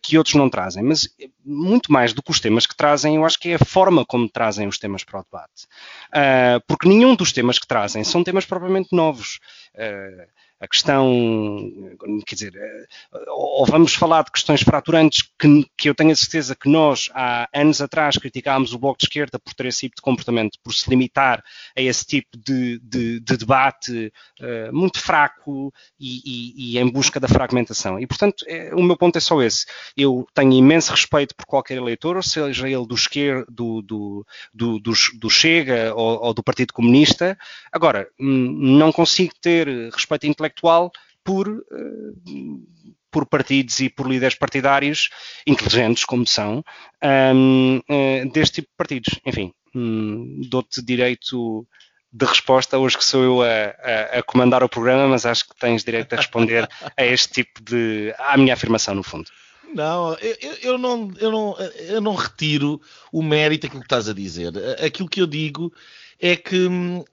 que 0.00 0.16
outros 0.16 0.36
não 0.36 0.48
trazem, 0.48 0.80
mas 0.80 1.08
muito 1.44 1.90
mais 1.90 2.12
do 2.12 2.22
que 2.22 2.30
os 2.30 2.38
temas 2.38 2.68
que 2.68 2.76
trazem, 2.76 3.16
eu 3.16 3.24
acho 3.24 3.36
que 3.36 3.48
é 3.48 3.54
a 3.56 3.64
forma 3.64 4.04
como 4.06 4.28
trazem 4.28 4.68
os 4.68 4.78
temas 4.78 5.02
para 5.02 5.18
o 5.18 5.24
debate. 5.24 5.66
porque 6.68 6.88
nenhum 6.88 7.16
dos 7.16 7.32
temas 7.32 7.58
que 7.58 7.66
trazem 7.66 8.04
são 8.04 8.22
temas 8.22 8.44
propriamente 8.44 8.90
novos 8.92 9.40
a 10.60 10.68
questão, 10.68 11.08
quer 12.26 12.34
dizer, 12.34 12.54
eh, 12.56 12.86
ou 13.28 13.66
vamos 13.66 13.94
falar 13.94 14.22
de 14.22 14.30
questões 14.30 14.62
fraturantes 14.62 15.28
que, 15.38 15.66
que, 15.76 15.88
eu 15.88 15.94
tenho 15.94 16.12
a 16.12 16.16
certeza 16.16 16.54
que 16.54 16.68
nós, 16.68 17.10
há 17.12 17.48
anos 17.52 17.82
atrás, 17.82 18.16
criticámos 18.16 18.72
o 18.72 18.78
Bloco 18.78 18.98
de 18.98 19.06
Esquerda 19.06 19.38
por 19.38 19.52
ter 19.52 19.66
esse 19.66 19.80
tipo 19.80 19.96
de 19.96 20.02
comportamento, 20.02 20.58
por 20.62 20.72
se 20.72 20.88
limitar 20.88 21.42
a 21.76 21.80
esse 21.80 22.06
tipo 22.06 22.38
de, 22.38 22.78
de, 22.82 23.20
de 23.20 23.36
debate 23.36 24.12
uh, 24.40 24.74
muito 24.74 25.00
fraco 25.00 25.72
e, 25.98 26.20
e, 26.24 26.76
e, 26.76 26.78
em 26.78 26.90
busca 26.90 27.18
da 27.18 27.28
fragmentação. 27.28 27.98
E, 27.98 28.06
portanto, 28.06 28.44
é, 28.48 28.74
o 28.74 28.82
meu 28.82 28.96
ponto 28.96 29.16
é 29.16 29.20
só 29.20 29.42
esse. 29.42 29.66
Eu 29.96 30.26
tenho 30.32 30.52
imenso 30.52 30.92
respeito 30.92 31.34
por 31.34 31.46
qualquer 31.46 31.76
eleitor, 31.76 32.22
seja 32.22 32.68
ele 32.68 32.86
do 32.86 32.94
esquerdo, 32.94 33.46
do, 33.50 33.82
do, 33.82 34.26
do, 34.52 34.78
do, 34.78 35.30
Chega 35.30 35.92
ou, 35.94 36.22
ou 36.22 36.34
do 36.34 36.42
Partido 36.42 36.72
Comunista. 36.72 37.36
Agora, 37.72 38.08
hum, 38.18 38.76
não 38.78 38.92
consigo 38.92 39.32
ter 39.40 39.68
respeito 39.92 40.26
intelectual 40.26 40.43
intelectual 40.46 40.92
por, 41.22 41.48
uh, 41.48 42.66
por 43.10 43.26
partidos 43.26 43.80
e 43.80 43.88
por 43.88 44.08
líderes 44.08 44.34
partidários 44.34 45.08
inteligentes, 45.46 46.04
como 46.04 46.26
são, 46.26 46.64
um, 47.34 47.80
eh, 47.88 48.24
deste 48.26 48.56
tipo 48.56 48.68
de 48.68 48.76
partidos. 48.76 49.20
Enfim, 49.24 49.52
um, 49.74 50.42
dou-te 50.48 50.82
direito 50.82 51.66
de 52.12 52.26
resposta, 52.26 52.78
hoje 52.78 52.98
que 52.98 53.04
sou 53.04 53.22
eu 53.22 53.42
a, 53.42 53.46
a, 53.46 54.18
a, 54.18 54.22
comandar 54.22 54.62
o 54.62 54.68
programa, 54.68 55.08
mas 55.08 55.26
acho 55.26 55.48
que 55.48 55.56
tens 55.56 55.82
direito 55.82 56.12
a 56.12 56.16
responder 56.16 56.68
a 56.96 57.04
este 57.04 57.44
tipo 57.44 57.62
de. 57.62 58.14
à 58.18 58.36
minha 58.36 58.54
afirmação, 58.54 58.94
no 58.94 59.02
fundo. 59.02 59.30
Não, 59.74 60.14
eu, 60.14 60.36
eu, 60.62 60.78
não, 60.78 61.10
eu, 61.18 61.32
não, 61.32 61.56
eu 61.88 62.00
não 62.00 62.14
retiro 62.14 62.80
o 63.12 63.20
mérito 63.20 63.62
daquilo 63.62 63.80
que 63.80 63.86
estás 63.86 64.08
a 64.08 64.12
dizer. 64.12 64.52
Aquilo 64.84 65.08
que 65.08 65.20
eu 65.20 65.26
digo 65.26 65.72
é 66.20 66.36
que, 66.36 66.66
uh, 66.66 67.00
uh, 67.00 67.04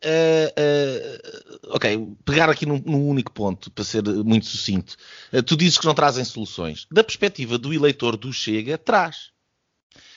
ok, 1.70 2.08
pegar 2.26 2.50
aqui 2.50 2.66
num, 2.66 2.82
num, 2.86 3.08
único 3.08 3.32
ponto, 3.32 3.72
para 3.72 3.84
ser 3.84 4.04
muito 4.04 4.46
sucinto, 4.46 4.96
uh, 5.34 5.44
tu 5.44 5.58
dizes 5.58 5.78
que 5.78 5.86
não 5.86 5.94
trazem 5.94 6.24
soluções. 6.24 6.88
Da 6.92 7.04
perspectiva 7.04 7.58
do 7.58 7.74
eleitor 7.74 8.16
do 8.16 8.32
Chega, 8.32 8.78
traz. 8.78 9.32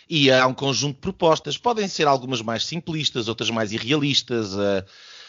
E 0.08 0.30
há 0.30 0.46
um 0.46 0.54
conjunto 0.54 0.96
de 0.96 1.00
propostas. 1.00 1.56
Podem 1.56 1.88
ser 1.88 2.06
algumas 2.06 2.42
mais 2.42 2.66
simplistas, 2.66 3.26
outras 3.26 3.48
mais 3.50 3.72
irrealistas. 3.72 4.50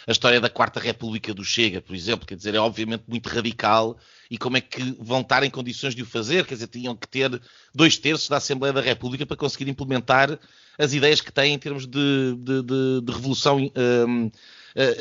A 0.07 0.11
história 0.11 0.39
da 0.39 0.49
Quarta 0.49 0.79
República 0.79 1.33
do 1.33 1.43
Chega, 1.43 1.81
por 1.81 1.95
exemplo, 1.95 2.27
quer 2.27 2.35
dizer, 2.35 2.53
é 2.53 2.59
obviamente 2.59 3.03
muito 3.07 3.27
radical. 3.27 3.97
E 4.29 4.37
como 4.37 4.57
é 4.57 4.61
que 4.61 4.95
vão 4.99 5.21
estar 5.21 5.43
em 5.43 5.49
condições 5.49 5.95
de 5.95 6.01
o 6.01 6.05
fazer? 6.05 6.45
Quer 6.45 6.55
dizer, 6.55 6.67
tinham 6.67 6.95
que 6.95 7.07
ter 7.07 7.41
dois 7.73 7.97
terços 7.97 8.29
da 8.29 8.37
Assembleia 8.37 8.73
da 8.73 8.81
República 8.81 9.25
para 9.25 9.37
conseguir 9.37 9.69
implementar 9.69 10.39
as 10.77 10.93
ideias 10.93 11.21
que 11.21 11.31
têm 11.31 11.53
em 11.53 11.59
termos 11.59 11.87
de, 11.87 12.35
de, 12.37 12.61
de, 12.61 13.01
de 13.01 13.11
revolução 13.11 13.57
um, 13.57 14.27
uh, 14.27 14.31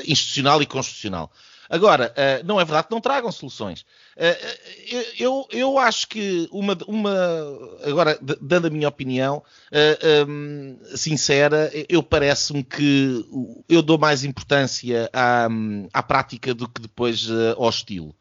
institucional 0.06 0.62
e 0.62 0.66
constitucional. 0.66 1.32
Agora, 1.68 2.12
uh, 2.12 2.46
não 2.46 2.60
é 2.60 2.64
verdade 2.64 2.88
que 2.88 2.94
não 2.94 3.00
tragam 3.00 3.30
soluções. 3.32 3.82
Uh, 4.16 5.04
eu, 5.18 5.46
eu 5.50 5.78
acho 5.78 6.08
que 6.08 6.48
uma, 6.50 6.76
uma 6.86 7.14
agora 7.84 8.18
dando 8.40 8.66
a 8.66 8.70
minha 8.70 8.88
opinião 8.88 9.42
um, 10.28 10.78
sincera, 10.94 11.70
eu 11.88 12.02
parece-me 12.02 12.62
que 12.62 13.24
eu 13.68 13.82
dou 13.82 13.98
mais 13.98 14.24
importância 14.24 15.10
à, 15.12 15.48
à 15.92 16.02
prática 16.02 16.54
do 16.54 16.68
que 16.68 16.80
depois 16.80 17.28
ao 17.56 17.68
estilo 17.68 18.14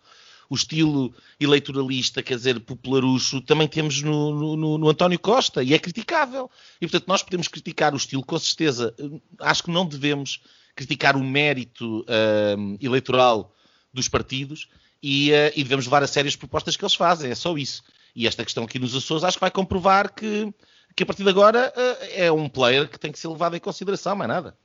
o 0.53 0.55
estilo 0.55 1.11
eleitoralista, 1.39 2.21
quer 2.21 2.35
dizer, 2.35 2.59
popularucho, 2.59 3.41
também 3.41 3.67
temos 3.67 4.03
no, 4.03 4.55
no, 4.55 4.77
no, 4.77 4.89
António 4.89 5.17
Costa 5.17 5.63
e 5.63 5.73
é 5.73 5.79
criticável. 5.79 6.49
E 6.79 6.85
portanto, 6.85 7.07
nós 7.07 7.23
podemos 7.23 7.47
criticar 7.47 7.91
o 7.93 7.97
estilo, 7.97 8.23
com 8.23 8.37
certeza. 8.37 8.93
Acho 9.39 9.63
que 9.63 9.71
não 9.71 9.83
devemos 9.83 10.41
criticar 10.75 11.15
o 11.15 11.23
mérito 11.23 12.01
uh, 12.01 12.77
eleitoral 12.81 13.53
dos 13.93 14.07
partidos 14.07 14.67
e, 15.01 15.31
uh, 15.31 15.51
e, 15.55 15.63
devemos 15.63 15.85
levar 15.85 16.03
a 16.03 16.07
sério 16.07 16.29
as 16.29 16.35
propostas 16.35 16.75
que 16.75 16.83
eles 16.83 16.95
fazem. 16.95 17.31
É 17.31 17.35
só 17.35 17.57
isso. 17.57 17.83
E 18.15 18.27
esta 18.27 18.43
questão 18.43 18.63
aqui 18.63 18.79
nos 18.79 18.95
Açores 18.95 19.23
acho 19.23 19.37
que 19.37 19.41
vai 19.41 19.51
comprovar 19.51 20.13
que, 20.13 20.53
que 20.95 21.03
a 21.03 21.05
partir 21.05 21.23
de 21.23 21.29
agora 21.29 21.73
uh, 21.75 22.05
é 22.15 22.31
um 22.31 22.47
player 22.47 22.87
que 22.87 22.99
tem 22.99 23.11
que 23.11 23.19
ser 23.19 23.27
levado 23.27 23.55
em 23.55 23.59
consideração, 23.59 24.15
mais 24.15 24.29
nada. 24.29 24.57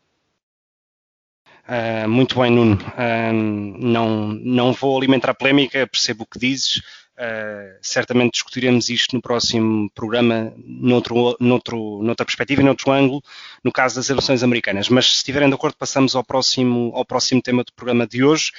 Uh, 1.68 2.08
muito 2.08 2.38
bem, 2.40 2.50
Nuno. 2.50 2.76
Uh, 2.76 3.32
não, 3.32 4.28
não 4.28 4.72
vou 4.72 4.96
alimentar 4.96 5.30
a 5.30 5.34
polémica, 5.34 5.86
percebo 5.86 6.24
o 6.24 6.26
que 6.26 6.38
dizes. 6.38 6.80
Uh, 7.18 7.76
certamente 7.82 8.34
discutiremos 8.34 8.88
isto 8.88 9.16
no 9.16 9.20
próximo 9.20 9.90
programa, 9.90 10.54
noutro, 10.64 11.36
noutro, 11.40 12.00
noutra 12.00 12.24
perspectiva 12.24 12.62
e 12.62 12.64
noutro 12.64 12.92
ângulo, 12.92 13.20
no 13.64 13.72
caso 13.72 13.96
das 13.96 14.08
eleições 14.08 14.44
americanas. 14.44 14.88
Mas 14.88 15.06
se 15.06 15.16
estiverem 15.16 15.48
de 15.48 15.54
acordo, 15.56 15.76
passamos 15.76 16.14
ao 16.14 16.22
próximo, 16.22 16.92
ao 16.94 17.04
próximo 17.04 17.42
tema 17.42 17.64
do 17.64 17.72
programa 17.72 18.06
de 18.06 18.22
hoje. 18.22 18.52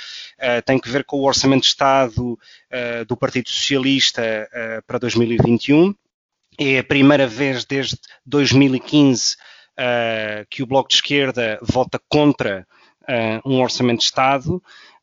tem 0.65 0.77
que 0.77 0.89
ver 0.89 1.05
com 1.05 1.17
o 1.17 1.25
Orçamento 1.25 1.61
de 1.61 1.67
Estado 1.67 2.37
do 3.07 3.15
Partido 3.15 3.49
Socialista 3.49 4.49
para 4.85 4.99
2021. 4.99 5.95
É 6.59 6.79
a 6.79 6.83
primeira 6.83 7.25
vez 7.27 7.63
desde 7.63 7.97
2015 8.25 9.37
que 10.49 10.61
o 10.61 10.65
Bloco 10.65 10.89
de 10.89 10.95
Esquerda 10.95 11.57
vota 11.61 11.97
contra 12.09 12.67
uh, 13.09 13.49
um 13.49 13.61
orçamento 13.61 13.99
de 13.99 14.05
Estado. 14.05 14.61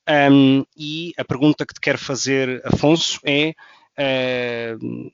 Um, 0.08 0.64
e 0.76 1.12
a 1.18 1.24
pergunta 1.24 1.66
que 1.66 1.74
te 1.74 1.80
quero 1.80 1.98
fazer, 1.98 2.62
Afonso, 2.64 3.18
é 3.24 3.54
uh, 3.98 5.12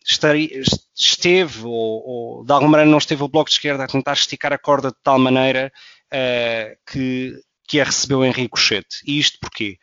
esteve 0.94 1.64
ou, 1.64 1.70
ou, 1.70 2.44
de 2.44 2.52
alguma 2.52 2.72
maneira 2.72 2.90
não 2.90 2.98
esteve 2.98 3.22
o 3.22 3.28
Bloco 3.28 3.48
de 3.48 3.56
Esquerda 3.56 3.84
a 3.84 3.88
tentar 3.88 4.12
esticar 4.12 4.52
a 4.52 4.58
corda 4.58 4.88
de 4.88 4.96
tal 5.02 5.18
maneira 5.18 5.72
uh, 6.12 6.76
que, 6.90 7.34
que 7.66 7.80
a 7.80 7.84
recebeu 7.84 8.24
em 8.24 8.32
ricochete. 8.32 8.98
E 9.06 9.18
isto 9.18 9.38
porquê? 9.40 9.78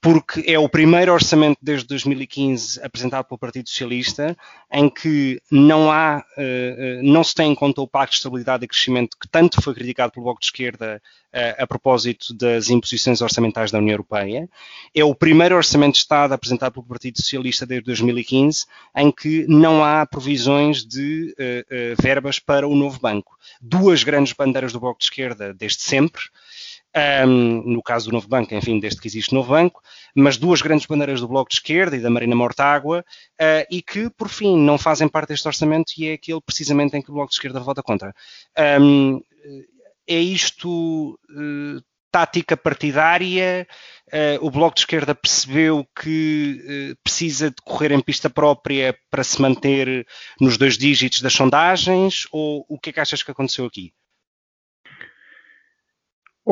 Porque 0.00 0.42
é 0.46 0.58
o 0.58 0.68
primeiro 0.68 1.12
orçamento 1.12 1.58
desde 1.60 1.86
2015 1.86 2.80
apresentado 2.82 3.26
pelo 3.26 3.38
Partido 3.38 3.68
Socialista 3.68 4.34
em 4.72 4.88
que 4.88 5.40
não 5.50 5.92
há, 5.92 6.24
eh, 6.38 6.76
eh, 6.78 7.02
não 7.02 7.22
se 7.22 7.34
tem 7.34 7.52
em 7.52 7.54
conta 7.54 7.82
o 7.82 7.86
Pacto 7.86 8.12
de 8.12 8.16
Estabilidade 8.16 8.64
e 8.64 8.68
Crescimento 8.68 9.16
que 9.20 9.28
tanto 9.28 9.60
foi 9.60 9.74
criticado 9.74 10.12
pelo 10.12 10.24
Bloco 10.24 10.40
de 10.40 10.46
Esquerda 10.46 11.02
eh, 11.32 11.54
a 11.58 11.66
propósito 11.66 12.32
das 12.32 12.70
imposições 12.70 13.20
orçamentais 13.20 13.70
da 13.70 13.76
União 13.76 13.92
Europeia. 13.92 14.48
É 14.94 15.04
o 15.04 15.14
primeiro 15.14 15.54
orçamento 15.54 15.92
de 15.92 15.98
Estado 15.98 16.32
apresentado 16.32 16.72
pelo 16.72 16.86
Partido 16.86 17.20
Socialista 17.20 17.66
desde 17.66 17.84
2015 17.84 18.64
em 18.96 19.12
que 19.12 19.44
não 19.48 19.84
há 19.84 20.06
provisões 20.06 20.82
de 20.82 21.34
verbas 22.00 22.38
para 22.38 22.66
o 22.66 22.74
novo 22.74 22.98
banco. 22.98 23.38
Duas 23.60 24.02
grandes 24.02 24.32
bandeiras 24.32 24.72
do 24.72 24.80
Bloco 24.80 24.98
de 24.98 25.04
Esquerda 25.04 25.52
desde 25.52 25.82
sempre 25.82 26.22
um, 26.96 27.62
no 27.72 27.82
caso 27.82 28.06
do 28.06 28.12
Novo 28.12 28.28
Banco, 28.28 28.54
enfim, 28.54 28.80
desde 28.80 29.00
que 29.00 29.06
existe 29.06 29.34
Novo 29.34 29.50
Banco, 29.50 29.80
mas 30.14 30.36
duas 30.36 30.60
grandes 30.60 30.86
bandeiras 30.86 31.20
do 31.20 31.28
Bloco 31.28 31.48
de 31.48 31.56
Esquerda 31.56 31.96
e 31.96 32.00
da 32.00 32.10
Marina 32.10 32.34
Mortágua, 32.34 33.04
uh, 33.40 33.66
e 33.70 33.80
que, 33.82 34.10
por 34.10 34.28
fim, 34.28 34.56
não 34.58 34.76
fazem 34.76 35.08
parte 35.08 35.28
deste 35.28 35.46
orçamento 35.46 35.92
e 35.96 36.08
é 36.08 36.12
aquele 36.14 36.40
precisamente 36.40 36.96
em 36.96 37.02
que 37.02 37.10
o 37.10 37.14
Bloco 37.14 37.30
de 37.30 37.36
Esquerda 37.36 37.60
vota 37.60 37.82
contra. 37.82 38.14
Um, 38.80 39.20
é 40.06 40.18
isto 40.18 41.18
uh, 41.30 41.82
tática 42.10 42.56
partidária? 42.56 43.66
Uh, 44.08 44.44
o 44.44 44.50
Bloco 44.50 44.74
de 44.74 44.80
Esquerda 44.80 45.14
percebeu 45.14 45.86
que 46.00 46.96
precisa 47.04 47.50
de 47.50 47.56
correr 47.64 47.92
em 47.92 48.00
pista 48.00 48.28
própria 48.28 48.98
para 49.08 49.22
se 49.22 49.40
manter 49.40 50.04
nos 50.40 50.56
dois 50.56 50.76
dígitos 50.76 51.20
das 51.20 51.32
sondagens? 51.32 52.26
Ou 52.32 52.66
o 52.68 52.80
que 52.80 52.90
é 52.90 52.92
que 52.92 53.00
achas 53.00 53.22
que 53.22 53.30
aconteceu 53.30 53.64
aqui? 53.64 53.92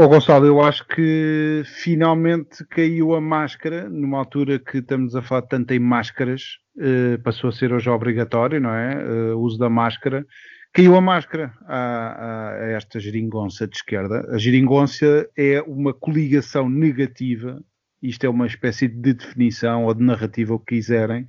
Ó 0.01 0.05
oh, 0.05 0.09
Gonçalo, 0.09 0.47
eu 0.47 0.61
acho 0.61 0.87
que 0.87 1.65
finalmente 1.65 2.65
caiu 2.67 3.17
a 3.17 3.21
máscara, 3.21 3.89
numa 3.89 4.17
altura 4.17 4.57
que 4.57 4.79
estamos 4.79 5.17
a 5.17 5.23
falar 5.23 5.43
tanto 5.43 5.73
em 5.73 5.81
máscaras, 5.81 6.59
uh, 6.77 7.21
passou 7.21 7.51
a 7.51 7.53
ser 7.53 7.73
hoje 7.73 7.91
obrigatório, 7.91 8.61
não 8.61 8.73
é? 8.73 8.95
Uh, 8.95 9.37
o 9.37 9.41
uso 9.41 9.59
da 9.59 9.69
máscara. 9.69 10.25
Caiu 10.73 10.95
a 10.95 11.01
máscara 11.01 11.53
a, 11.67 12.53
a, 12.53 12.67
esta 12.77 13.01
geringonça 13.01 13.67
de 13.67 13.75
esquerda. 13.75 14.25
A 14.33 14.39
geringonça 14.39 15.29
é 15.37 15.61
uma 15.63 15.93
coligação 15.93 16.69
negativa, 16.69 17.61
isto 18.01 18.25
é 18.25 18.29
uma 18.29 18.47
espécie 18.47 18.87
de 18.87 19.15
definição 19.15 19.87
ou 19.87 19.95
de 19.95 20.05
narrativa, 20.05 20.55
o 20.55 20.61
que 20.61 20.77
quiserem, 20.77 21.27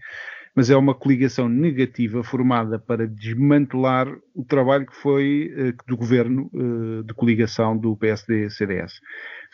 mas 0.59 0.69
é 0.69 0.75
uma 0.75 0.93
coligação 0.93 1.47
negativa 1.47 2.21
formada 2.21 2.77
para 2.77 3.07
desmantelar 3.07 4.13
o 4.35 4.43
trabalho 4.43 4.85
que 4.85 4.95
foi 4.97 5.53
uh, 5.55 5.87
do 5.87 5.95
governo 5.95 6.51
uh, 6.53 7.01
de 7.01 7.13
coligação 7.13 7.77
do 7.77 7.95
PSD-CDS. 7.95 8.99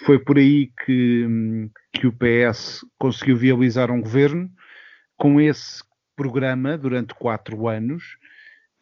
Foi 0.04 0.18
por 0.18 0.40
aí 0.40 0.72
que, 0.84 1.24
um, 1.28 1.70
que 1.94 2.08
o 2.08 2.12
PS 2.12 2.84
conseguiu 2.98 3.38
viabilizar 3.38 3.92
um 3.92 4.02
governo 4.02 4.50
com 5.16 5.40
esse 5.40 5.84
programa 6.16 6.76
durante 6.76 7.14
quatro 7.14 7.68
anos, 7.68 8.04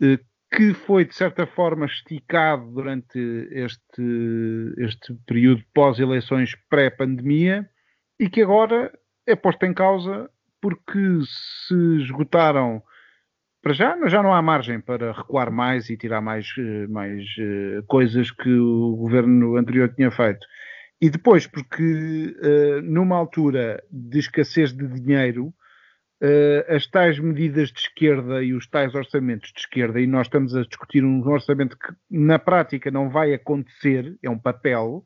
uh, 0.01 0.17
que 0.55 0.73
foi, 0.73 1.03
de 1.03 1.15
certa 1.15 1.45
forma, 1.45 1.85
esticado 1.87 2.71
durante 2.71 3.19
este, 3.51 4.73
este 4.77 5.13
período 5.27 5.61
pós-eleições 5.73 6.55
pré-pandemia 6.69 7.69
e 8.17 8.29
que 8.29 8.41
agora 8.41 8.97
é 9.27 9.35
posto 9.35 9.65
em 9.65 9.73
causa 9.73 10.29
porque 10.63 11.19
se 11.25 11.75
esgotaram 11.97 12.81
para 13.61 13.73
já, 13.73 13.97
já 14.07 14.23
não 14.23 14.33
há 14.33 14.41
margem 14.41 14.79
para 14.79 15.11
recuar 15.11 15.51
mais 15.51 15.89
e 15.89 15.97
tirar 15.97 16.21
mais, 16.21 16.47
eh, 16.57 16.87
mais 16.87 17.21
uh, 17.37 17.83
coisas 17.85 18.31
que 18.31 18.49
o 18.49 18.95
governo 18.95 19.57
anterior 19.57 19.93
tinha 19.93 20.09
feito. 20.09 20.39
E 21.01 21.09
depois, 21.09 21.45
porque 21.47 21.83
uh, 21.83 22.81
numa 22.81 23.17
altura 23.17 23.83
de 23.91 24.19
escassez 24.19 24.71
de 24.71 24.87
dinheiro, 24.87 25.53
as 26.69 26.87
tais 26.87 27.19
medidas 27.19 27.69
de 27.69 27.81
esquerda 27.81 28.41
e 28.41 28.53
os 28.53 28.65
tais 28.65 28.95
orçamentos 28.95 29.51
de 29.51 29.59
esquerda, 29.59 29.99
e 29.99 30.07
nós 30.07 30.27
estamos 30.27 30.55
a 30.55 30.61
discutir 30.61 31.03
um 31.03 31.21
orçamento 31.27 31.77
que 31.77 31.93
na 32.09 32.39
prática 32.39 32.89
não 32.89 33.09
vai 33.09 33.33
acontecer, 33.33 34.15
é 34.23 34.29
um 34.29 34.39
papel, 34.39 35.03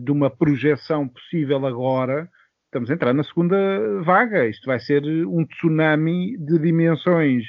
de 0.00 0.12
uma 0.12 0.30
projeção 0.30 1.08
possível 1.08 1.66
agora, 1.66 2.30
estamos 2.70 2.88
a 2.88 2.94
entrar 2.94 3.12
na 3.12 3.24
segunda 3.24 3.56
vaga. 4.02 4.46
Isto 4.46 4.66
vai 4.66 4.78
ser 4.78 5.02
um 5.26 5.44
tsunami 5.44 6.38
de 6.38 6.58
dimensões 6.58 7.44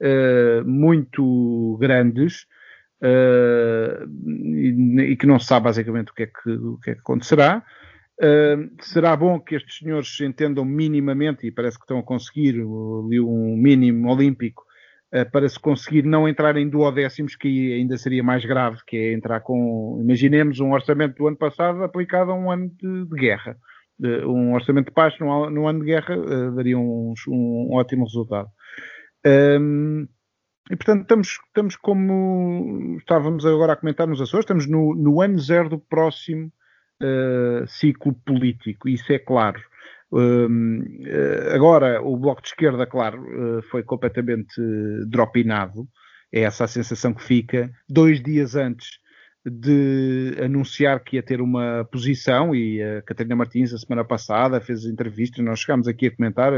uh, 0.00 0.68
muito 0.68 1.78
grandes 1.80 2.42
uh, 3.02 4.06
e, 4.26 5.12
e, 5.12 5.16
que 5.16 5.26
não 5.26 5.38
se 5.38 5.46
sabe 5.46 5.64
basicamente 5.64 6.12
o 6.12 6.14
que 6.14 6.24
é 6.24 6.26
que, 6.26 6.50
o 6.50 6.78
que, 6.78 6.90
é 6.90 6.94
que 6.94 7.00
acontecerá. 7.00 7.64
Uh, 8.20 8.70
será 8.82 9.16
bom 9.16 9.40
que 9.40 9.54
estes 9.54 9.78
senhores 9.78 10.20
entendam 10.20 10.64
minimamente, 10.64 11.46
e 11.46 11.50
parece 11.50 11.78
que 11.78 11.84
estão 11.84 11.98
a 11.98 12.02
conseguir 12.02 12.56
ali 12.56 13.20
um 13.20 13.56
mínimo 13.56 14.10
olímpico, 14.10 14.66
para 15.32 15.48
se 15.48 15.58
conseguir 15.58 16.02
não 16.02 16.28
entrar 16.28 16.54
em 16.58 16.68
duodécimos, 16.68 17.34
que 17.34 17.72
ainda 17.72 17.96
seria 17.96 18.22
mais 18.22 18.44
grave, 18.44 18.76
que 18.86 18.94
é 18.94 19.14
entrar 19.14 19.40
com, 19.40 19.98
imaginemos, 20.02 20.60
um 20.60 20.72
orçamento 20.72 21.16
do 21.16 21.26
ano 21.26 21.36
passado 21.38 21.82
aplicado 21.82 22.30
a 22.30 22.34
um 22.34 22.50
ano 22.50 22.70
de, 22.78 23.06
de 23.06 23.16
guerra. 23.16 23.56
Uh, 24.00 24.30
um 24.30 24.54
orçamento 24.54 24.86
de 24.86 24.94
paz 24.94 25.18
no, 25.18 25.50
no 25.50 25.66
ano 25.66 25.80
de 25.80 25.86
guerra 25.86 26.16
daria 26.54 26.78
um, 26.78 27.14
um 27.26 27.68
ótimo 27.72 28.04
resultado. 28.04 28.48
Um, 29.26 30.06
e 30.70 30.76
portanto 30.76 31.02
estamos, 31.02 31.28
estamos 31.46 31.76
como 31.76 32.96
estávamos 32.98 33.44
agora 33.46 33.72
a 33.72 33.76
comentar 33.76 34.06
nos 34.06 34.20
Açores, 34.20 34.44
estamos 34.44 34.66
no, 34.66 34.94
no 34.94 35.20
ano 35.20 35.38
zero 35.38 35.68
do 35.68 35.78
próximo 35.78 36.52
uh, 37.02 37.66
ciclo 37.66 38.14
político, 38.14 38.88
isso 38.88 39.12
é 39.12 39.18
claro. 39.18 39.60
Um, 40.12 40.80
uh, 40.80 41.54
agora, 41.54 42.02
o 42.02 42.16
Bloco 42.16 42.42
de 42.42 42.48
Esquerda, 42.48 42.86
claro, 42.86 43.22
uh, 43.22 43.62
foi 43.70 43.82
completamente 43.82 44.60
dropinado, 45.06 45.86
é 46.32 46.42
essa 46.42 46.64
a 46.64 46.68
sensação 46.68 47.14
que 47.14 47.22
fica. 47.22 47.70
Dois 47.88 48.22
dias 48.22 48.54
antes 48.54 48.98
de 49.44 50.34
anunciar 50.42 51.02
que 51.02 51.16
ia 51.16 51.22
ter 51.22 51.40
uma 51.40 51.86
posição, 51.90 52.54
e 52.54 52.82
a 52.82 53.02
Catarina 53.02 53.36
Martins, 53.36 53.72
a 53.72 53.78
semana 53.78 54.04
passada, 54.04 54.60
fez 54.60 54.84
entrevista, 54.84 55.42
nós 55.42 55.60
chegámos 55.60 55.88
aqui 55.88 56.06
a 56.06 56.14
comentar 56.14 56.52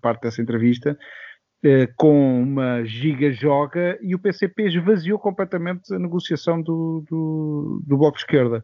parte 0.00 0.22
dessa 0.22 0.40
entrevista, 0.40 0.96
eh, 1.66 1.88
com 1.96 2.42
uma 2.42 2.84
giga-joga 2.84 3.98
e 4.02 4.14
o 4.14 4.18
PCP 4.18 4.66
esvaziou 4.66 5.18
completamente 5.18 5.94
a 5.94 5.98
negociação 5.98 6.60
do, 6.60 7.02
do, 7.08 7.82
do 7.86 7.96
Bloco 7.96 8.18
de 8.18 8.22
Esquerda. 8.22 8.62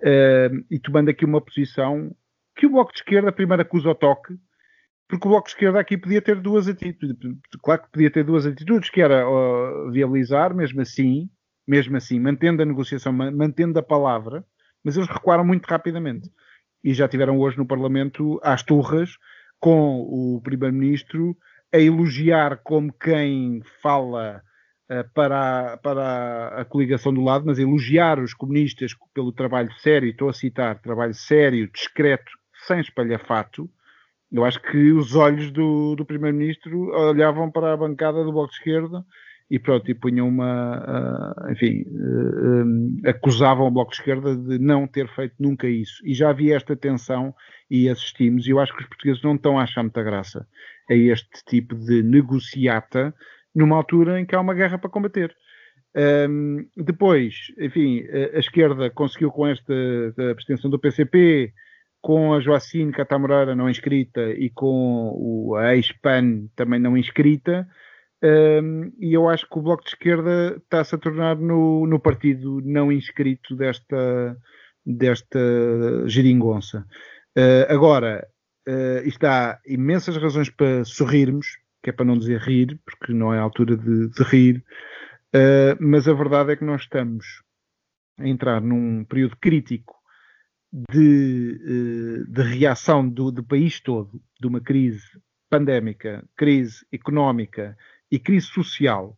Uh, 0.00 0.62
e 0.70 0.78
tomando 0.78 1.08
aqui 1.08 1.24
uma 1.24 1.40
posição 1.40 2.14
que 2.54 2.66
o 2.66 2.70
Bloco 2.70 2.92
de 2.92 2.98
Esquerda 2.98 3.32
primeiro 3.32 3.62
acusa 3.62 3.88
o 3.88 3.94
toque, 3.94 4.34
porque 5.08 5.26
o 5.26 5.30
Bloco 5.30 5.46
de 5.46 5.54
Esquerda 5.54 5.80
aqui 5.80 5.96
podia 5.96 6.20
ter 6.20 6.38
duas 6.38 6.68
atitudes. 6.68 7.16
Claro 7.62 7.84
que 7.84 7.90
podia 7.90 8.10
ter 8.10 8.24
duas 8.24 8.44
atitudes, 8.44 8.90
que 8.90 9.00
era 9.00 9.26
uh, 9.26 9.90
viabilizar, 9.90 10.54
mesmo 10.54 10.82
assim, 10.82 11.30
mesmo 11.66 11.96
assim, 11.96 12.20
mantendo 12.20 12.62
a 12.62 12.66
negociação, 12.66 13.12
mantendo 13.12 13.78
a 13.78 13.82
palavra, 13.82 14.44
mas 14.82 14.96
eles 14.96 15.08
recuaram 15.08 15.44
muito 15.44 15.66
rapidamente. 15.66 16.30
E 16.82 16.92
já 16.92 17.08
tiveram 17.08 17.38
hoje 17.38 17.56
no 17.56 17.66
Parlamento 17.66 18.38
às 18.42 18.62
turras 18.62 19.16
com 19.58 20.00
o 20.00 20.40
Primeiro-Ministro 20.42 21.36
a 21.72 21.78
elogiar 21.78 22.58
como 22.62 22.92
quem 22.92 23.62
fala 23.82 24.42
uh, 24.90 25.10
para, 25.14 25.72
a, 25.72 25.76
para 25.78 26.60
a 26.60 26.64
coligação 26.66 27.12
do 27.12 27.22
lado, 27.22 27.46
mas 27.46 27.58
elogiar 27.58 28.20
os 28.20 28.34
comunistas 28.34 28.94
pelo 29.14 29.32
trabalho 29.32 29.72
sério, 29.78 30.10
estou 30.10 30.28
a 30.28 30.34
citar, 30.34 30.78
trabalho 30.80 31.14
sério, 31.14 31.68
discreto, 31.72 32.30
sem 32.66 32.80
espalhafato. 32.80 33.68
Eu 34.30 34.44
acho 34.44 34.60
que 34.60 34.92
os 34.92 35.14
olhos 35.14 35.50
do, 35.50 35.96
do 35.96 36.04
Primeiro-Ministro 36.04 36.90
olhavam 36.90 37.50
para 37.50 37.72
a 37.72 37.76
bancada 37.76 38.22
do 38.22 38.32
Bloco 38.32 38.50
de 38.50 38.58
Esquerda 38.58 39.04
e 39.50 39.58
pronto, 39.58 39.90
e 39.90 39.94
punham 39.94 40.26
uma, 40.26 41.36
uh, 41.46 41.52
enfim, 41.52 41.84
uh, 41.86 42.64
um, 42.64 43.00
acusavam 43.04 43.66
o 43.66 43.70
Bloco 43.70 43.90
de 43.90 43.98
Esquerda 43.98 44.36
de 44.36 44.58
não 44.58 44.86
ter 44.86 45.08
feito 45.08 45.34
nunca 45.38 45.68
isso. 45.68 45.94
E 46.04 46.14
já 46.14 46.30
havia 46.30 46.56
esta 46.56 46.74
tensão 46.74 47.34
e 47.70 47.88
assistimos, 47.88 48.46
e 48.46 48.50
eu 48.50 48.58
acho 48.58 48.74
que 48.74 48.82
os 48.82 48.88
portugueses 48.88 49.22
não 49.22 49.34
estão 49.34 49.58
a 49.58 49.64
achar 49.64 49.82
muita 49.82 50.02
graça 50.02 50.46
a 50.90 50.94
este 50.94 51.44
tipo 51.46 51.74
de 51.74 52.02
negociata 52.02 53.14
numa 53.54 53.76
altura 53.76 54.20
em 54.20 54.26
que 54.26 54.34
há 54.34 54.40
uma 54.40 54.54
guerra 54.54 54.78
para 54.78 54.90
combater. 54.90 55.34
Um, 55.96 56.66
depois, 56.76 57.34
enfim, 57.58 58.02
a, 58.08 58.36
a, 58.36 58.40
esquerda 58.40 58.90
conseguiu 58.90 59.30
com 59.30 59.46
esta 59.46 59.72
abstenção 60.30 60.68
do 60.68 60.78
PCP, 60.78 61.52
com 62.02 62.34
a 62.34 62.40
Joacine 62.40 62.92
Catamoreira 62.92 63.54
não 63.54 63.70
inscrita 63.70 64.20
e 64.32 64.50
com 64.50 65.12
o, 65.14 65.54
a 65.54 65.76
ex-PAN 65.76 66.48
também 66.56 66.80
não 66.80 66.98
inscrita, 66.98 67.66
um, 68.24 68.90
e 68.98 69.12
eu 69.12 69.28
acho 69.28 69.46
que 69.46 69.58
o 69.58 69.62
Bloco 69.62 69.82
de 69.82 69.90
Esquerda 69.90 70.56
está-se 70.56 70.94
a 70.94 70.98
tornar 70.98 71.36
no, 71.36 71.86
no 71.86 72.00
partido 72.00 72.62
não 72.64 72.90
inscrito 72.90 73.54
desta, 73.54 74.34
desta 74.84 75.38
geringonça. 76.06 76.86
Uh, 77.36 77.70
agora, 77.70 78.26
uh, 78.66 79.06
isto 79.06 79.22
há 79.26 79.60
imensas 79.66 80.16
razões 80.16 80.48
para 80.48 80.86
sorrirmos, 80.86 81.58
que 81.82 81.90
é 81.90 81.92
para 81.92 82.06
não 82.06 82.16
dizer 82.16 82.40
rir, 82.40 82.80
porque 82.86 83.12
não 83.12 83.34
é 83.34 83.38
a 83.38 83.42
altura 83.42 83.76
de, 83.76 84.08
de 84.08 84.22
rir, 84.22 84.64
uh, 85.34 85.76
mas 85.78 86.08
a 86.08 86.14
verdade 86.14 86.52
é 86.52 86.56
que 86.56 86.64
nós 86.64 86.80
estamos 86.80 87.26
a 88.18 88.26
entrar 88.26 88.62
num 88.62 89.04
período 89.04 89.36
crítico 89.36 89.94
de, 90.72 92.24
de 92.26 92.42
reação 92.42 93.06
do, 93.06 93.30
do 93.30 93.44
país 93.44 93.80
todo, 93.80 94.20
de 94.40 94.46
uma 94.46 94.60
crise 94.60 95.04
pandémica, 95.50 96.24
crise 96.36 96.86
económica 96.90 97.76
e 98.14 98.18
crise 98.18 98.46
social, 98.46 99.16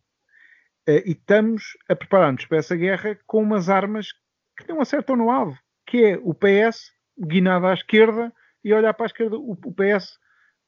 e 0.88 1.10
estamos 1.10 1.76
a 1.88 1.96
preparar-nos 1.96 2.46
para 2.46 2.58
essa 2.58 2.76
guerra 2.76 3.18
com 3.26 3.42
umas 3.42 3.68
armas 3.68 4.08
que 4.56 4.68
não 4.68 4.80
acertam 4.80 5.16
no 5.16 5.30
alvo, 5.30 5.58
que 5.86 6.04
é 6.04 6.20
o 6.22 6.32
PS 6.32 6.92
guinado 7.18 7.66
à 7.66 7.74
esquerda 7.74 8.32
e 8.64 8.72
olhar 8.72 8.94
para 8.94 9.06
a 9.06 9.08
esquerda. 9.08 9.36
O, 9.36 9.54
PS 9.56 10.14
uh, 10.14 10.18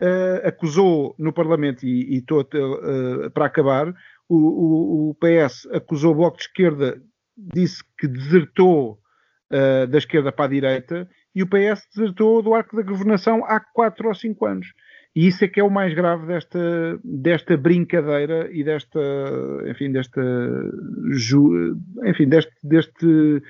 eh, 0.00 0.42
acusou 0.48 1.14
no 1.18 1.32
Parlamento, 1.32 1.84
e, 1.84 2.14
e 2.14 2.18
estou 2.18 2.42
uh, 2.42 3.30
para 3.30 3.46
acabar, 3.46 3.88
o, 4.28 4.36
o, 4.36 5.10
o, 5.10 5.14
PS 5.14 5.66
acusou 5.72 6.12
o 6.12 6.16
Bloco 6.16 6.36
de 6.36 6.44
Esquerda, 6.44 7.02
disse 7.36 7.82
que 7.98 8.06
desertou 8.06 9.00
uh, 9.50 9.86
da 9.86 9.98
esquerda 9.98 10.30
para 10.30 10.44
a 10.44 10.48
direita, 10.48 11.08
e 11.34 11.42
o 11.42 11.46
PS 11.46 11.88
desertou 11.94 12.42
do 12.42 12.54
arco 12.54 12.76
da 12.76 12.82
governação 12.82 13.44
há 13.44 13.58
4 13.60 14.08
ou 14.08 14.14
5 14.14 14.46
anos. 14.46 14.66
E 15.18 15.26
isso 15.26 15.44
é 15.44 15.48
que 15.48 15.58
é 15.58 15.64
o 15.64 15.68
mais 15.68 15.92
grave 15.94 16.28
desta, 16.28 17.00
desta 17.02 17.56
brincadeira 17.56 18.48
e 18.52 18.62
desta, 18.62 19.00
enfim, 19.68 19.90
desta, 19.90 20.22
enfim, 22.06 22.28
deste, 22.28 22.52
deste, 22.62 23.42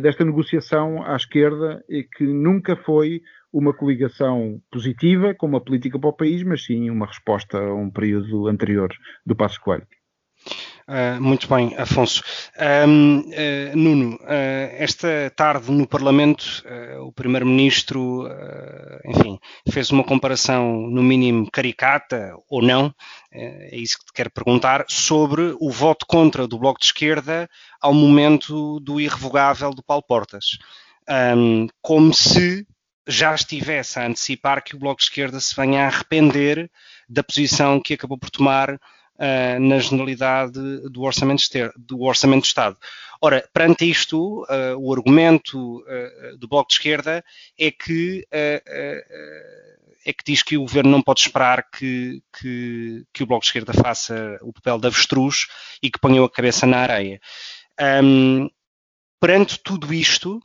desta 0.00 0.24
negociação 0.24 1.02
à 1.02 1.14
esquerda 1.14 1.84
e 1.90 2.04
que 2.04 2.24
nunca 2.24 2.74
foi 2.74 3.20
uma 3.52 3.74
coligação 3.74 4.58
positiva 4.72 5.34
com 5.34 5.46
uma 5.46 5.62
política 5.62 5.98
para 5.98 6.08
o 6.08 6.16
país, 6.16 6.42
mas 6.42 6.64
sim 6.64 6.88
uma 6.88 7.04
resposta 7.04 7.58
a 7.58 7.74
um 7.74 7.90
período 7.90 8.48
anterior 8.48 8.88
do 9.26 9.36
Passo 9.36 9.60
Coelho. 9.60 9.86
Uh, 10.86 11.18
muito 11.18 11.48
bem, 11.48 11.74
Afonso. 11.78 12.22
Um, 12.86 13.20
uh, 13.20 13.24
ah, 13.32 13.76
Nuno, 13.76 14.16
uh, 14.16 14.18
esta 14.76 15.32
tarde 15.34 15.70
no 15.70 15.86
Parlamento, 15.86 16.62
o 17.00 17.10
Primeiro-Ministro, 17.12 18.28
enfim, 19.06 19.38
fez 19.70 19.90
uma 19.90 20.04
comparação, 20.04 20.86
no 20.88 21.02
mínimo 21.02 21.50
caricata 21.50 22.34
ou 22.48 22.60
não, 22.62 22.94
é 23.32 23.76
isso 23.76 23.98
que 23.98 24.06
te 24.06 24.12
quero 24.12 24.30
perguntar, 24.30 24.84
sobre 24.88 25.56
o 25.58 25.70
voto 25.70 26.04
contra 26.06 26.46
do 26.46 26.58
Bloco 26.58 26.80
de 26.80 26.86
Esquerda 26.86 27.48
ao 27.80 27.94
momento 27.94 28.78
do 28.80 29.00
irrevogável 29.00 29.70
do 29.70 29.82
Paulo 29.82 30.04
Portas. 30.06 30.58
Um, 31.08 31.66
como 31.82 32.12
se 32.12 32.66
já 33.06 33.34
estivesse 33.34 33.98
a 33.98 34.06
antecipar 34.06 34.62
que 34.62 34.74
o 34.74 34.78
Bloco 34.78 34.98
de 34.98 35.04
Esquerda 35.04 35.40
se 35.40 35.54
venha 35.54 35.84
a 35.84 35.86
arrepender 35.86 36.70
da 37.08 37.22
posição 37.22 37.80
que 37.80 37.94
acabou 37.94 38.18
por 38.18 38.30
tomar 38.30 38.78
uh, 39.16 39.60
na 39.60 39.78
generalidade 39.78 40.60
do 40.90 41.02
orçamento, 41.02 41.42
do 41.76 42.02
orçamento 42.02 42.42
de 42.42 42.48
Estado. 42.48 42.76
Ora, 43.20 43.48
perante 43.52 43.88
isto, 43.88 44.42
uh, 44.42 44.76
o 44.78 44.92
argumento 44.92 45.78
uh, 45.80 46.36
do 46.36 46.48
Bloco 46.48 46.68
de 46.68 46.74
Esquerda 46.74 47.24
é 47.58 47.70
que, 47.70 48.26
é 48.30 50.12
que 50.12 50.24
diz 50.24 50.42
que 50.42 50.56
o 50.56 50.62
Governo 50.62 50.90
não 50.90 51.02
pode 51.02 51.20
esperar 51.20 51.68
que, 51.70 52.22
que, 52.38 53.04
que, 53.12 53.22
o 53.22 53.26
Bloco 53.26 53.42
de 53.42 53.48
Esquerda 53.48 53.72
faça 53.72 54.38
o 54.42 54.52
papel 54.52 54.78
de 54.78 54.86
avestruz 54.86 55.46
e 55.82 55.90
que 55.90 55.98
ponha 55.98 56.22
a 56.22 56.30
cabeça 56.30 56.66
na 56.66 56.78
areia. 56.78 57.20
Um, 58.02 58.48
perante 59.18 59.58
tudo 59.58 59.92
isto, 59.94 60.40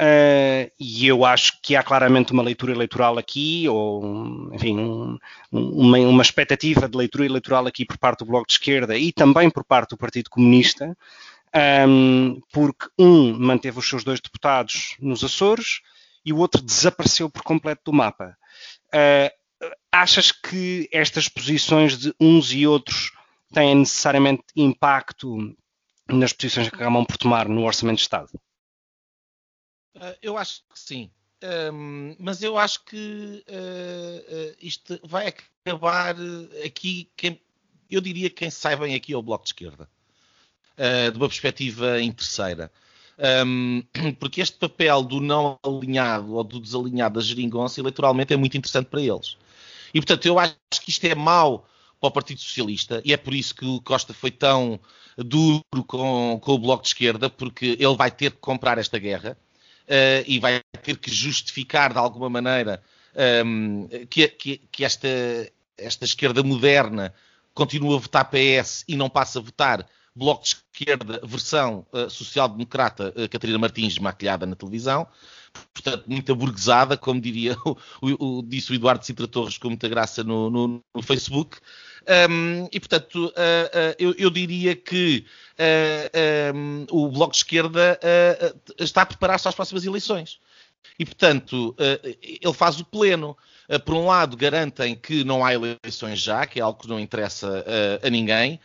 Uh, 0.00 0.68
e 0.78 1.06
eu 1.06 1.24
acho 1.24 1.60
que 1.62 1.76
há 1.76 1.82
claramente 1.82 2.32
uma 2.32 2.42
leitura 2.42 2.72
eleitoral 2.72 3.16
aqui, 3.16 3.68
ou 3.68 4.52
enfim, 4.52 4.76
um, 4.76 5.18
uma, 5.52 5.98
uma, 5.98 6.22
expectativa 6.22 6.88
de 6.88 6.98
leitura 6.98 7.24
eleitoral 7.24 7.64
aqui 7.68 7.84
por 7.84 7.96
parte 7.96 8.18
do 8.18 8.24
Bloco 8.24 8.48
de 8.48 8.54
Esquerda 8.54 8.98
e 8.98 9.12
também 9.12 9.48
por 9.48 9.62
parte 9.62 9.90
do 9.90 9.96
Partido 9.96 10.30
Comunista, 10.30 10.96
um, 11.88 12.40
porque 12.52 12.88
um 12.98 13.38
manteve 13.38 13.78
os 13.78 13.88
seus 13.88 14.02
dois 14.02 14.20
deputados 14.20 14.96
nos 14.98 15.22
Açores 15.22 15.80
e 16.24 16.32
o 16.32 16.38
outro 16.38 16.60
desapareceu 16.60 17.30
por 17.30 17.42
completo 17.44 17.82
do 17.84 17.92
mapa. 17.92 18.36
Uh, 18.88 19.30
achas 19.92 20.32
que 20.32 20.88
estas 20.92 21.28
posições 21.28 21.96
de 21.96 22.12
uns 22.20 22.52
e 22.52 22.66
outros 22.66 23.12
têm 23.52 23.76
necessariamente 23.76 24.42
impacto 24.56 25.54
nas 26.08 26.32
posições 26.32 26.68
que 26.68 26.74
acabam 26.74 27.04
por 27.06 27.16
tomar 27.16 27.48
no 27.48 27.62
Orçamento 27.62 27.98
de 27.98 28.02
Estado? 28.02 28.30
Uh, 29.94 30.16
eu 30.20 30.36
acho 30.36 30.62
que 30.72 30.78
sim. 30.78 31.10
Um, 31.72 32.16
mas 32.18 32.42
eu 32.42 32.56
acho 32.56 32.84
que 32.84 33.44
uh, 33.48 34.50
uh, 34.52 34.56
isto 34.60 34.98
vai 35.04 35.28
acabar 35.28 36.16
aqui. 36.64 37.08
Quem, 37.16 37.40
eu 37.90 38.00
diria 38.00 38.28
que 38.30 38.36
quem 38.36 38.50
sai 38.50 38.76
bem 38.76 38.94
aqui 38.94 39.12
é 39.12 39.16
o 39.16 39.22
Bloco 39.22 39.44
de 39.44 39.50
Esquerda, 39.50 39.88
de 41.12 41.16
uma 41.16 41.28
perspectiva 41.28 42.00
interesseira. 42.00 42.72
Um, 43.46 43.82
porque 44.18 44.40
este 44.40 44.56
papel 44.56 45.02
do 45.02 45.20
não 45.20 45.58
alinhado 45.62 46.34
ou 46.34 46.42
do 46.42 46.58
desalinhado 46.58 47.20
da 47.20 47.24
geringonça 47.24 47.80
eleitoralmente 47.80 48.32
é 48.32 48.36
muito 48.36 48.56
interessante 48.56 48.86
para 48.86 49.02
eles. 49.02 49.36
E 49.92 50.00
portanto, 50.00 50.26
eu 50.26 50.38
acho 50.38 50.56
que 50.82 50.90
isto 50.90 51.04
é 51.04 51.14
mau 51.14 51.68
para 52.00 52.08
o 52.08 52.10
Partido 52.10 52.40
Socialista 52.40 53.00
e 53.04 53.12
é 53.12 53.16
por 53.16 53.32
isso 53.32 53.54
que 53.54 53.64
o 53.64 53.80
Costa 53.80 54.12
foi 54.12 54.30
tão 54.30 54.80
duro 55.16 55.62
com, 55.86 56.40
com 56.42 56.52
o 56.52 56.58
Bloco 56.58 56.82
de 56.82 56.88
Esquerda, 56.88 57.30
porque 57.30 57.76
ele 57.78 57.96
vai 57.96 58.10
ter 58.10 58.32
que 58.32 58.38
comprar 58.38 58.78
esta 58.78 58.98
guerra 58.98 59.38
uh, 59.88 60.24
e 60.26 60.38
vai 60.38 60.60
ter 60.82 60.96
que 60.98 61.10
justificar 61.10 61.92
de 61.92 61.98
alguma 61.98 62.28
maneira 62.28 62.82
um, 63.44 63.88
ehm, 63.90 64.06
que, 64.06 64.28
que, 64.28 64.58
que 64.70 64.84
esta, 64.84 65.08
esta 65.78 66.04
esquerda 66.04 66.42
moderna 66.42 67.14
continua 67.54 67.96
a 67.96 68.00
votar 68.00 68.30
PS 68.30 68.84
e 68.88 68.96
não 68.96 69.08
passa 69.08 69.38
a 69.38 69.42
votar 69.42 69.86
Bloco 70.16 70.44
de 70.44 70.48
Esquerda, 70.48 71.20
versão 71.24 71.86
uh, 71.92 72.08
social-democrata, 72.08 73.12
uh, 73.16 73.28
Catarina 73.28 73.58
Martins, 73.58 73.98
maquilhada 73.98 74.46
na 74.46 74.54
televisão. 74.54 75.06
Portanto, 75.72 76.04
muita 76.06 76.34
burguesada, 76.34 76.96
como 76.96 77.20
diria 77.20 77.56
o, 77.64 77.76
o, 78.02 78.38
o, 78.38 78.42
disse 78.42 78.72
o 78.72 78.74
Eduardo 78.74 79.04
Citra 79.04 79.26
Torres 79.26 79.58
com 79.58 79.68
muita 79.68 79.88
graça 79.88 80.22
no, 80.22 80.50
no, 80.50 80.84
no 80.94 81.02
Facebook. 81.02 81.58
Um, 82.06 82.68
e, 82.70 82.78
portanto, 82.78 83.26
uh, 83.26 83.28
uh, 83.28 83.94
eu, 83.98 84.14
eu, 84.18 84.30
diria 84.30 84.76
que 84.76 85.24
uh, 85.58 86.54
um, 86.54 86.86
o 86.90 87.08
Bloco 87.08 87.32
de 87.32 87.38
Esquerda 87.38 87.98
está 88.78 89.02
a 89.02 89.06
preparar-se 89.06 89.48
às 89.48 89.54
próximas 89.54 89.84
eleições. 89.84 90.38
E, 90.98 91.04
portanto, 91.04 91.74
ele 92.22 92.52
faz 92.52 92.78
o 92.78 92.84
pleno. 92.84 93.36
por 93.84 93.94
um 93.94 94.06
lado, 94.06 94.36
garantem 94.36 94.94
que 94.94 95.24
não 95.24 95.44
há 95.44 95.52
eleições 95.52 96.20
já, 96.20 96.46
que 96.46 96.60
é 96.60 96.62
algo 96.62 96.80
que 96.80 96.88
não 96.88 97.00
interessa 97.00 97.64
a 98.00 98.10
ninguém. 98.10 98.60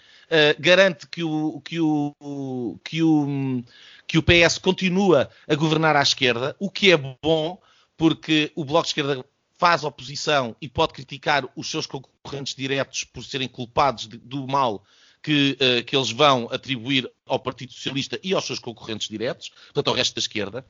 Garante 0.60 1.08
que 1.08 1.24
o, 1.24 1.62
que 1.62 1.80
o, 1.80 2.80
que 2.84 3.02
o, 3.02 3.64
que 4.08 4.18
o 4.18 4.24
PS 4.24 4.58
continua 4.58 5.30
a 5.48 5.56
governar 5.56 5.96
à 5.96 6.02
esquerda, 6.02 6.56
o 6.60 6.70
que 6.70 6.92
é 6.92 6.98
bom, 6.98 7.62
porque 7.98 8.52
o 8.56 8.64
Bloco 8.64 8.84
de 8.84 8.90
Esquerda 8.90 9.26
faz 9.58 9.84
oposição 9.84 10.56
e 10.62 10.70
pode 10.70 10.94
criticar 10.94 11.46
os 11.54 11.70
seus 11.70 11.86
concorrentes 11.86 12.56
diretos 12.56 13.04
por 13.04 13.24
serem 13.26 13.48
culpados 13.48 14.08
de, 14.08 14.18
do 14.18 14.48
mal 14.48 14.84
que, 15.22 15.58
uh, 15.60 15.84
que, 15.84 15.96
eles 15.96 16.12
vão 16.12 16.48
atribuir 16.50 17.12
ao 17.28 17.38
Partido 17.38 17.74
Socialista 17.74 18.18
e 18.24 18.34
aos 18.34 18.46
seus 18.46 18.58
concorrentes 18.58 19.10
diretos, 19.10 19.50
portanto 19.50 19.90
ao 19.90 19.94
resto 19.94 20.16
da 20.16 20.20
esquerda. 20.20 20.66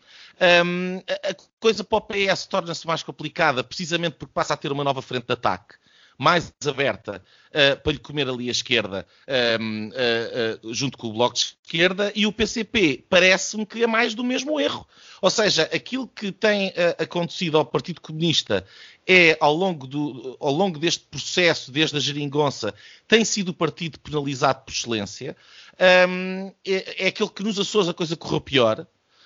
Um, 0.66 0.98
a, 0.98 1.36
coisa 1.60 1.84
para 1.84 1.98
o 2.00 2.02
PS 2.02 2.48
torna-se 2.48 2.88
mais 2.88 3.04
complicada 3.04 3.64
precisamente 3.64 4.16
porque 4.18 4.34
passa 4.34 4.56
a 4.56 4.58
ter 4.58 4.72
uma 4.72 4.84
nova 4.84 5.04
frente 5.04 5.28
de 5.28 5.34
ataque 5.34 5.76
mais 6.20 6.54
aberta 6.68 7.24
uh, 7.48 7.82
para 7.82 7.94
lhe 7.94 7.98
comer 7.98 8.28
ali 8.28 8.50
a 8.50 8.52
esquerda, 8.52 9.08
uh, 9.26 10.68
uh, 10.68 10.74
junto 10.74 10.98
com 10.98 11.08
o 11.08 11.14
Bloco 11.14 11.36
de 11.36 11.56
Esquerda, 11.64 12.12
e 12.14 12.28
o 12.28 12.32
PCP 12.34 13.06
parece-me 13.10 13.66
que 13.66 13.82
é 13.82 13.88
mais 13.88 14.14
do 14.14 14.24
mesmo 14.24 14.60
erro. 14.60 14.86
Ou 15.22 15.30
seja, 15.30 15.64
aquilo 15.74 16.08
que 16.08 16.32
tem 16.32 16.74
acontecido 16.98 17.58
ao 17.58 17.66
Partido 17.66 18.00
Comunista 18.00 18.66
é, 19.08 19.38
ao 19.40 19.54
longo, 19.54 19.88
do, 19.88 20.38
ao 20.40 20.52
longo 20.52 20.78
deste 20.78 21.06
processo, 21.06 21.72
desde 21.72 21.98
a 21.98 22.00
geringonça, 22.00 22.74
tem 23.08 23.26
sido 23.26 23.50
o 23.50 23.54
partido 23.54 24.00
penalizado 24.00 24.64
por 24.64 24.72
excelência. 24.72 25.36
Um, 26.08 26.52
é, 26.66 27.06
é 27.06 27.08
aquele 27.08 27.30
que 27.30 27.42
nos 27.42 27.58
Açores 27.58 27.90
a 27.90 27.94
coisa 27.94 28.16
correu 28.16 28.40
pior. 28.40 28.86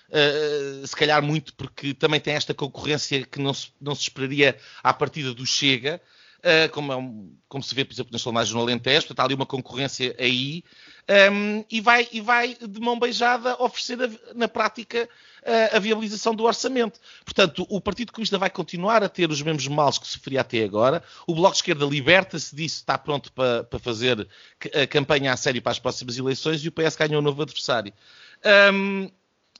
Uh, 0.09 0.85
se 0.85 0.95
calhar 0.95 1.23
muito 1.23 1.53
porque 1.55 1.93
também 1.93 2.19
tem 2.19 2.35
esta 2.35 2.53
concorrência 2.53 3.25
que 3.25 3.39
não 3.39 3.53
se, 3.53 3.69
não 3.81 3.95
se 3.95 4.03
esperaria 4.03 4.55
à 4.83 4.93
partida 4.93 5.33
do 5.33 5.45
Chega, 5.45 5.99
uh, 6.43 6.69
como, 6.71 6.91
é 6.91 6.95
um, 6.95 7.35
como, 7.47 7.63
se 7.63 7.73
vê, 7.73 7.85
por 7.85 7.93
exemplo, 7.93 8.11
nas 8.11 8.21
sondagens 8.21 8.53
no 8.53 8.61
Alentejo, 8.61 9.07
portanto, 9.07 9.19
há 9.19 9.23
ali 9.23 9.33
uma 9.33 9.45
concorrência 9.45 10.15
aí, 10.19 10.63
um, 11.31 11.63
e, 11.69 11.81
vai, 11.81 12.07
e 12.11 12.21
vai 12.21 12.55
de 12.55 12.79
mão 12.79 12.99
beijada 12.99 13.55
oferecer 13.61 14.01
a, 14.01 14.09
na 14.35 14.47
prática 14.47 15.09
uh, 15.41 15.75
a 15.75 15.79
viabilização 15.79 16.35
do 16.35 16.43
orçamento. 16.43 16.99
Portanto, 17.25 17.65
o 17.69 17.81
Partido 17.81 18.11
Comunista 18.11 18.37
vai 18.37 18.49
continuar 18.49 19.03
a 19.03 19.09
ter 19.09 19.29
os 19.29 19.41
mesmos 19.41 19.67
males 19.67 19.97
que 19.97 20.07
sofria 20.07 20.41
até 20.41 20.63
agora, 20.63 21.03
o 21.25 21.33
Bloco 21.33 21.53
de 21.53 21.57
Esquerda 21.57 21.85
liberta-se 21.85 22.55
disso, 22.55 22.77
está 22.77 22.97
pronto 22.97 23.31
para, 23.31 23.67
fazer 23.79 24.27
a 24.73 24.87
campanha 24.87 25.33
a 25.33 25.37
sério 25.37 25.61
para 25.61 25.71
as 25.71 25.79
próximas 25.79 26.17
eleições 26.17 26.63
e 26.63 26.67
o 26.67 26.71
PS 26.71 26.95
ganhou 26.95 27.21
um 27.21 27.23
novo 27.23 27.41
adversário. 27.41 27.93
Um, 28.73 29.09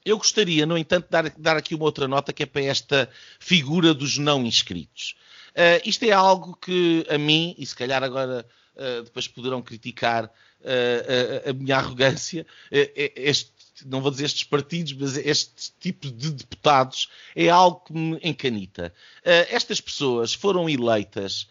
eu 0.04 0.18
gostaria, 0.18 0.66
no 0.66 0.76
entanto, 0.76 1.06
de 1.06 1.10
dar, 1.10 1.30
dar, 1.30 1.56
aqui 1.56 1.74
uma 1.74 1.84
outra 1.84 2.06
nota 2.06 2.32
que 2.32 2.42
é 2.42 2.46
para 2.46 2.62
esta 2.62 3.08
figura 3.38 3.94
dos 3.94 4.18
não 4.18 4.44
inscritos. 4.44 5.14
Uh, 5.54 5.78
isto 5.88 6.04
é 6.04 6.10
algo 6.10 6.56
que 6.60 7.06
a 7.08 7.16
mim, 7.16 7.54
e 7.56 7.64
se 7.64 7.76
calhar 7.76 8.02
agora 8.02 8.44
uh, 8.74 9.04
depois 9.04 9.28
poderão 9.28 9.62
criticar 9.62 10.24
uh, 10.24 11.46
a, 11.46 11.50
a, 11.50 11.52
minha 11.52 11.76
arrogância, 11.78 12.44
este, 12.70 13.52
não 13.86 14.00
vou 14.00 14.10
dizer 14.10 14.24
estes 14.24 14.42
partidos, 14.42 14.92
mas 14.94 15.16
este 15.16 15.72
tipo 15.78 16.10
de 16.10 16.32
deputados 16.32 17.08
é 17.36 17.48
algo 17.48 17.84
que 17.86 17.92
me 17.92 18.18
encanita. 18.22 18.92
estas 19.24 19.80
pessoas 19.80 20.34
foram 20.34 20.68
eleitas 20.68 21.48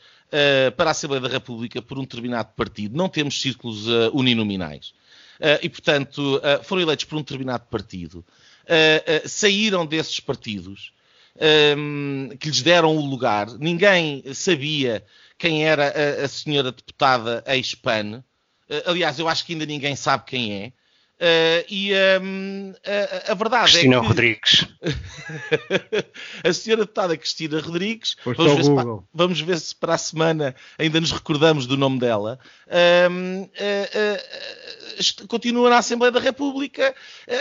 para 0.78 0.90
a 0.90 0.92
Assembleia 0.92 1.22
da 1.22 1.28
República 1.28 1.82
por 1.82 1.98
um 2.00 2.02
determinado 2.02 2.54
partido, 2.56 2.98
não 2.98 3.10
temos 3.10 3.40
círculos 3.42 3.88
uninominais. 4.14 4.94
e, 5.62 5.70
portanto, 5.70 6.42
foram 6.64 6.82
eleitos 6.82 7.06
por 7.06 7.18
um 7.18 7.22
determinado 7.22 7.66
partido, 7.70 8.26
saíram 9.26 9.86
desses 9.86 10.20
partidos 10.22 10.94
um, 11.78 12.30
que 12.40 12.48
lhes 12.48 12.62
deram 12.62 12.96
o 12.96 13.06
lugar. 13.06 13.48
Ninguém 13.58 14.24
sabia 14.34 15.04
quem 15.38 15.66
era 15.66 15.88
a, 15.88 16.26
a 16.26 16.28
senhora 16.28 16.72
deputada 16.72 17.44
ex-PAN. 17.48 18.24
Uh, 18.70 18.90
aliás, 18.90 19.20
eu 19.20 19.28
acho 19.28 19.46
que 19.46 19.54
ainda 19.54 19.66
ninguém 19.66 19.96
sabe 19.96 20.24
quem 20.26 20.54
é. 20.54 20.74
Uh, 21.20 21.64
e 21.70 21.92
um, 22.22 22.74
a, 22.86 23.32
a, 23.32 23.36
verdade 23.36 23.72
Cristina 23.72 23.96
é 23.96 24.00
que... 24.02 24.08
Rodrigues. 24.08 24.68
a 26.44 26.54
senhora 26.54 26.82
deputada 26.82 27.16
Cristina 27.16 27.62
Rodrigues. 27.62 28.18
Vamos 28.26 28.68
ver, 28.68 28.76
para, 28.76 29.00
vamos 29.14 29.42
ver, 29.42 29.60
se 29.60 29.76
para, 29.76 29.94
a 29.94 29.98
semana 29.98 30.56
ainda 30.78 31.00
nos 31.00 31.12
recordamos 31.12 31.66
do 31.66 31.78
nome 31.78 32.00
dela. 32.00 32.40
Um, 33.10 33.44
uh, 33.44 33.48
uh, 35.22 35.28
continua 35.28 35.70
na 35.70 35.78
Assembleia 35.78 36.12
da 36.12 36.20
República 36.20 36.94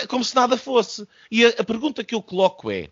como 0.06 0.22
se 0.22 0.34
nada 0.36 0.56
fosse. 0.56 1.06
E 1.30 1.44
a, 1.44 1.48
a 1.58 1.64
pergunta 1.64 2.04
que 2.04 2.14
eu 2.14 2.22
coloco 2.22 2.70
é: 2.70 2.88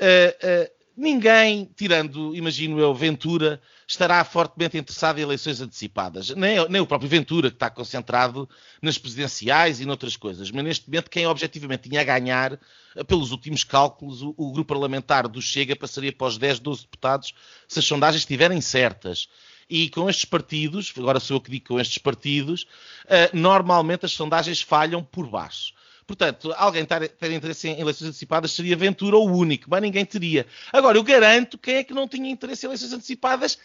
Uh, 0.00 0.66
uh, 0.66 0.84
ninguém, 0.96 1.70
tirando, 1.76 2.34
imagino 2.34 2.78
eu, 2.78 2.94
Ventura, 2.94 3.60
estará 3.86 4.24
fortemente 4.24 4.78
interessado 4.78 5.18
em 5.18 5.22
eleições 5.22 5.60
antecipadas. 5.60 6.30
Nem, 6.30 6.68
nem, 6.68 6.80
o 6.80 6.86
próprio 6.86 7.08
Ventura, 7.08 7.50
que 7.50 7.56
está 7.56 7.68
concentrado 7.68 8.48
nas 8.80 8.96
presidenciais 8.98 9.80
e 9.80 9.84
noutras 9.84 10.16
coisas. 10.16 10.50
Mas 10.50 10.64
neste 10.64 10.88
momento, 10.88 11.10
quem 11.10 11.26
objetivamente 11.26 11.88
tinha 11.88 12.00
a 12.00 12.04
ganhar, 12.04 12.58
eh, 12.96 13.04
pelos 13.04 13.30
últimos 13.32 13.64
cálculos, 13.64 14.22
o, 14.22 14.34
o 14.36 14.52
grupo 14.52 14.68
parlamentar 14.68 15.28
do 15.28 15.42
Chega 15.42 15.76
passaria 15.76 16.12
para 16.12 16.26
os 16.26 16.38
10, 16.38 16.60
12 16.60 16.82
deputados 16.82 17.34
se 17.68 17.78
as 17.78 17.84
sondagens 17.84 18.22
estiverem 18.22 18.60
certas. 18.60 19.28
E 19.68 19.88
com 19.88 20.08
estes 20.08 20.26
partidos, 20.26 20.92
agora 20.96 21.18
sou 21.18 21.36
eu 21.36 21.40
que 21.40 21.50
digo 21.50 21.68
com 21.68 21.80
estes 21.80 21.98
partidos, 21.98 22.66
uh, 23.06 23.36
normalmente 23.36 24.04
as 24.04 24.12
sondagens 24.12 24.60
falham 24.60 25.02
por 25.02 25.26
baixo. 25.26 25.72
Portanto, 26.06 26.52
alguém 26.56 26.84
ter, 26.84 27.08
ter 27.08 27.32
interesse 27.32 27.68
em 27.68 27.80
eleições 27.80 28.08
antecipadas 28.08 28.52
seria 28.52 28.76
Ventura 28.76 29.16
o 29.16 29.24
único, 29.24 29.70
mas 29.70 29.80
ninguém 29.80 30.04
teria. 30.04 30.46
Agora, 30.72 30.98
eu 30.98 31.02
garanto 31.02 31.56
quem 31.56 31.76
é 31.76 31.84
que 31.84 31.94
não 31.94 32.06
tinha 32.06 32.30
interesse 32.30 32.66
em 32.66 32.68
eleições 32.68 32.92
antecipadas 32.92 33.58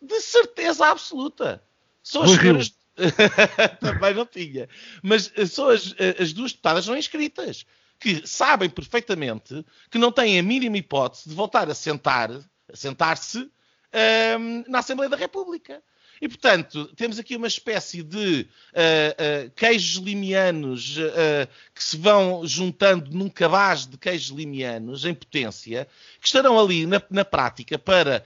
de 0.00 0.20
certeza 0.20 0.86
absoluta. 0.86 1.62
São 2.02 2.22
as 2.22 2.30
senhoras, 2.32 2.74
Também 3.80 4.14
não 4.14 4.26
tinha. 4.26 4.68
Mas 5.02 5.32
são 5.50 5.68
as, 5.68 5.94
as 6.20 6.32
duas 6.32 6.52
deputadas 6.52 6.86
não 6.86 6.96
inscritas, 6.96 7.66
que 7.98 8.26
sabem 8.26 8.68
perfeitamente 8.68 9.64
que 9.90 9.98
não 9.98 10.12
têm 10.12 10.38
a 10.38 10.42
mínima 10.42 10.78
hipótese 10.78 11.28
de 11.28 11.34
voltar 11.34 11.68
a 11.70 11.74
sentar, 11.74 12.30
a 12.30 12.76
sentar-se 12.76 13.38
um, 13.38 14.64
na 14.68 14.80
Assembleia 14.80 15.08
da 15.08 15.16
República. 15.16 15.82
E, 16.20 16.28
portanto, 16.28 16.86
temos 16.96 17.18
aqui 17.18 17.36
uma 17.36 17.46
espécie 17.46 18.02
de 18.02 18.46
uh, 18.72 19.46
uh, 19.46 19.50
queijos 19.54 20.02
limianos 20.02 20.96
uh, 20.96 21.48
que 21.74 21.84
se 21.84 21.96
vão 21.96 22.46
juntando 22.46 23.10
num 23.10 23.28
cabaz 23.28 23.86
de 23.86 23.98
queijos 23.98 24.36
limianos 24.36 25.04
em 25.04 25.14
potência, 25.14 25.86
que 26.20 26.26
estarão 26.26 26.58
ali 26.58 26.86
na, 26.86 27.02
na 27.10 27.24
prática 27.24 27.78
para 27.78 28.24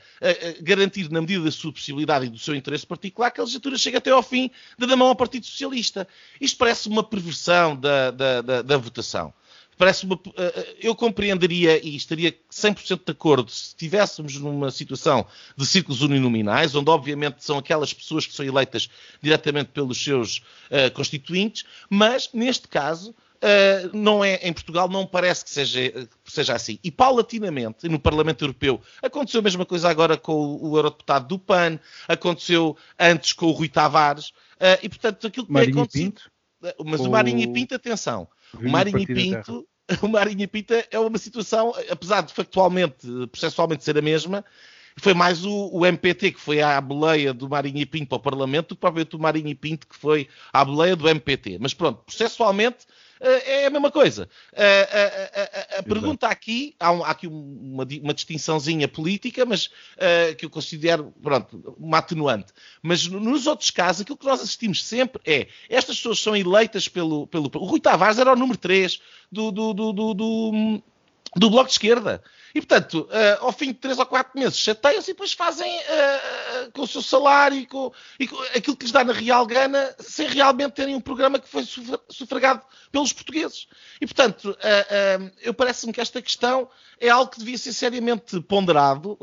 garantir, 0.60 1.10
na 1.10 1.20
medida 1.20 1.44
da 1.44 1.50
sua 1.50 1.72
possibilidade 1.72 2.26
e 2.26 2.28
do 2.28 2.38
seu 2.38 2.54
interesse 2.54 2.86
particular, 2.86 3.30
que 3.30 3.40
a 3.40 3.44
legislatura 3.44 3.76
chegue 3.76 3.96
até 3.96 4.10
ao 4.10 4.22
fim, 4.22 4.50
dando 4.78 4.92
a 4.92 4.96
mão 4.96 5.08
ao 5.08 5.16
Partido 5.16 5.46
Socialista. 5.46 6.06
Isto 6.40 6.58
parece 6.58 6.88
uma 6.88 7.02
perversão 7.02 7.76
da, 7.76 8.10
da, 8.10 8.42
da, 8.42 8.62
da 8.62 8.76
votação 8.76 9.32
parece 9.80 10.04
uma, 10.04 10.20
eh, 10.36 10.52
eh, 10.56 10.76
eu 10.82 10.94
compreenderia 10.94 11.82
e 11.82 11.96
estaria 11.96 12.36
100% 12.50 13.02
de 13.02 13.12
acordo 13.12 13.50
se 13.50 13.68
estivéssemos 13.68 14.36
numa 14.36 14.70
situação 14.70 15.26
de 15.56 15.64
círculos 15.64 16.02
uninominais, 16.02 16.74
onde 16.74 16.90
obviamente 16.90 17.42
são 17.42 17.56
aquelas 17.56 17.90
pessoas 17.94 18.26
que 18.26 18.34
são 18.34 18.44
eleitas 18.44 18.90
diretamente 19.22 19.70
pelos 19.70 19.96
seus 19.96 20.36
uh, 20.70 20.92
constituintes, 20.92 21.64
mas 21.88 22.28
neste 22.34 22.68
caso 22.68 23.14
Uh, 23.42 23.96
não 23.96 24.22
é 24.22 24.34
em 24.42 24.52
Portugal, 24.52 24.86
não 24.86 25.06
parece 25.06 25.42
que 25.42 25.50
seja, 25.50 25.90
que 25.90 26.30
seja 26.30 26.54
assim. 26.54 26.78
E 26.84 26.90
paulatinamente, 26.90 27.88
no 27.88 27.98
Parlamento 27.98 28.44
Europeu, 28.44 28.82
aconteceu 29.02 29.40
a 29.40 29.42
mesma 29.42 29.64
coisa 29.64 29.88
agora 29.88 30.14
com 30.18 30.34
o, 30.34 30.72
o 30.72 30.76
eurodeputado 30.76 31.26
do 31.26 31.38
PAN, 31.38 31.78
aconteceu 32.06 32.76
antes 32.98 33.32
com 33.32 33.46
o 33.46 33.52
Rui 33.52 33.70
Tavares, 33.70 34.28
uh, 34.28 34.76
e 34.82 34.90
portanto 34.90 35.26
aquilo 35.26 35.46
que 35.46 35.52
Marinho 35.52 35.72
tem 35.72 35.82
acontecido. 35.82 36.20
Pinto? 36.20 36.30
Mas 36.84 37.00
o 37.00 37.10
Marinho 37.10 37.38
e 37.38 37.46
Pinto, 37.46 37.74
atenção, 37.74 38.28
o 38.52 38.68
Marinho 38.68 38.98
e 38.98 39.06
Pinto 39.06 39.66
o 40.02 40.08
Marinha 40.08 40.46
Pinta 40.46 40.86
é 40.90 40.98
uma 40.98 41.18
situação, 41.18 41.74
apesar 41.90 42.22
de 42.22 42.32
factualmente, 42.32 43.06
processualmente 43.30 43.84
ser 43.84 43.98
a 43.98 44.02
mesma, 44.02 44.44
foi 44.96 45.14
mais 45.14 45.44
o, 45.44 45.70
o, 45.72 45.86
MPT 45.86 46.32
que 46.32 46.40
foi 46.40 46.60
à 46.60 46.80
boleia 46.80 47.32
do 47.32 47.48
Marinho 47.48 47.78
e 47.78 47.86
Pinto 47.86 48.08
para 48.08 48.16
o 48.16 48.20
Parlamento 48.20 48.68
do 48.68 48.74
que 48.74 48.80
propriamente 48.80 49.16
o 49.16 49.18
Marinho 49.18 49.48
e 49.48 49.54
Pinto 49.54 49.86
que 49.86 49.96
foi 49.96 50.28
à 50.52 50.64
boleia 50.64 50.94
do 50.94 51.08
MPT. 51.08 51.58
Mas 51.60 51.72
pronto, 51.72 52.02
processualmente 52.04 52.86
é 53.20 53.66
a 53.66 53.70
mesma 53.70 53.90
coisa. 53.90 54.28
A, 54.54 54.62
a, 54.62 55.76
a, 55.76 55.80
a 55.80 55.82
pergunta 55.82 56.26
aqui, 56.26 56.74
há, 56.80 56.90
um, 56.90 57.04
há 57.04 57.10
aqui 57.10 57.26
uma, 57.26 57.86
uma, 58.02 58.14
distinçãozinha 58.14 58.88
política, 58.88 59.44
mas 59.44 59.66
uh, 59.66 60.34
que 60.36 60.46
eu 60.46 60.50
considero, 60.50 61.12
pronto, 61.22 61.76
uma 61.78 61.98
atenuante. 61.98 62.52
Mas 62.82 63.06
nos 63.06 63.46
outros 63.46 63.70
casos, 63.70 64.02
aquilo 64.02 64.16
que 64.16 64.26
nós 64.26 64.40
assistimos 64.40 64.84
sempre 64.84 65.20
é, 65.24 65.48
estas 65.68 65.96
pessoas 65.96 66.20
são 66.20 66.34
eleitas 66.34 66.88
pelo... 66.88 67.26
pelo 67.26 67.50
o 67.54 67.64
Rui 67.66 67.80
Tavares 67.80 68.18
era 68.18 68.32
o 68.32 68.36
número 68.36 68.58
3 68.58 69.00
do, 69.30 69.50
do, 69.50 69.74
do, 69.74 69.92
do, 69.92 70.14
do 70.14 70.82
do 71.36 71.50
Bloco 71.50 71.66
de 71.66 71.72
Esquerda. 71.72 72.22
E, 72.54 72.60
portanto, 72.60 73.08
uh, 73.10 73.44
ao 73.44 73.52
fim 73.52 73.68
de 73.68 73.74
3 73.74 73.98
ou 73.98 74.06
4 74.06 74.38
meses, 74.38 74.58
chateiam-se 74.58 75.10
e 75.10 75.14
depois 75.14 75.32
fazem 75.32 75.70
uh, 75.78 76.72
com 76.72 76.82
o 76.82 76.86
seu 76.86 77.00
salário 77.00 77.56
e 77.56 77.66
com, 77.66 77.92
e 78.18 78.26
com, 78.26 78.36
aquilo 78.54 78.76
que 78.76 78.84
lhes 78.84 78.92
dá 78.92 79.04
na 79.04 79.12
real 79.12 79.46
gana, 79.46 79.94
sem 80.00 80.26
realmente 80.26 80.72
terem 80.72 80.94
um 80.94 81.00
programa 81.00 81.38
que 81.38 81.48
foi 81.48 81.64
sufragado 82.08 82.62
pelos 82.90 83.12
portugueses. 83.12 83.68
E, 84.00 84.06
portanto, 84.06 84.50
uh, 84.50 85.30
eu 85.42 85.54
parece-me 85.54 85.92
que 85.92 86.00
esta 86.00 86.20
questão 86.20 86.68
é 86.98 87.08
algo 87.08 87.30
que 87.30 87.38
devia 87.38 87.56
ser 87.56 87.72
seriamente 87.72 88.40
ponderado 88.42 89.16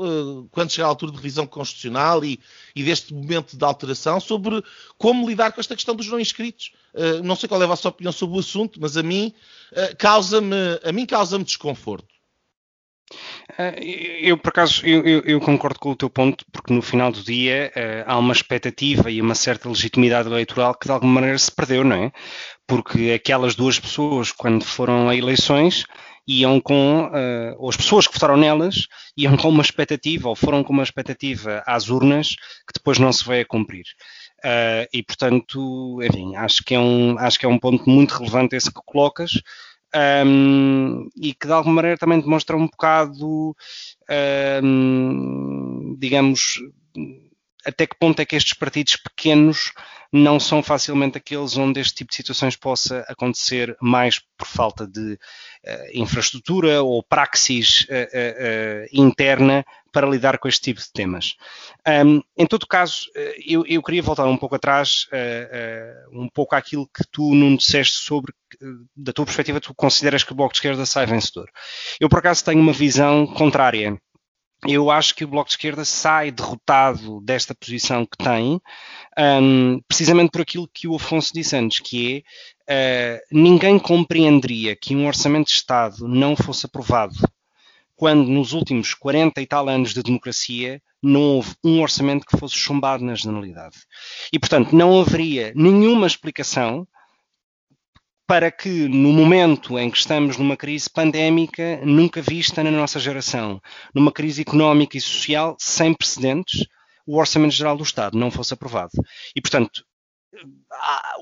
quando 0.51 0.71
chegar 0.71 0.87
à 0.87 0.89
altura 0.89 1.11
de 1.11 1.17
revisão 1.17 1.45
constitucional 1.45 2.25
e, 2.25 2.39
e, 2.75 2.83
deste 2.83 3.13
momento 3.13 3.55
de 3.55 3.63
alteração 3.63 4.19
sobre 4.19 4.63
como 4.97 5.27
lidar 5.29 5.51
com 5.51 5.59
esta 5.59 5.75
questão 5.75 5.93
dos 5.93 6.07
não 6.07 6.19
inscritos. 6.19 6.71
não 7.23 7.35
sei 7.35 7.47
qual 7.47 7.61
é 7.61 7.65
a 7.65 7.67
vossa 7.67 7.89
opinião 7.89 8.11
sobre 8.11 8.37
o 8.37 8.39
assunto, 8.39 8.79
mas 8.81 8.97
a 8.97 9.03
mim 9.03 9.31
causa-me 9.99 10.55
a 10.83 10.91
mim 10.91 11.05
causa-me 11.05 11.43
desconforto. 11.43 12.16
Eh, 13.57 14.19
eu, 14.29 14.37
por 14.37 14.49
acaso, 14.49 14.85
eu, 14.85 15.21
eu, 15.21 15.39
concordo 15.39 15.79
com 15.79 15.91
o 15.91 15.95
teu 15.95 16.09
ponto, 16.09 16.45
porque 16.51 16.73
no 16.73 16.81
final 16.81 17.11
do 17.11 17.23
dia 17.23 17.71
uh, 17.75 18.11
há 18.11 18.17
uma 18.17 18.33
expectativa 18.33 19.09
e 19.09 19.21
uma 19.21 19.35
certa 19.35 19.69
legitimidade 19.69 20.27
eleitoral 20.27 20.75
que 20.75 20.87
de 20.87 20.91
alguma 20.91 21.13
maneira 21.13 21.37
se 21.37 21.51
perdeu, 21.51 21.83
não 21.83 21.95
é? 21.95 22.11
Porque 22.67 23.11
aquelas 23.11 23.55
duas 23.55 23.79
pessoas, 23.79 24.31
quando 24.31 24.63
foram 24.63 25.09
a 25.09 25.15
eleições, 25.15 25.85
iam 26.27 26.59
com, 26.59 27.05
uh, 27.05 27.55
ou 27.57 27.69
as 27.69 27.77
pessoas 27.77 28.05
que 28.07 28.13
votaram 28.13 28.35
nelas, 28.35 28.87
iam 29.15 29.37
com 29.37 29.49
uma 29.49 29.63
expectativa, 29.63 30.27
ou 30.27 30.35
foram 30.35 30.63
com 30.63 30.73
uma 30.73 30.83
expectativa 30.83 31.63
às 31.65 31.89
urnas, 31.89 32.29
que 32.67 32.73
depois 32.75 32.99
não 32.99 33.11
se 33.13 33.23
vai 33.23 33.41
a 33.41 33.45
cumprir. 33.45 33.85
E, 34.93 35.03
portanto, 35.03 35.99
enfim, 36.03 36.35
acho 36.35 36.63
que, 36.63 36.75
é 36.75 36.79
um, 36.79 37.17
acho 37.17 37.39
que 37.39 37.45
é 37.45 37.49
um 37.49 37.57
ponto 37.57 37.89
muito 37.89 38.11
relevante 38.11 38.55
esse 38.55 38.71
que 38.71 38.79
colocas, 38.85 39.41
um, 39.95 41.07
e 41.15 41.33
que 41.33 41.47
de 41.47 41.53
alguma 41.53 41.75
maneira 41.75 41.97
também 41.97 42.19
demonstra 42.19 42.57
um 42.57 42.67
bocado, 42.67 43.55
um, 44.63 45.95
digamos, 45.97 46.59
até 47.65 47.85
que 47.85 47.97
ponto 47.99 48.21
é 48.21 48.25
que 48.25 48.35
estes 48.35 48.53
partidos 48.53 48.95
pequenos 48.95 49.73
não 50.11 50.39
são 50.39 50.63
facilmente 50.63 51.17
aqueles 51.17 51.57
onde 51.57 51.79
este 51.79 51.95
tipo 51.95 52.11
de 52.11 52.15
situações 52.15 52.55
possa 52.55 53.05
acontecer 53.09 53.75
mais 53.81 54.19
por 54.37 54.47
falta 54.47 54.87
de 54.87 55.19
infraestrutura 55.93 56.81
ou 56.81 57.03
praxis 57.03 57.87
uh, 57.89 57.93
uh, 57.93 58.87
interna 58.91 59.65
para 59.91 60.07
lidar 60.07 60.37
com 60.37 60.47
este 60.47 60.61
tipo 60.61 60.79
de 60.79 60.91
temas. 60.91 61.35
Um, 62.05 62.21
em 62.37 62.45
todo 62.45 62.67
caso, 62.67 63.09
eu, 63.45 63.65
eu, 63.65 63.81
queria 63.81 64.03
voltar 64.03 64.25
um 64.25 64.37
pouco 64.37 64.53
atrás, 64.53 65.07
um 66.11 66.29
pouco 66.29 66.55
àquilo 66.55 66.87
que 66.87 67.03
tu 67.11 67.33
não 67.33 67.55
disseste 67.55 67.97
sobre, 67.97 68.31
da 68.95 69.11
tua 69.11 69.25
perspectiva, 69.25 69.59
tu 69.59 69.73
consideras 69.73 70.23
que 70.23 70.33
o 70.33 70.35
Bloco 70.35 70.53
de 70.53 70.57
Esquerda 70.59 70.85
sai 70.85 71.07
vencedor. 71.07 71.49
Eu, 71.99 72.09
por 72.09 72.19
acaso, 72.19 72.45
tenho 72.45 72.61
uma 72.61 72.73
visão 72.73 73.25
contrária 73.25 73.97
eu 74.65 74.89
acho 74.89 75.13
que 75.13 75.23
o 75.23 75.27
Bloco 75.27 75.49
de 75.49 75.53
Esquerda 75.53 75.85
sai 75.85 76.31
derrotado 76.31 77.21
desta 77.21 77.53
posição 77.53 78.05
que 78.05 78.17
tem, 78.17 78.59
um, 79.17 79.79
precisamente 79.87 80.31
por 80.31 80.41
aquilo 80.41 80.67
que 80.73 80.87
o 80.87 80.95
Afonso 80.95 81.31
disse 81.33 81.55
antes, 81.55 81.79
que 81.79 82.17
é 82.17 82.23
uh, 82.69 83.19
ninguém 83.31 83.79
compreenderia 83.79 84.75
que 84.75 84.95
um 84.95 85.07
orçamento 85.07 85.47
de 85.47 85.53
Estado 85.53 86.07
não 86.07 86.35
fosse 86.35 86.65
aprovado 86.65 87.15
quando 87.95 88.27
nos 88.27 88.53
últimos 88.53 88.93
40 88.93 89.41
e 89.41 89.47
tal 89.47 89.67
anos 89.67 89.93
de 89.93 90.03
democracia 90.03 90.81
não 91.01 91.21
houve 91.21 91.55
um 91.63 91.81
orçamento 91.81 92.25
que 92.25 92.37
fosse 92.37 92.55
chumbado 92.55 93.03
na 93.03 93.15
generalidade. 93.15 93.77
E, 94.31 94.37
portanto, 94.37 94.75
não 94.75 94.99
haveria 95.01 95.51
nenhuma 95.55 96.05
explicação 96.05 96.87
para 98.27 98.51
que, 98.51 98.69
no 98.87 99.11
momento 99.13 99.79
em 99.79 99.89
que 99.89 99.97
estamos 99.97 100.37
numa 100.37 100.57
crise 100.57 100.89
pandémica 100.89 101.79
nunca 101.83 102.21
vista 102.21 102.61
na 102.61 102.69
nossa 102.69 102.99
geração, 102.99 103.59
numa 103.95 104.11
crise 104.11 104.41
económica 104.41 104.97
e 104.97 105.01
social 105.01 105.55
sem 105.57 105.93
precedentes, 105.93 106.67
o 107.05 107.17
Orçamento 107.17 107.53
Geral 107.53 107.77
do 107.77 107.83
Estado 107.83 108.17
não 108.17 108.29
fosse 108.29 108.53
aprovado. 108.53 108.91
E, 109.33 109.41
portanto, 109.41 109.86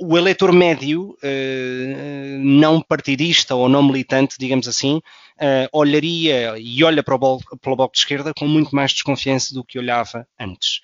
o 0.02 0.18
eleitor 0.18 0.52
médio, 0.52 1.18
eh, 1.24 2.38
não 2.40 2.82
partidista 2.82 3.56
ou 3.56 3.70
não 3.70 3.84
militante, 3.84 4.36
digamos 4.38 4.68
assim, 4.68 5.02
eh, 5.40 5.70
olharia 5.72 6.58
e 6.58 6.84
olha 6.84 7.04
para 7.04 7.16
o 7.16 7.18
Bloco 7.18 7.94
de 7.94 8.00
Esquerda 8.00 8.34
com 8.34 8.48
muito 8.48 8.76
mais 8.76 8.92
desconfiança 8.92 9.54
do 9.54 9.64
que 9.64 9.80
olhava 9.80 10.28
antes. 10.40 10.82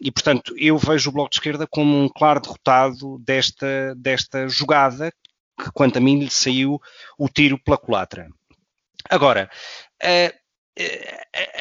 E, 0.00 0.12
portanto, 0.12 0.54
eu 0.56 0.78
vejo 0.78 1.10
o 1.10 1.12
Bloco 1.12 1.30
de 1.30 1.36
Esquerda 1.36 1.66
como 1.66 2.04
um 2.04 2.08
claro 2.08 2.40
derrotado 2.40 3.18
desta, 3.18 3.94
desta 3.96 4.48
jogada 4.48 5.12
que, 5.58 5.70
quanto 5.72 5.96
a 5.96 6.00
mim, 6.00 6.20
lhe 6.20 6.30
saiu 6.30 6.80
o 7.18 7.28
tiro 7.28 7.58
pela 7.58 7.78
culatra. 7.78 8.28
Agora, 9.08 9.48
uh, 10.02 10.45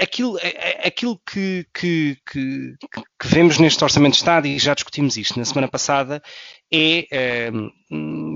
aquilo, 0.01 0.37
aquilo 0.83 1.19
que, 1.25 1.65
que, 1.73 2.17
que, 2.29 2.75
que, 3.19 3.27
vemos 3.27 3.57
neste 3.57 3.83
Orçamento 3.83 4.13
de 4.13 4.17
Estado, 4.17 4.47
e 4.47 4.59
já 4.59 4.73
discutimos 4.73 5.17
isto 5.17 5.37
na 5.39 5.45
semana 5.45 5.67
passada, 5.67 6.21
é, 6.71 7.07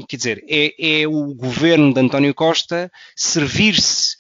quer 0.07 0.17
dizer, 0.17 0.43
é, 0.47 1.01
é 1.01 1.07
o 1.07 1.33
governo 1.33 1.93
de 1.93 1.99
António 1.99 2.33
Costa 2.33 2.91
servir-se, 3.15 4.17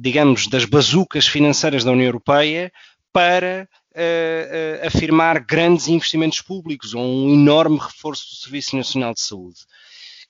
digamos, 0.00 0.48
das 0.48 0.64
bazucas 0.64 1.26
financeiras 1.26 1.84
da 1.84 1.92
União 1.92 2.06
Europeia 2.06 2.72
para 3.12 3.68
uh, 3.90 4.86
afirmar 4.86 5.40
grandes 5.40 5.88
investimentos 5.88 6.40
públicos 6.40 6.94
ou 6.94 7.02
um 7.02 7.34
enorme 7.34 7.78
reforço 7.78 8.28
do 8.30 8.36
Serviço 8.36 8.76
Nacional 8.76 9.14
de 9.14 9.20
Saúde. 9.20 9.60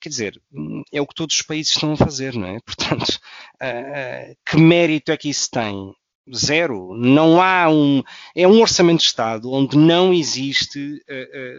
Quer 0.01 0.09
dizer, 0.09 0.43
hum, 0.53 0.83
é 0.93 1.01
o 1.01 1.07
que 1.07 1.15
todos 1.15 1.37
os 1.37 1.43
países 1.43 1.73
estão 1.73 1.93
a 1.93 1.97
fazer, 1.97 2.35
não 2.35 2.47
é? 2.47 2.59
Portanto, 2.65 3.19
uh, 3.63 4.37
que 4.45 4.57
mérito 4.57 5.13
é 5.13 5.17
que 5.17 5.29
isso 5.29 5.51
tem? 5.51 5.93
Zero. 6.33 6.95
Não 6.95 7.43
há 7.43 7.69
um. 7.69 8.05
É 8.37 8.47
um 8.47 8.61
orçamento 8.61 9.01
de 9.01 9.07
Estado 9.07 9.51
onde 9.51 9.77
não 9.77 10.15
existe, 10.15 11.03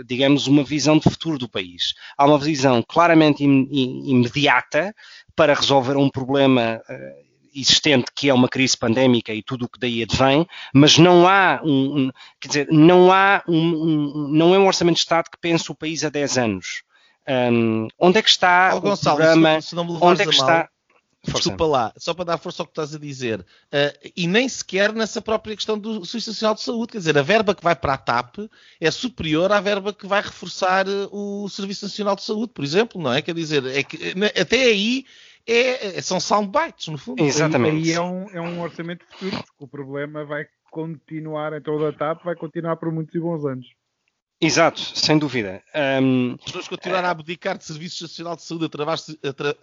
digamos, 0.05 0.47
uma 0.47 0.63
visão 0.63 0.97
de 0.97 1.09
futuro 1.09 1.37
do 1.37 1.49
país. 1.49 1.93
Há 2.17 2.25
uma 2.25 2.39
visão 2.39 2.81
claramente 2.87 3.43
im 3.43 3.67
imediata 4.05 4.95
para 5.35 5.53
resolver 5.53 5.97
um 5.97 6.09
problema 6.09 6.81
existente, 7.53 8.11
que 8.15 8.29
é 8.29 8.33
uma 8.33 8.47
crise 8.47 8.77
pandémica 8.77 9.33
e 9.33 9.43
tudo 9.43 9.65
o 9.65 9.69
que 9.69 9.79
daí 9.79 10.01
advém, 10.01 10.47
mas 10.73 10.97
não 10.97 11.27
há 11.27 11.61
um, 11.63 12.05
um 12.05 12.11
quer 12.39 12.47
dizer, 12.47 12.67
não 12.71 13.11
há 13.11 13.43
um, 13.47 13.57
um, 13.57 14.27
não 14.29 14.55
é 14.55 14.59
um 14.59 14.67
orçamento 14.67 14.95
de 14.95 15.01
Estado 15.01 15.29
que 15.29 15.39
pense 15.39 15.69
o 15.71 15.75
país 15.75 16.03
a 16.03 16.09
10 16.09 16.37
anos. 16.37 16.83
Um, 17.27 17.87
onde 17.99 18.17
é 18.19 18.21
que 18.21 18.29
está 18.29 18.71
oh, 18.73 18.77
o 18.77 18.81
Gonçalo, 18.81 19.17
programa? 19.17 19.61
Se 19.61 19.75
não, 19.75 19.87
se 19.87 19.93
não 19.93 20.09
onde 20.09 20.21
é 20.21 20.25
que 20.25 20.31
está? 20.31 20.69
Força. 21.23 21.37
Desculpa 21.37 21.65
lá, 21.67 21.93
só 21.97 22.15
para 22.15 22.25
dar 22.25 22.37
força 22.39 22.63
ao 22.63 22.65
que 22.65 22.71
estás 22.71 22.95
a 22.95 22.97
dizer, 22.97 23.41
uh, 23.41 24.09
e 24.17 24.25
nem 24.25 24.49
sequer 24.49 24.91
nessa 24.91 25.21
própria 25.21 25.55
questão 25.55 25.77
do 25.77 26.03
Serviço 26.03 26.31
Nacional 26.31 26.55
de 26.55 26.61
Saúde, 26.61 26.93
quer 26.93 26.97
dizer, 26.97 27.15
a 27.15 27.21
verba 27.21 27.53
que 27.53 27.63
vai 27.63 27.75
para 27.75 27.93
a 27.93 27.97
TAP 27.97 28.37
é 28.79 28.89
superior 28.89 29.51
à 29.51 29.61
verba 29.61 29.93
que 29.93 30.07
vai 30.07 30.19
reforçar 30.19 30.87
uh, 30.87 31.09
o 31.11 31.47
Serviço 31.47 31.85
Nacional 31.85 32.15
de 32.15 32.23
Saúde, 32.23 32.51
por 32.51 32.65
exemplo, 32.65 32.99
não 32.99 33.13
é? 33.13 33.21
Quer 33.21 33.35
dizer, 33.35 33.63
é 33.67 33.83
que, 33.83 34.15
até 34.35 34.63
aí 34.63 35.05
é, 35.45 35.97
é, 35.97 36.01
são 36.01 36.19
soundbites, 36.19 36.87
no 36.87 36.97
fundo. 36.97 37.23
Exatamente. 37.23 37.87
E 37.87 37.93
é 37.93 38.01
um, 38.01 38.27
é 38.31 38.41
um 38.41 38.59
orçamento 38.59 39.05
futuro, 39.11 39.31
porque 39.31 39.63
o 39.63 39.67
problema 39.67 40.25
vai 40.25 40.47
continuar 40.71 41.53
em 41.53 41.61
toda 41.61 41.89
a 41.89 41.93
TAP, 41.93 42.23
vai 42.23 42.35
continuar 42.35 42.77
por 42.77 42.91
muitos 42.91 43.13
e 43.13 43.19
bons 43.19 43.45
anos. 43.45 43.67
Exato, 44.41 44.81
sem 44.97 45.19
dúvida. 45.19 45.61
Um, 46.01 46.33
As 46.33 46.45
pessoas 46.45 46.67
continuaram 46.67 47.07
a 47.07 47.11
abdicar 47.11 47.55
de 47.57 47.63
Serviço 47.63 48.03
Nacional 48.03 48.35
de 48.35 48.41
Saúde 48.41 48.65
atrás, 48.65 49.05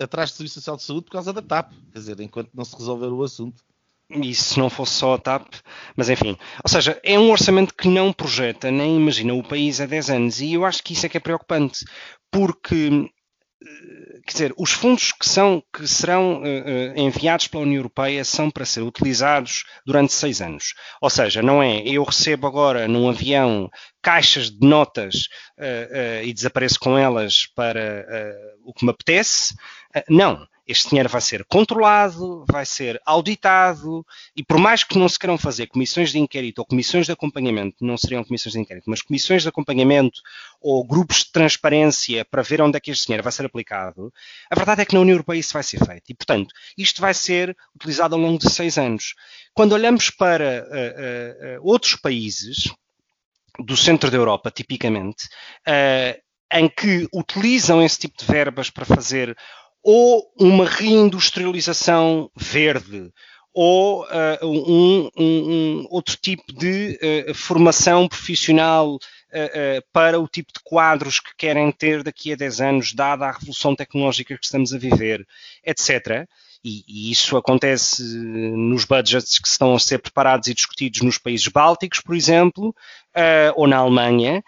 atrás 0.01 0.31
de 0.31 0.37
Serviço 0.37 0.61
Nacional 0.61 0.76
de 0.76 0.83
Saúde 0.85 1.05
por 1.07 1.11
causa 1.12 1.33
da 1.33 1.43
TAP, 1.43 1.72
quer 1.93 1.99
dizer, 1.99 2.20
enquanto 2.20 2.51
não 2.55 2.64
se 2.64 2.76
resolver 2.76 3.09
o 3.09 3.24
assunto. 3.24 3.64
E 4.09 4.33
se 4.35 4.59
não 4.59 4.70
fosse 4.70 4.93
só 4.93 5.14
a 5.14 5.18
TAP, 5.18 5.53
mas 5.97 6.09
enfim. 6.09 6.37
Ou 6.64 6.70
seja, 6.70 6.99
é 7.03 7.18
um 7.18 7.31
orçamento 7.31 7.74
que 7.74 7.89
não 7.89 8.12
projeta 8.12 8.70
nem 8.70 8.97
imagina 8.97 9.35
o 9.35 9.43
país 9.43 9.81
há 9.81 9.87
10 9.87 10.11
anos, 10.11 10.41
e 10.41 10.55
eu 10.55 10.64
acho 10.64 10.83
que 10.83 10.93
isso 10.93 11.05
é 11.05 11.09
que 11.09 11.16
é 11.16 11.20
preocupante, 11.20 11.85
porque 12.31 13.11
quer 14.29 14.33
dizer, 14.33 14.55
os 14.59 14.72
fundos 14.72 15.11
que, 15.12 15.26
são, 15.26 15.62
que 15.72 15.89
serão 15.89 16.43
uh, 16.43 16.99
enviados 16.99 17.49
pela 17.49 17.62
União 17.62 17.79
Europeia 17.79 18.22
são 18.24 18.51
para 18.51 18.66
ser 18.66 18.83
utilizados 18.83 19.64
durante 19.87 20.12
seis 20.12 20.43
anos. 20.43 20.74
Ou 21.01 21.09
seja, 21.09 21.43
não 21.43 21.62
é 21.62 21.79
eu 21.81 22.05
recebo 22.05 22.47
agora 22.47 22.87
num 22.87 23.09
avião 23.09 23.70
caixas 24.03 24.51
de 24.51 24.66
notas 24.66 25.29
uh, 25.59 26.22
e 26.22 26.33
desapareço 26.33 26.79
com 26.79 26.97
elas 26.97 27.47
para 27.55 28.07
o 28.64 28.74
que 28.74 28.85
me 28.85 28.91
apetece. 28.91 29.55
não 30.09 30.47
este 30.68 30.90
dinheiro 30.90 31.08
vai 31.08 31.20
ser 31.22 31.44
controlado, 31.46 32.44
vai 32.46 32.66
ser 32.66 33.00
auditado, 33.06 34.04
e 34.36 34.44
por 34.44 34.58
mais 34.58 34.84
que 34.84 34.98
não 34.98 35.08
se 35.08 35.18
queiram 35.18 35.38
fazer 35.38 35.66
comissões 35.66 36.12
de 36.12 36.18
inquérito 36.18 36.58
ou 36.58 36.66
comissões 36.66 37.06
de 37.06 37.12
acompanhamento, 37.12 37.76
não 37.80 37.96
seriam 37.96 38.22
comissões 38.22 38.52
de 38.52 38.60
inquérito, 38.60 38.88
mas 38.88 39.00
comissões 39.00 39.42
de 39.42 39.48
acompanhamento 39.48 40.20
ou 40.60 40.84
grupos 40.84 41.24
de 41.24 41.32
transparência 41.32 42.24
para 42.24 42.42
ver 42.42 42.60
onde 42.60 42.76
é 42.76 42.80
que 42.80 42.90
este 42.90 43.06
dinheiro 43.06 43.22
vai 43.22 43.32
ser 43.32 43.46
aplicado, 43.46 44.12
a 44.50 44.54
verdade 44.54 44.82
é 44.82 44.84
que 44.84 44.94
na 44.94 45.00
União 45.00 45.14
Europeia 45.14 45.40
isso 45.40 45.54
vai 45.54 45.62
ser 45.62 45.78
feito. 45.84 46.10
E, 46.10 46.14
portanto, 46.14 46.54
isto 46.76 47.00
vai 47.00 47.14
ser 47.14 47.56
utilizado 47.74 48.14
ao 48.14 48.20
longo 48.20 48.38
de 48.38 48.50
seis 48.50 48.76
anos. 48.76 49.14
Quando 49.54 49.72
olhamos 49.72 50.10
para 50.10 50.66
uh, 50.68 51.58
uh, 51.58 51.66
outros 51.66 51.96
países, 51.96 52.70
do 53.58 53.76
centro 53.76 54.10
da 54.10 54.16
Europa, 54.16 54.50
tipicamente, 54.50 55.26
uh, 55.66 56.20
em 56.52 56.68
que 56.68 57.08
utilizam 57.12 57.82
esse 57.82 57.98
tipo 57.98 58.16
de 58.18 58.24
verbas 58.24 58.70
para 58.70 58.84
fazer 58.84 59.36
ou 59.91 60.30
uma 60.39 60.66
reindustrialização 60.66 62.30
verde, 62.36 63.11
ou 63.55 64.05
uh, 64.05 64.47
um, 64.47 65.11
um, 65.16 65.22
um, 65.24 65.86
outro 65.89 66.14
tipo 66.20 66.53
de 66.53 67.01
uh, 67.26 67.34
formação 67.34 68.07
profissional 68.07 68.97
uh, 68.97 69.82
para 69.91 70.20
o 70.20 70.28
tipo 70.28 70.53
de 70.53 70.61
quadros 70.62 71.20
que 71.20 71.30
querem 71.39 71.72
ter 71.72 72.03
daqui 72.03 72.34
a 72.34 72.36
10 72.36 72.61
anos, 72.61 72.93
dada 72.93 73.24
a 73.24 73.32
revolução 73.32 73.74
tecnológica 73.74 74.36
que 74.36 74.45
estamos 74.45 74.74
a 74.74 74.78
viver, 74.78 75.26
etc. 75.64 76.28
E, 76.62 76.84
e 76.86 77.11
isso 77.11 77.39
acontece 77.39 78.03
nos 78.03 78.84
budgets 78.84 79.39
que 79.39 79.49
estão 79.49 79.74
a 79.74 79.78
ser 79.78 80.01
preparados 80.01 80.49
e 80.49 80.55
discutidos 80.55 81.01
nos 81.01 81.16
países 81.16 81.49
bálticos, 81.49 82.01
por 82.01 82.14
exemplo, 82.14 82.74
ou 83.55 83.66
na 83.66 83.78
Alemanha. 83.78 84.45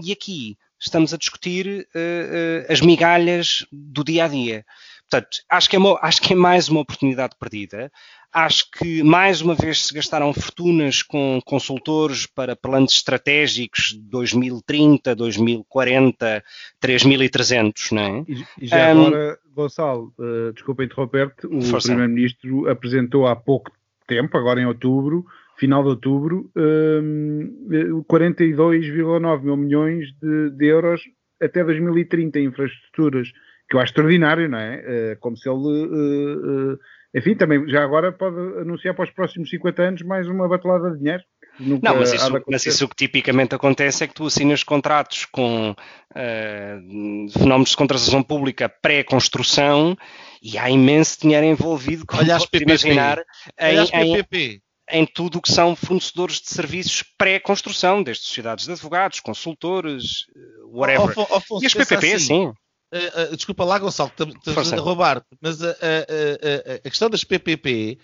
e 0.00 0.12
aqui 0.12 0.56
estamos 0.84 1.14
a 1.14 1.16
discutir 1.16 1.66
uh, 1.66 1.98
uh, 1.98 2.72
as 2.72 2.80
migalhas 2.80 3.66
do 3.72 4.04
dia 4.04 4.24
a 4.24 4.28
dia. 4.28 4.64
Portanto, 5.10 5.38
acho 5.48 5.70
que, 5.70 5.76
é 5.76 5.78
uma, 5.78 5.98
acho 6.02 6.20
que 6.20 6.32
é 6.32 6.36
mais 6.36 6.68
uma 6.68 6.80
oportunidade 6.80 7.34
perdida. 7.38 7.90
Acho 8.32 8.68
que 8.70 9.02
mais 9.02 9.40
uma 9.40 9.54
vez 9.54 9.86
se 9.86 9.94
gastaram 9.94 10.32
fortunas 10.32 11.02
com 11.02 11.40
consultores 11.44 12.26
para 12.26 12.56
planos 12.56 12.94
estratégicos 12.94 13.90
de 13.90 14.00
2030, 14.00 15.14
2040, 15.14 16.42
3300, 16.80 17.90
não 17.92 18.02
é? 18.02 18.24
E, 18.26 18.44
e 18.62 18.66
já 18.66 18.92
um, 18.92 19.06
agora, 19.06 19.38
Gonçalo, 19.54 20.12
uh, 20.18 20.52
desculpa 20.52 20.82
interromper-te, 20.82 21.46
o 21.46 21.80
Primeiro-Ministro 21.80 22.68
apresentou 22.68 23.26
há 23.26 23.36
pouco 23.36 23.70
tempo, 24.06 24.36
agora 24.36 24.60
em 24.60 24.66
outubro, 24.66 25.24
final 25.56 25.82
de 25.82 25.88
outubro, 25.90 26.50
um, 26.56 28.04
42,9 28.10 29.42
mil 29.42 29.56
milhões 29.56 30.06
de, 30.20 30.50
de, 30.50 30.66
euros 30.66 31.00
até 31.40 31.62
2030 31.62 32.38
em 32.38 32.44
infraestruturas, 32.46 33.28
que 33.68 33.76
eu 33.76 33.80
acho 33.80 33.90
extraordinário, 33.90 34.48
não 34.48 34.58
é? 34.58 35.14
Uh, 35.14 35.20
como 35.20 35.36
se 35.36 35.48
ele, 35.48 35.58
uh, 35.58 36.72
uh, 36.72 36.78
enfim, 37.14 37.34
também 37.34 37.68
já 37.68 37.82
agora 37.82 38.12
pode 38.12 38.36
anunciar 38.60 38.94
para 38.94 39.04
os 39.04 39.10
próximos 39.10 39.48
50 39.50 39.82
anos 39.82 40.02
mais 40.02 40.28
uma 40.28 40.48
batelada 40.48 40.90
de 40.90 40.98
dinheiro. 40.98 41.22
Nunca 41.58 41.88
não, 41.88 42.00
mas 42.00 42.12
isso, 42.12 42.42
mas 42.48 42.66
isso 42.66 42.88
que 42.88 42.96
tipicamente 42.96 43.54
acontece 43.54 44.02
é 44.02 44.08
que 44.08 44.14
tu 44.14 44.26
assinas 44.26 44.64
contratos 44.64 45.24
com 45.26 45.70
uh, 45.70 47.32
fenómenos 47.32 47.70
de 47.70 47.76
contratação 47.76 48.24
pública 48.24 48.68
pré-construção 48.68 49.96
e 50.42 50.58
há 50.58 50.68
imenso 50.68 51.20
dinheiro 51.20 51.46
envolvido, 51.46 52.04
como 52.04 52.22
Olha 52.22 52.34
as 52.34 52.44
PPP. 52.44 52.64
imaginar, 52.64 53.18
em, 53.58 53.78
Olha 53.78 53.86
PPP 53.86 54.63
em 54.90 55.06
tudo 55.06 55.38
o 55.38 55.42
que 55.42 55.52
são 55.52 55.74
fornecedores 55.74 56.40
de 56.40 56.50
serviços 56.50 57.02
pré-construção, 57.16 58.02
desde 58.02 58.24
sociedades 58.24 58.66
de 58.66 58.72
advogados, 58.72 59.20
consultores, 59.20 60.26
eh, 60.36 60.40
whatever. 60.66 61.14
Oh, 61.16 61.42
oh, 61.50 61.62
e 61.62 61.66
as 61.66 61.74
PPP, 61.74 62.12
assim, 62.12 62.18
sim. 62.18 62.46
Uh, 62.46 63.32
uh, 63.32 63.36
desculpa 63.36 63.64
lá, 63.64 63.76
Gonçalo, 63.78 64.12
estás 64.46 64.72
a 64.72 64.76
roubar, 64.76 65.24
mas 65.40 65.60
a, 65.60 65.70
a, 65.70 65.72
a, 65.72 66.74
a, 66.76 66.90
questão 66.90 67.10
das 67.10 67.24
PPP, 67.24 67.98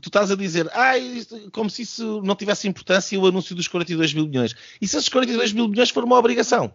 tu 0.00 0.06
estás 0.06 0.30
a 0.30 0.36
dizer, 0.36 0.70
ah, 0.72 0.94
como 1.52 1.68
se 1.68 1.82
isso 1.82 2.22
não 2.22 2.34
tivesse 2.34 2.66
importância 2.66 3.20
o 3.20 3.26
anúncio 3.26 3.54
dos 3.54 3.68
42 3.68 4.14
mil 4.14 4.26
milhões. 4.26 4.54
E 4.80 4.88
se 4.88 4.96
esses 4.96 5.10
42 5.10 5.52
mil 5.52 5.68
milhões 5.68 5.90
for 5.90 6.02
uma 6.02 6.16
obrigação? 6.16 6.72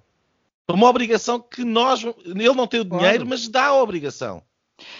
Uma 0.69 0.87
obrigação 0.87 1.39
que 1.39 1.63
nós, 1.63 2.03
ele 2.03 2.53
não 2.53 2.67
tem 2.67 2.81
o 2.81 2.85
dinheiro, 2.85 3.25
claro. 3.25 3.27
mas 3.27 3.47
dá 3.47 3.67
a 3.67 3.81
obrigação. 3.81 4.43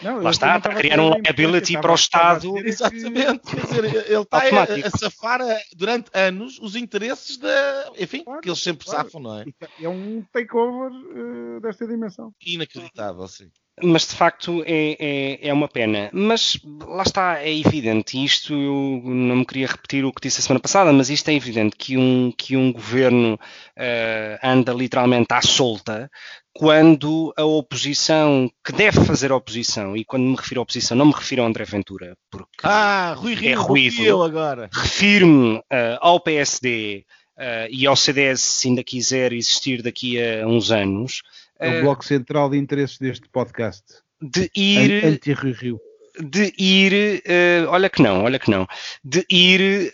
Não, 0.01 0.21
Lá 0.21 0.31
está, 0.31 0.57
está 0.57 0.71
a 0.71 0.75
criar 0.75 0.99
um 0.99 1.11
liability 1.13 1.79
para 1.79 1.91
o 1.91 1.95
Estado. 1.95 2.57
Exatamente, 2.57 3.39
quer 3.39 3.61
dizer, 3.61 3.85
ele 3.85 4.21
está 4.21 4.37
a, 4.39 4.87
a, 4.87 4.97
safar 4.97 5.41
durante 5.75 6.09
anos 6.13 6.59
os 6.59 6.75
interesses 6.75 7.37
da. 7.37 7.91
Enfim, 7.99 8.23
claro, 8.23 8.41
que 8.41 8.49
eles 8.49 8.59
sempre 8.59 8.85
claro. 8.85 9.03
safam, 9.03 9.21
não 9.21 9.39
é? 9.39 9.45
É 9.81 9.89
um 9.89 10.23
takeover 10.31 10.91
uh, 10.91 11.61
desta 11.61 11.85
dimensão. 11.87 12.33
Inacreditável, 12.45 13.27
sim. 13.27 13.49
Mas 13.83 14.07
de 14.07 14.15
facto 14.15 14.63
é, 14.65 14.95
é, 14.99 15.47
é, 15.47 15.53
uma 15.53 15.67
pena. 15.67 16.09
Mas 16.13 16.59
lá 16.85 17.03
está, 17.03 17.39
é 17.39 17.51
evidente, 17.51 18.23
isto 18.23 18.53
eu 18.53 19.01
não 19.03 19.37
me 19.37 19.45
queria 19.45 19.67
repetir 19.67 20.05
o 20.05 20.11
que 20.11 20.21
disse 20.21 20.39
a 20.39 20.43
semana 20.43 20.59
passada, 20.59 20.93
mas 20.93 21.09
isto 21.09 21.29
é 21.29 21.33
evidente 21.33 21.75
que 21.75 21.97
um, 21.97 22.31
que 22.31 22.55
um 22.55 22.71
governo 22.71 23.35
uh, 23.35 24.39
anda 24.43 24.73
literalmente 24.73 25.33
à 25.33 25.41
solta 25.41 26.11
quando 26.53 27.33
a 27.37 27.43
oposição, 27.43 28.49
que 28.63 28.71
deve 28.71 29.03
fazer 29.05 29.31
oposição, 29.31 29.95
e 29.95 30.03
quando 30.03 30.23
me 30.23 30.35
refiro 30.35 30.61
à 30.61 30.63
oposição, 30.63 30.97
não 30.97 31.05
me 31.05 31.13
refiro 31.13 31.41
ao 31.41 31.47
André 31.47 31.63
Ventura, 31.63 32.15
porque 32.29 32.49
ah, 32.63 33.13
Rui 33.17 33.35
Rio, 33.35 33.49
é 33.49 33.53
ruído, 33.53 34.03
eu 34.03 34.21
agora. 34.21 34.69
refiro-me 34.73 35.57
uh, 35.57 35.63
ao 35.99 36.19
PSD 36.19 37.05
uh, 37.37 37.67
e 37.69 37.87
ao 37.87 37.95
CDS, 37.95 38.41
se 38.41 38.67
ainda 38.67 38.83
quiser 38.83 39.31
existir 39.33 39.81
daqui 39.81 40.21
a 40.21 40.45
uns 40.45 40.71
anos. 40.71 41.21
É 41.59 41.79
o 41.79 41.81
bloco 41.81 42.03
central 42.03 42.49
de 42.49 42.57
interesses 42.57 42.97
deste 42.97 43.29
podcast. 43.29 43.83
De 44.19 44.49
ir. 44.55 45.05
Anti-Rui 45.05 45.53
Rio 45.53 45.79
de 46.19 46.53
ir, 46.57 47.23
uh, 47.25 47.69
olha 47.69 47.89
que 47.89 48.01
não, 48.01 48.23
olha 48.23 48.37
que 48.37 48.51
não, 48.51 48.67
de 49.03 49.25
ir, 49.29 49.91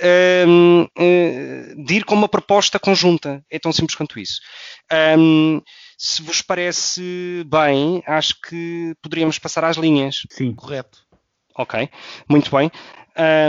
um, 0.47 0.83
uh, 0.83 1.85
de 1.85 1.95
ir 1.95 2.05
com 2.05 2.15
uma 2.15 2.27
proposta 2.27 2.79
conjunta. 2.79 3.43
É 3.49 3.59
tão 3.59 3.71
simples 3.71 3.95
quanto 3.95 4.19
isso. 4.19 4.41
Um, 5.17 5.61
se 5.97 6.21
vos 6.21 6.41
parece 6.41 7.43
bem, 7.47 8.03
acho 8.05 8.35
que 8.41 8.95
poderíamos 9.01 9.39
passar 9.39 9.63
às 9.63 9.77
linhas. 9.77 10.21
Sim, 10.29 10.53
correto. 10.53 10.99
Ok, 11.57 11.89
muito 12.29 12.55
bem. 12.55 12.71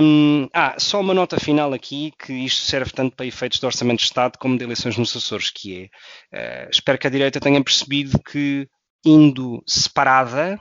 Um, 0.03 0.49
ah, 0.55 0.77
só 0.79 0.99
uma 0.99 1.13
nota 1.13 1.39
final 1.39 1.75
aqui, 1.75 2.11
que 2.19 2.33
isto 2.33 2.63
serve 2.63 2.91
tanto 2.91 3.15
para 3.15 3.27
efeitos 3.27 3.61
de 3.61 3.67
orçamento 3.67 3.99
de 3.99 4.07
Estado 4.07 4.39
como 4.39 4.57
de 4.57 4.65
eleições 4.65 4.97
nos 4.97 5.15
Açores, 5.15 5.51
que 5.51 5.91
é, 6.33 6.65
uh, 6.67 6.71
espero 6.71 6.99
que 6.99 7.07
a 7.07 7.11
direita 7.11 7.39
tenha 7.39 7.63
percebido 7.63 8.19
que 8.19 8.67
indo 9.05 9.63
separada, 9.67 10.59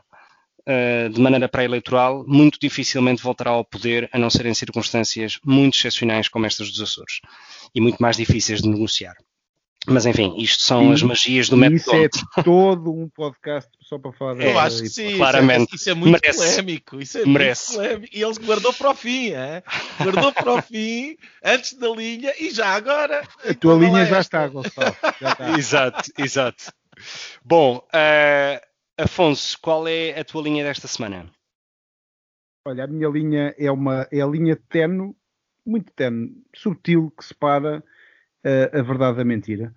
uh, 0.68 1.10
de 1.10 1.22
maneira 1.22 1.48
pré-eleitoral, 1.48 2.26
muito 2.28 2.60
dificilmente 2.60 3.24
voltará 3.24 3.52
ao 3.52 3.64
poder, 3.64 4.10
a 4.12 4.20
não 4.20 4.30
ser 4.30 4.46
em 4.46 4.54
circunstâncias 4.54 5.40
muito 5.46 5.78
excepcionais 5.78 6.28
como 6.28 6.46
estas 6.46 6.70
dos 6.70 6.82
Açores, 6.82 7.22
e 7.74 7.80
muito 7.80 8.00
mais 8.00 8.18
difíceis 8.18 8.62
de 8.62 8.68
negociar. 8.68 9.16
Mas 9.90 10.06
enfim, 10.06 10.36
isto 10.38 10.64
são 10.64 10.90
e, 10.90 10.94
as 10.94 11.02
magias 11.02 11.48
do 11.48 11.56
método. 11.56 11.78
Isso 11.78 11.96
é 11.96 12.10
todo 12.44 12.92
um 12.92 13.08
podcast 13.08 13.70
só 13.82 13.98
para 13.98 14.12
falar 14.12 14.42
Eu 14.42 14.60
acho 14.60 14.82
que 14.82 14.90
sim, 14.90 15.16
claramente. 15.16 15.76
Isso 15.76 15.76
é, 15.76 15.76
isso 15.76 15.90
é 15.90 15.94
muito 15.94 16.12
merece. 16.12 16.38
polémico. 16.38 17.02
Isso 17.02 17.18
é 17.18 17.26
merece. 17.26 17.78
muito 17.78 17.88
polémico. 17.88 18.18
E 18.18 18.22
ele 18.22 18.46
guardou 18.46 18.74
para 18.74 18.90
o 18.92 18.94
fim, 18.94 19.32
é? 19.32 19.64
guardou 20.02 20.34
para 20.34 20.54
o 20.54 20.62
fim, 20.62 21.18
antes 21.44 21.74
da 21.74 21.90
linha, 21.90 22.34
e 22.38 22.52
já 22.52 22.68
agora. 22.68 23.26
A 23.50 23.54
tua 23.54 23.76
linha 23.76 24.06
já 24.06 24.20
está, 24.20 24.48
Gonçalo. 24.48 24.96
Já 25.22 25.32
está. 25.32 25.52
exato, 25.58 26.12
exato. 26.18 26.74
Bom, 27.46 27.78
uh, 27.78 28.68
Afonso, 28.98 29.58
qual 29.62 29.88
é 29.88 30.20
a 30.20 30.24
tua 30.26 30.42
linha 30.42 30.64
desta 30.64 30.88
semana? 30.88 31.30
Olha, 32.66 32.84
a 32.84 32.88
minha 32.88 33.08
linha 33.08 33.56
é 33.58 33.72
uma 33.72 34.06
é 34.12 34.20
a 34.20 34.28
linha 34.28 34.58
tenue, 34.70 35.16
muito 35.66 35.94
tenue, 35.94 36.36
subtil, 36.54 37.14
que 37.18 37.24
separa 37.24 37.82
a 38.74 38.82
verdade 38.82 39.18
da 39.18 39.26
mentira. 39.26 39.74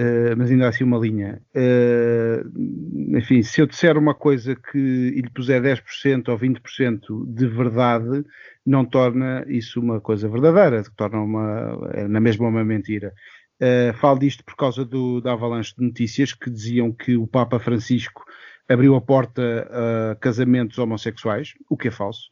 Uh, 0.00 0.34
mas 0.34 0.50
ainda 0.50 0.64
há 0.64 0.68
assim 0.70 0.84
uma 0.84 0.96
linha. 0.96 1.42
Uh, 1.54 3.18
enfim, 3.18 3.42
se 3.42 3.60
eu 3.60 3.66
disser 3.66 3.98
uma 3.98 4.14
coisa 4.14 4.54
que 4.54 4.78
lhe 4.78 5.28
puser 5.28 5.60
10% 5.60 6.28
ou 6.28 6.38
20% 6.38 7.34
de 7.34 7.46
verdade, 7.46 8.24
não 8.64 8.82
torna 8.84 9.44
isso 9.46 9.78
uma 9.78 10.00
coisa 10.00 10.26
verdadeira, 10.26 10.82
torna 10.96 11.20
uma, 11.20 11.90
é 11.92 12.08
na 12.08 12.18
mesma 12.18 12.48
uma 12.48 12.64
mentira. 12.64 13.12
Uh, 13.60 13.92
falo 13.98 14.18
disto 14.18 14.42
por 14.42 14.56
causa 14.56 14.86
do, 14.86 15.20
da 15.20 15.32
avalanche 15.32 15.74
de 15.76 15.84
notícias 15.84 16.32
que 16.32 16.48
diziam 16.48 16.92
que 16.92 17.16
o 17.16 17.26
Papa 17.26 17.58
Francisco 17.58 18.24
abriu 18.66 18.94
a 18.94 19.02
porta 19.02 19.68
a 20.12 20.14
casamentos 20.14 20.78
homossexuais, 20.78 21.52
o 21.68 21.76
que 21.76 21.88
é 21.88 21.90
falso. 21.90 22.30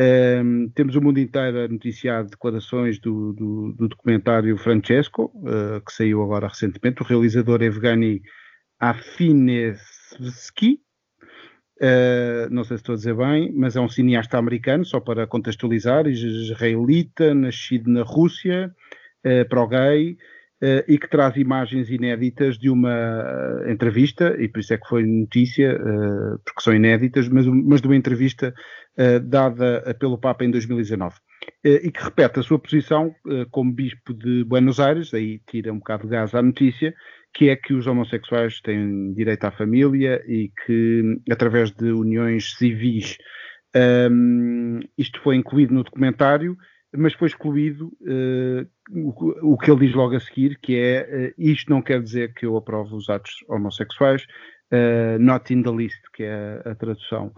Um, 0.00 0.68
temos 0.68 0.94
o 0.94 1.00
mundo 1.00 1.18
inteiro 1.18 1.58
a 1.58 1.66
noticiar 1.66 2.24
declarações 2.24 3.00
do, 3.00 3.32
do, 3.32 3.72
do 3.72 3.88
documentário 3.88 4.56
Francesco, 4.56 5.32
uh, 5.34 5.84
que 5.84 5.92
saiu 5.92 6.22
agora 6.22 6.46
recentemente, 6.46 7.02
o 7.02 7.04
realizador 7.04 7.60
Evgeny 7.62 8.22
Afinevsky, 8.78 10.80
uh, 11.82 12.48
não 12.48 12.62
sei 12.62 12.76
se 12.76 12.82
estou 12.82 12.92
a 12.92 12.96
dizer 12.96 13.16
bem, 13.16 13.52
mas 13.52 13.74
é 13.74 13.80
um 13.80 13.88
cineasta 13.88 14.38
americano, 14.38 14.84
só 14.84 15.00
para 15.00 15.26
contextualizar, 15.26 16.06
israelita, 16.06 17.34
nascido 17.34 17.90
na 17.90 18.04
Rússia, 18.04 18.72
uh, 19.26 19.48
pro-gay, 19.48 20.16
uh, 20.62 20.84
e 20.86 20.98
que 20.98 21.08
traz 21.08 21.36
imagens 21.36 21.90
inéditas 21.90 22.58
de 22.58 22.70
uma 22.70 22.88
uh, 22.92 23.70
entrevista, 23.70 24.36
e 24.38 24.48
por 24.48 24.60
isso 24.60 24.74
é 24.74 24.78
que 24.78 24.88
foi 24.88 25.04
notícia, 25.04 25.76
uh, 25.76 26.38
porque 26.44 26.62
são 26.62 26.74
inéditas, 26.74 27.28
mas, 27.28 27.46
mas 27.46 27.80
de 27.80 27.88
uma 27.88 27.96
entrevista 27.96 28.54
dada 29.22 29.96
pelo 30.00 30.18
Papa 30.18 30.44
em 30.44 30.50
2019. 30.50 31.14
e 31.64 31.88
que 31.88 32.02
repete 32.02 32.40
a 32.40 32.42
sua 32.42 32.58
posição 32.58 33.14
como 33.52 33.72
Bispo 33.72 34.12
de 34.12 34.42
Buenos 34.42 34.80
Aires, 34.80 35.14
aí 35.14 35.40
tira 35.48 35.72
um 35.72 35.78
bocado 35.78 36.02
de 36.02 36.10
gás 36.10 36.34
à 36.34 36.42
notícia, 36.42 36.92
que 37.32 37.48
é 37.48 37.54
que 37.54 37.74
os 37.74 37.86
homossexuais 37.86 38.60
têm 38.60 39.12
direito 39.14 39.44
à 39.44 39.52
família 39.52 40.20
e 40.26 40.50
que, 40.66 41.20
através 41.30 41.70
de 41.70 41.92
uniões 41.92 42.56
civis, 42.56 43.16
um, 44.10 44.80
isto 44.96 45.20
foi 45.20 45.36
incluído 45.36 45.74
no 45.74 45.84
documentário 45.84 46.56
mas 46.96 47.12
foi 47.14 47.28
excluído 47.28 47.92
uh, 48.00 48.66
o, 48.90 49.52
o, 49.52 49.58
que 49.58 49.70
ele 49.70 49.86
diz 49.86 49.94
logo 49.94 50.16
a 50.16 50.20
seguir, 50.20 50.58
que 50.60 50.76
é 50.76 51.32
uh, 51.38 51.42
isto 51.42 51.70
não 51.70 51.82
quer 51.82 52.02
dizer 52.02 52.32
que 52.34 52.46
eu 52.46 52.56
aprovo 52.56 52.96
os 52.96 53.08
atos 53.10 53.44
homossexuais, 53.48 54.24
uh, 54.72 55.18
not 55.18 55.52
in 55.52 55.62
the 55.62 55.70
list, 55.70 56.00
que 56.14 56.22
é 56.22 56.62
a, 56.64 56.70
a 56.70 56.74
tradução. 56.74 57.32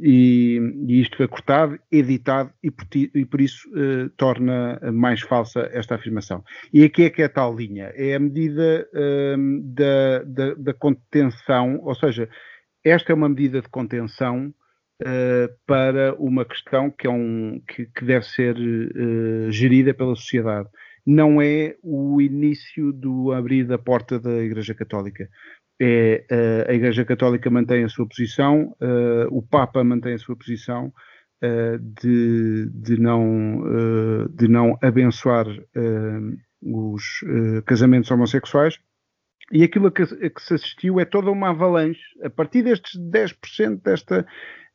E, 0.00 0.58
e, 0.88 1.00
isto 1.00 1.16
foi 1.16 1.28
cortado, 1.28 1.78
editado 1.92 2.50
e 2.60 2.72
por, 2.72 2.86
e 2.92 3.24
por 3.24 3.40
isso 3.40 3.70
torna 4.16 4.80
mais 4.92 5.20
falsa 5.20 5.70
esta 5.72 5.94
afirmação. 5.94 6.42
E 6.72 6.82
aqui 6.82 7.04
é 7.04 7.10
que 7.10 7.22
é 7.22 7.26
a 7.26 7.28
tal 7.28 7.54
linha, 7.54 7.92
é 7.94 8.16
a 8.16 8.18
medida 8.18 8.84
da, 9.62 10.24
da, 10.24 10.54
da 10.54 10.74
contenção, 10.74 11.78
ou 11.84 11.94
seja, 11.94 12.28
esta 12.84 13.12
é 13.12 13.14
uma 13.14 13.28
medida 13.28 13.62
de 13.62 13.68
contenção 13.68 14.52
uh, 15.02 15.48
para 15.66 16.14
uma 16.14 16.44
questão 16.44 16.90
que, 16.90 17.06
é 17.06 17.10
um, 17.10 17.60
que, 17.66 17.86
que 17.86 18.04
deve 18.04 18.24
ser 18.26 18.56
uh, 18.56 19.50
gerida 19.50 19.92
pela 19.94 20.14
sociedade. 20.14 20.68
Não 21.06 21.40
é 21.40 21.76
o 21.82 22.20
início 22.20 22.92
do 22.92 23.32
abrir 23.32 23.64
da 23.64 23.78
porta 23.78 24.18
da 24.18 24.42
Igreja 24.42 24.74
Católica. 24.74 25.28
É, 25.80 26.24
uh, 26.30 26.70
a 26.70 26.74
Igreja 26.74 27.04
Católica 27.04 27.50
mantém 27.50 27.84
a 27.84 27.88
sua 27.88 28.08
posição, 28.08 28.74
o 29.30 29.42
Papa 29.42 29.84
mantém 29.84 30.14
a 30.14 30.18
sua 30.18 30.36
posição 30.36 30.92
de, 32.02 32.70
de, 32.72 32.98
não, 32.98 33.62
de 34.30 34.48
não 34.48 34.78
abençoar 34.82 35.46
os 36.62 37.22
casamentos 37.66 38.10
homossexuais. 38.10 38.78
E 39.52 39.62
aquilo 39.62 39.88
a 39.88 39.92
que, 39.92 40.02
a 40.02 40.30
que, 40.30 40.42
se 40.42 40.54
assistiu 40.54 40.98
é 40.98 41.04
toda 41.04 41.30
uma 41.30 41.50
avalanche, 41.50 42.00
a 42.24 42.30
partir 42.30 42.62
destes 42.62 42.98
10% 42.98 43.82
desta, 43.82 44.26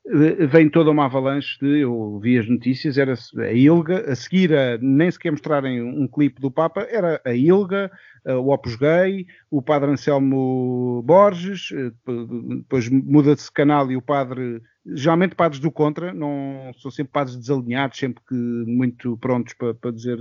vem 0.05 0.69
toda 0.69 0.89
uma 0.89 1.05
avalanche 1.05 1.57
de, 1.59 1.81
eu 1.81 2.19
vi 2.19 2.37
as 2.37 2.49
notícias, 2.49 2.97
era 2.97 3.13
a 3.37 3.53
Ilga, 3.53 4.11
a 4.11 4.15
seguir 4.15 4.53
a 4.53 4.77
nem 4.79 5.11
sequer 5.11 5.31
mostrarem 5.31 5.81
um 5.81 6.07
clipe 6.07 6.41
do 6.41 6.49
Papa, 6.49 6.87
era 6.89 7.21
a 7.23 7.33
Ilga, 7.33 7.91
o 8.25 8.51
Opus 8.51 8.75
Gay, 8.75 9.25
o 9.49 9.61
Padre 9.61 9.91
Anselmo 9.91 11.03
Borges, 11.03 11.69
eh, 11.71 11.91
depois 12.57 12.89
muda-se 12.89 13.51
canal 13.51 13.91
e 13.91 13.95
o 13.95 14.01
Padre, 14.01 14.61
geralmente 14.85 15.35
padres 15.35 15.59
do 15.59 15.71
contra, 15.71 16.13
não 16.13 16.71
são 16.79 16.89
sempre 16.89 17.13
padres 17.13 17.35
desalinhados, 17.35 17.97
sempre 17.97 18.23
que 18.27 18.35
muito 18.35 19.17
prontos 19.17 19.53
para, 19.53 19.73
para 19.73 19.91
dizer 19.91 20.17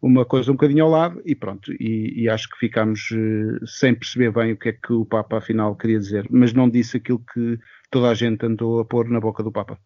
uma 0.00 0.24
coisa 0.24 0.50
um 0.50 0.54
bocadinho 0.54 0.84
ao 0.84 0.90
lado, 0.90 1.22
e 1.24 1.34
pronto, 1.34 1.72
e, 1.72 2.22
e 2.22 2.28
acho 2.28 2.48
que 2.50 2.58
ficámos 2.58 3.08
eh, 3.12 3.64
sem 3.66 3.94
perceber 3.94 4.32
bem 4.32 4.52
o 4.52 4.56
que 4.56 4.70
é 4.70 4.72
que 4.72 4.92
o 4.92 5.06
Papa 5.06 5.38
afinal 5.38 5.74
queria 5.74 5.98
dizer, 5.98 6.26
mas 6.30 6.52
não 6.52 6.68
disse 6.68 6.98
aquilo 6.98 7.22
que 7.32 7.58
toda 7.90 8.08
a 8.10 8.14
gente 8.14 8.44
andou 8.44 8.80
a 8.80 8.84
pôr 8.84 9.08
na 9.08 9.20
boca 9.20 9.42
do 9.42 9.52
Papa. 9.52 9.78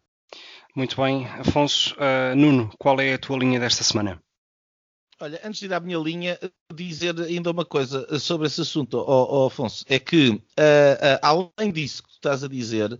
Muito 0.75 0.95
bem, 1.01 1.25
Afonso. 1.25 1.95
Uh, 1.95 2.35
Nuno, 2.35 2.69
qual 2.77 2.99
é 2.99 3.13
a 3.13 3.17
tua 3.17 3.37
linha 3.37 3.59
desta 3.59 3.83
semana? 3.83 4.21
Olha, 5.21 5.39
antes 5.43 5.59
de 5.59 5.65
ir 5.65 5.73
à 5.73 5.79
minha 5.79 5.97
linha, 5.97 6.39
dizer 6.73 7.19
ainda 7.19 7.51
uma 7.51 7.65
coisa 7.65 8.19
sobre 8.19 8.47
esse 8.47 8.61
assunto, 8.61 8.97
oh, 8.97 9.43
oh 9.43 9.45
Afonso. 9.47 9.83
É 9.89 9.99
que, 9.99 10.29
uh, 10.29 10.33
uh, 10.33 11.51
além 11.57 11.71
disso 11.73 12.03
que 12.03 12.09
tu 12.09 12.15
estás 12.15 12.43
a 12.43 12.47
dizer, 12.47 12.97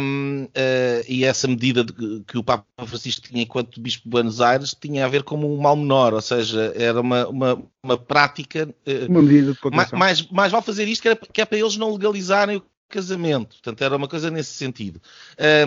um, 0.00 0.44
uh, 0.44 1.04
e 1.06 1.24
essa 1.24 1.46
medida 1.46 1.84
de, 1.84 1.92
que 2.26 2.38
o 2.38 2.42
Papa 2.42 2.64
Francisco 2.86 3.28
tinha 3.28 3.42
enquanto 3.42 3.80
Bispo 3.80 4.04
de 4.04 4.10
Buenos 4.10 4.40
Aires 4.40 4.74
tinha 4.78 5.04
a 5.04 5.08
ver 5.08 5.22
como 5.22 5.52
um 5.52 5.60
mal 5.60 5.76
menor, 5.76 6.14
ou 6.14 6.22
seja, 6.22 6.72
era 6.74 7.00
uma, 7.00 7.28
uma, 7.28 7.62
uma 7.82 7.98
prática. 7.98 8.74
uma 9.08 9.22
medida 9.22 9.52
de 9.52 9.76
mais, 9.76 9.90
mais, 9.92 10.26
mais 10.30 10.52
vale 10.52 10.64
fazer 10.64 10.88
isto 10.88 11.02
que, 11.02 11.08
era, 11.08 11.16
que 11.16 11.40
é 11.40 11.44
para 11.44 11.58
eles 11.58 11.76
não 11.76 11.92
legalizarem 11.92 12.56
o 12.56 12.62
casamento. 12.88 13.48
Portanto, 13.56 13.82
era 13.82 13.96
uma 13.96 14.08
coisa 14.08 14.30
nesse 14.30 14.54
sentido. 14.54 15.00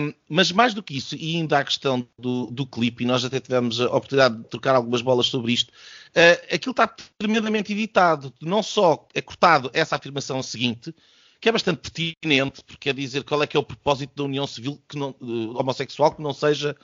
Um, 0.00 0.12
mas 0.28 0.50
mais 0.50 0.74
do 0.74 0.82
que 0.82 0.96
isso, 0.96 1.14
e 1.14 1.36
ainda 1.36 1.58
à 1.58 1.64
questão 1.64 2.06
do, 2.18 2.46
do 2.46 2.66
clipe, 2.66 3.04
e 3.04 3.06
nós 3.06 3.24
até 3.24 3.38
tivemos 3.38 3.80
a 3.80 3.86
oportunidade 3.86 4.36
de 4.38 4.48
trocar 4.48 4.74
algumas 4.74 5.00
bolas 5.00 5.26
sobre 5.26 5.52
isto, 5.52 5.70
uh, 5.70 6.54
aquilo 6.54 6.72
está 6.72 6.92
tremendamente 7.16 7.72
editado. 7.72 8.32
Não 8.40 8.62
só 8.62 9.06
é 9.14 9.22
cortado 9.22 9.70
essa 9.72 9.96
afirmação 9.96 10.42
seguinte, 10.42 10.92
que 11.42 11.48
é 11.48 11.52
bastante 11.52 11.80
pertinente, 11.80 12.62
porque 12.64 12.88
é 12.88 12.92
dizer 12.92 13.24
qual 13.24 13.42
é 13.42 13.48
que 13.48 13.56
é 13.56 13.60
o 13.60 13.64
propósito 13.64 14.12
da 14.14 14.22
união 14.22 14.46
civil 14.46 14.80
que 14.88 14.96
não, 14.96 15.10
uh, 15.20 15.58
homossexual 15.58 16.14
que 16.14 16.22
não 16.22 16.32
seja 16.32 16.76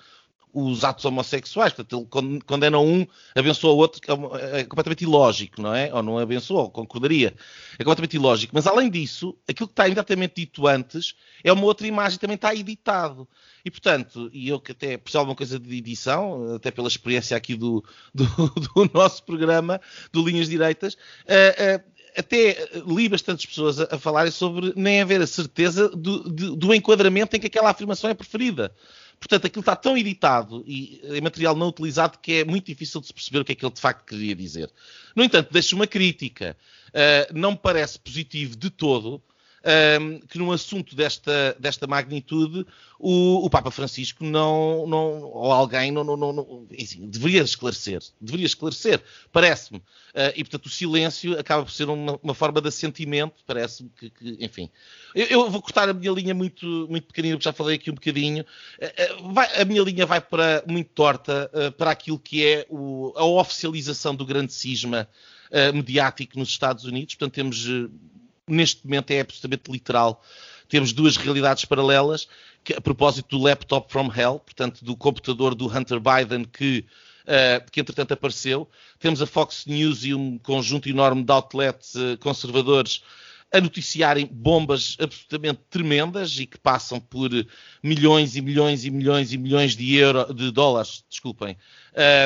os 0.52 0.82
atos 0.82 1.04
homossexuais. 1.04 1.72
Portanto, 1.72 2.08
ele 2.12 2.40
condena 2.40 2.80
um, 2.80 3.06
abençoa 3.36 3.72
o 3.72 3.76
outro, 3.76 4.00
é, 4.36 4.60
é 4.60 4.64
completamente 4.64 5.04
ilógico, 5.04 5.62
não 5.62 5.72
é? 5.72 5.94
Ou 5.94 6.02
não 6.02 6.18
abençoou, 6.18 6.68
concordaria. 6.70 7.36
É 7.78 7.84
completamente 7.84 8.16
ilógico. 8.16 8.52
Mas 8.52 8.66
além 8.66 8.90
disso, 8.90 9.38
aquilo 9.48 9.68
que 9.68 9.74
está 9.74 9.86
imediatamente 9.86 10.34
dito 10.34 10.66
antes 10.66 11.14
é 11.44 11.52
uma 11.52 11.64
outra 11.64 11.86
imagem, 11.86 12.18
também 12.18 12.34
está 12.34 12.52
editado. 12.52 13.28
E 13.64 13.70
portanto, 13.70 14.28
e 14.32 14.48
eu 14.48 14.58
que 14.58 14.72
até 14.72 14.96
percebo 14.96 15.20
alguma 15.20 15.36
coisa 15.36 15.56
de 15.56 15.76
edição, 15.76 16.56
até 16.56 16.72
pela 16.72 16.88
experiência 16.88 17.36
aqui 17.36 17.54
do, 17.54 17.84
do, 18.12 18.24
do 18.74 18.90
nosso 18.92 19.22
programa, 19.22 19.80
do 20.12 20.26
Linhas 20.26 20.48
Direitas, 20.48 20.94
uh, 20.94 21.76
uh, 21.76 21.97
até 22.16 22.68
li 22.86 23.08
bastantes 23.08 23.46
pessoas 23.46 23.80
a, 23.80 23.88
a, 23.92 23.98
falarem 23.98 24.30
sobre 24.30 24.72
nem 24.76 25.00
haver 25.00 25.20
a 25.20 25.26
certeza 25.26 25.88
do, 25.88 26.56
do, 26.56 26.74
enquadramento 26.74 27.36
em 27.36 27.40
que 27.40 27.46
aquela 27.46 27.70
afirmação 27.70 28.10
é 28.10 28.14
preferida. 28.14 28.72
Portanto, 29.18 29.46
aquilo 29.46 29.60
está 29.60 29.74
tão 29.74 29.96
editado 29.96 30.62
e 30.66 31.00
em 31.04 31.20
material 31.20 31.56
não 31.56 31.68
utilizado 31.68 32.18
que 32.18 32.34
é 32.34 32.44
muito 32.44 32.66
difícil 32.66 33.00
de 33.00 33.08
se 33.08 33.14
perceber 33.14 33.40
o 33.40 33.44
que 33.44 33.52
é 33.52 33.54
que 33.54 33.64
ele 33.64 33.74
de 33.74 33.80
facto 33.80 34.06
queria 34.06 34.34
dizer. 34.34 34.70
No 35.14 35.24
entanto, 35.24 35.52
deixo 35.52 35.74
uma 35.74 35.86
crítica. 35.86 36.56
Uh, 36.88 37.34
não 37.34 37.52
me 37.52 37.58
parece 37.58 37.98
positivo 37.98 38.56
de 38.56 38.70
todo 38.70 39.20
um, 40.00 40.20
que 40.20 40.38
num 40.38 40.52
assunto 40.52 40.94
desta, 40.94 41.56
desta 41.58 41.86
magnitude 41.86 42.64
o, 42.98 43.44
o 43.44 43.50
Papa 43.50 43.70
Francisco 43.70 44.24
não, 44.24 44.86
não 44.86 45.22
ou 45.22 45.52
alguém 45.52 45.90
não, 45.92 46.02
não, 46.04 46.16
não 46.16 46.66
enfim, 46.70 47.08
deveria 47.08 47.42
esclarecer, 47.42 48.00
deveria 48.20 48.46
esclarecer, 48.46 49.02
parece-me. 49.32 49.78
Uh, 49.78 50.34
e 50.34 50.42
portanto 50.42 50.66
o 50.66 50.70
silêncio 50.70 51.38
acaba 51.38 51.64
por 51.64 51.70
ser 51.70 51.88
uma, 51.88 52.18
uma 52.22 52.34
forma 52.34 52.60
de 52.60 52.68
assentimento, 52.68 53.36
parece-me 53.46 53.90
que, 53.90 54.10
que, 54.10 54.36
enfim. 54.40 54.68
Eu, 55.14 55.26
eu, 55.26 55.50
vou 55.50 55.62
cortar 55.62 55.88
a 55.88 55.94
minha 55.94 56.10
linha 56.12 56.34
muito, 56.34 56.86
muito 56.88 57.06
pequenina, 57.06 57.36
porque 57.36 57.48
já 57.48 57.52
falei 57.52 57.76
aqui 57.76 57.90
um 57.90 57.94
bocadinho. 57.94 58.44
Uh, 58.80 59.32
vai, 59.32 59.60
a 59.60 59.64
minha 59.64 59.82
linha 59.82 60.06
vai 60.06 60.20
para 60.20 60.64
muito 60.66 60.90
torta 60.90 61.50
uh, 61.52 61.72
para 61.72 61.90
aquilo 61.90 62.18
que 62.18 62.44
é 62.44 62.66
o, 62.68 63.12
a 63.16 63.24
oficialização 63.24 64.14
do 64.14 64.26
grande 64.26 64.52
cisma 64.52 65.08
mediático 65.72 66.38
nos 66.38 66.50
Estados 66.50 66.84
Unidos. 66.84 67.14
Portanto, 67.14 67.32
temos, 67.32 67.66
neste 68.48 68.84
momento, 68.84 69.10
é 69.10 69.20
absolutamente 69.20 69.70
literal. 69.70 70.22
Temos 70.68 70.92
duas 70.92 71.16
realidades 71.16 71.64
paralelas, 71.64 72.28
que, 72.62 72.74
a 72.74 72.80
propósito 72.80 73.36
do 73.36 73.44
laptop 73.44 73.90
from 73.90 74.10
hell, 74.14 74.40
portanto, 74.40 74.84
do 74.84 74.96
computador 74.96 75.54
do 75.54 75.66
Hunter 75.66 75.98
Biden 76.00 76.44
que, 76.44 76.84
uh, 77.24 77.70
que 77.70 77.80
entretanto 77.80 78.12
apareceu. 78.12 78.68
Temos 78.98 79.22
a 79.22 79.26
Fox 79.26 79.64
News 79.66 80.04
e 80.04 80.12
um 80.12 80.38
conjunto 80.38 80.88
enorme 80.88 81.24
de 81.24 81.32
outlets 81.32 81.94
conservadores 82.20 83.02
a 83.52 83.60
noticiarem 83.60 84.26
bombas 84.26 84.96
absolutamente 85.00 85.60
tremendas 85.70 86.38
e 86.38 86.46
que 86.46 86.58
passam 86.58 87.00
por 87.00 87.30
milhões 87.82 88.36
e 88.36 88.42
milhões 88.42 88.84
e 88.84 88.90
milhões 88.90 89.32
e 89.32 89.38
milhões 89.38 89.74
de, 89.74 89.96
euro, 89.96 90.32
de 90.34 90.50
dólares, 90.50 91.04
desculpem, 91.08 91.56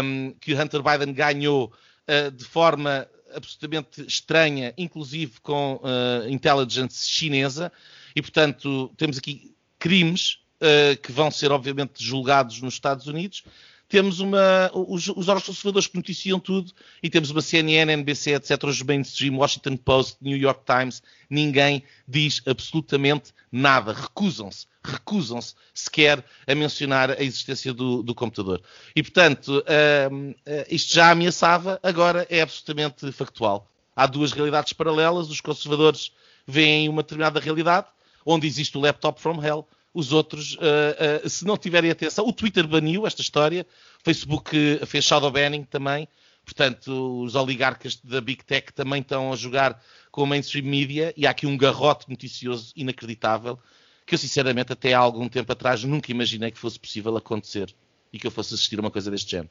um, 0.03 0.35
que 0.41 0.53
o 0.53 0.61
Hunter 0.61 0.83
Biden 0.83 1.15
ganhou 1.15 1.73
uh, 2.09 2.31
de 2.31 2.45
forma 2.45 3.07
absolutamente 3.35 4.03
estranha, 4.07 4.75
inclusive 4.77 5.41
com 5.41 5.77
uh, 5.77 6.29
intelligence 6.29 7.09
chinesa, 7.09 7.73
e 8.15 8.23
portanto 8.23 8.93
temos 8.97 9.19
aqui 9.19 9.55
crimes 9.79 10.39
uh, 10.61 11.01
que 11.01 11.13
vão 11.13 11.31
ser 11.31 11.51
obviamente 11.51 12.05
julgados 12.05 12.61
nos 12.61 12.75
Estados 12.75 13.07
Unidos. 13.07 13.45
Temos 13.89 14.21
uma, 14.21 14.71
os, 14.73 15.07
os 15.09 15.29
órgãos 15.29 15.45
conservadores 15.45 15.87
que 15.87 15.97
noticiam 15.97 16.41
tudo 16.41 16.73
e 17.03 17.11
temos 17.11 17.29
uma 17.29 17.43
CNN, 17.43 17.93
NBC, 17.93 18.33
etc., 18.33 18.65
os 18.65 18.81
mainstream, 18.81 19.37
Washington 19.37 19.77
Post, 19.77 20.17
New 20.23 20.37
York 20.37 20.63
Times, 20.65 21.03
ninguém 21.29 21.83
diz 22.09 22.41
absolutamente 22.47 23.33
nada, 23.51 23.93
recusam-se, 23.93 24.67
recusam-se 24.85 25.55
sequer 25.73 26.25
a 26.47 26.55
mencionar 26.55 27.11
a 27.11 27.23
existência 27.23 27.73
do, 27.73 28.03
do 28.03 28.15
computador. 28.15 28.61
E, 28.95 29.03
portanto, 29.03 29.59
uh, 29.59 30.15
uh, 30.15 30.35
isto 30.69 30.95
já 30.95 31.11
ameaçava, 31.11 31.79
agora 31.83 32.27
é 32.29 32.41
absolutamente 32.41 33.11
factual. 33.13 33.69
Há 33.95 34.07
duas 34.07 34.33
realidades 34.33 34.73
paralelas, 34.73 35.31
os 35.31 35.41
conservadores 35.41 36.13
veem 36.47 36.89
uma 36.89 37.03
determinada 37.03 37.39
realidade, 37.39 37.87
onde 38.27 38.47
existe 38.47 38.77
o 38.77 38.81
laptop 38.81 39.21
from 39.21 39.43
hell, 39.43 39.67
os 39.95 40.13
outros, 40.13 40.55
uh, 40.55 41.25
uh, 41.25 41.29
se 41.29 41.45
não 41.45 41.57
tiverem 41.57 41.91
atenção, 41.91 42.27
o 42.27 42.33
Twitter 42.33 42.67
baniu 42.67 43.07
esta 43.07 43.21
história, 43.21 43.67
o 44.01 44.05
Facebook 44.05 44.81
fez 44.87 45.05
shadow 45.05 45.31
banning 45.31 45.65
também, 45.65 46.09
portanto, 46.45 47.23
os 47.23 47.35
oligarcas 47.35 47.97
da 48.03 48.21
Big 48.21 48.45
Tech 48.45 48.73
também 48.73 49.01
estão 49.01 49.33
a 49.33 49.37
jogar 49.37 49.81
com 50.11 50.25
a 50.25 50.27
mainstream 50.27 50.65
media 50.65 51.13
e 51.17 51.27
há 51.27 51.31
aqui 51.31 51.47
um 51.47 51.57
garrote 51.57 52.09
noticioso 52.09 52.73
inacreditável 52.75 53.59
que 54.07 54.15
eu, 54.15 54.19
sinceramente, 54.19 54.73
até 54.73 54.95
há 54.95 54.99
algum 54.99 55.29
tempo 55.29 55.53
atrás 55.53 55.85
nunca 55.85 56.11
imaginei 56.11 56.51
que 56.51 56.59
fosse 56.59 56.79
possível 56.79 57.17
acontecer 57.17 57.75
e 58.13 58.19
que 58.19 58.27
eu 58.27 58.31
fosse 58.31 58.55
assistir 58.55 58.79
a 58.79 58.81
uma 58.81 58.91
coisa 58.91 59.11
deste 59.11 59.31
género. 59.31 59.51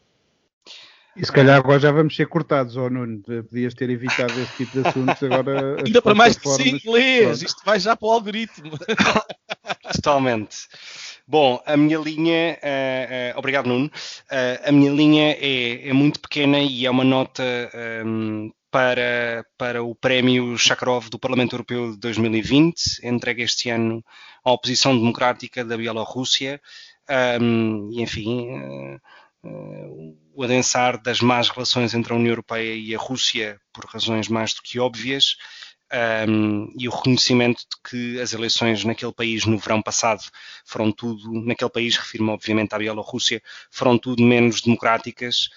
E 1.15 1.25
se 1.25 1.31
calhar 1.31 1.57
agora 1.57 1.79
já 1.79 1.91
vamos 1.91 2.15
ser 2.15 2.25
cortados, 2.27 2.77
ou 2.77 2.85
oh, 2.85 2.89
Nuno, 2.89 3.21
podias 3.21 3.73
ter 3.73 3.89
evitado 3.89 4.31
esse 4.39 4.55
tipo 4.55 4.81
de 4.81 4.87
assuntos 4.87 5.21
agora. 5.23 5.75
Ainda 5.85 6.01
para 6.01 6.15
mais 6.15 6.37
que 6.37 6.47
sim 6.49 6.69
inglês, 6.69 7.41
isto 7.41 7.61
vai 7.65 7.79
já 7.79 7.97
para 7.97 8.07
o 8.07 8.11
algoritmo. 8.11 8.71
Totalmente. 9.93 10.69
Bom, 11.27 11.61
a 11.65 11.75
minha 11.75 11.97
linha, 11.97 12.57
uh, 12.61 13.35
uh, 13.35 13.39
obrigado 13.39 13.67
Nuno, 13.67 13.87
uh, 13.87 14.69
a 14.69 14.71
minha 14.71 14.91
linha 14.91 15.31
é, 15.33 15.89
é, 15.89 15.93
muito 15.93 16.19
pequena 16.19 16.59
e 16.59 16.85
é 16.85 16.91
uma 16.91 17.03
nota 17.03 17.43
um, 18.03 18.45
ehm, 18.45 18.51
para, 18.71 19.45
para 19.57 19.83
o 19.83 19.93
prémio 19.93 20.57
Sakharov 20.57 21.09
do 21.09 21.19
Parlamento 21.19 21.53
Europeu 21.53 21.91
de 21.91 21.97
2020, 21.99 23.05
entregue 23.05 23.43
este 23.43 23.69
ano 23.69 24.03
à 24.43 24.51
oposição 24.51 24.97
democrática 24.97 25.63
da 25.63 25.77
Bielorrússia, 25.77 26.61
um, 27.39 27.89
e 27.91 28.01
enfim 28.01 28.97
o 30.33 30.43
adensar 30.43 31.01
das 31.01 31.19
más 31.19 31.49
relações 31.49 31.93
entre 31.93 32.13
a 32.13 32.15
União 32.15 32.31
Europeia 32.31 32.75
e 32.75 32.95
a 32.95 32.97
Rússia 32.97 33.59
por 33.73 33.85
razões 33.85 34.27
mais 34.27 34.53
do 34.53 34.61
que 34.61 34.79
óbvias 34.79 35.35
um, 36.27 36.73
e 36.77 36.87
o 36.87 36.91
reconhecimento 36.91 37.59
de 37.59 37.89
que 37.89 38.21
as 38.21 38.31
eleições 38.31 38.85
naquele 38.85 39.11
país 39.11 39.45
no 39.45 39.57
verão 39.57 39.81
passado 39.81 40.23
foram 40.65 40.91
tudo, 40.91 41.29
naquele 41.43 41.69
país, 41.69 41.97
refiro-me 41.97 42.29
obviamente 42.29 42.73
à 42.73 42.77
Bielorrússia, 42.77 43.41
foram 43.69 43.97
tudo 43.97 44.23
menos 44.23 44.61
democráticas 44.61 45.49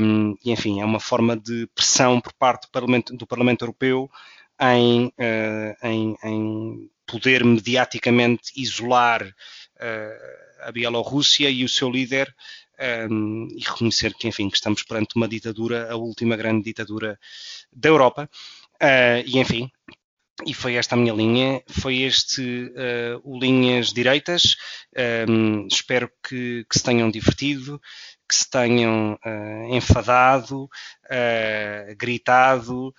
um, 0.00 0.36
e 0.44 0.52
enfim, 0.52 0.80
é 0.80 0.84
uma 0.84 1.00
forma 1.00 1.36
de 1.36 1.66
pressão 1.74 2.20
por 2.20 2.32
parte 2.32 2.66
do 2.66 2.70
Parlamento, 2.70 3.16
do 3.16 3.26
Parlamento 3.26 3.62
Europeu 3.62 4.10
em, 4.60 5.06
uh, 5.06 5.86
em, 5.86 6.16
em, 6.22 6.90
poder 7.06 7.44
mediaticamente 7.44 8.52
isolar 8.56 9.22
uh, 9.26 10.66
a 10.66 10.72
Bielorrússia 10.72 11.50
e 11.50 11.64
o 11.64 11.68
seu 11.68 11.90
líder 11.90 12.34
um, 13.10 13.48
e 13.50 13.60
reconhecer 13.60 14.14
que, 14.14 14.28
enfim, 14.28 14.48
que 14.48 14.56
estamos 14.56 14.82
perante 14.82 15.16
uma 15.16 15.28
ditadura, 15.28 15.90
a 15.92 15.96
última 15.96 16.36
grande 16.36 16.64
ditadura 16.64 17.18
da 17.72 17.88
Europa. 17.88 18.28
Uh, 18.82 19.22
e, 19.26 19.38
enfim, 19.38 19.70
e 20.44 20.52
foi 20.52 20.74
esta 20.74 20.94
a 20.94 20.98
minha 20.98 21.14
linha, 21.14 21.62
foi 21.68 22.02
este 22.02 22.42
uh, 22.42 23.20
o 23.22 23.38
Linhas 23.38 23.92
Direitas. 23.92 24.56
Um, 25.28 25.66
espero 25.70 26.10
que, 26.26 26.66
que, 26.68 26.78
se 26.78 26.82
tenham 26.82 27.10
divertido, 27.10 27.80
que 28.28 28.34
se 28.34 28.48
tenham 28.48 29.18
uh, 29.24 29.74
enfadado, 29.74 30.64
uh, 30.64 31.96
gritado, 31.96 32.94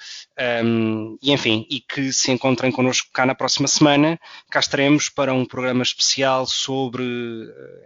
um, 0.63 1.17
e 1.21 1.31
enfim, 1.31 1.65
e 1.69 1.79
que 1.79 2.13
se 2.13 2.31
encontrem 2.31 2.71
connosco 2.71 3.09
cá 3.11 3.25
na 3.25 3.35
próxima 3.35 3.67
semana. 3.67 4.19
Cá 4.49 4.59
estaremos 4.59 5.09
para 5.09 5.33
um 5.33 5.45
programa 5.45 5.83
especial 5.83 6.45
sobre, 6.45 7.03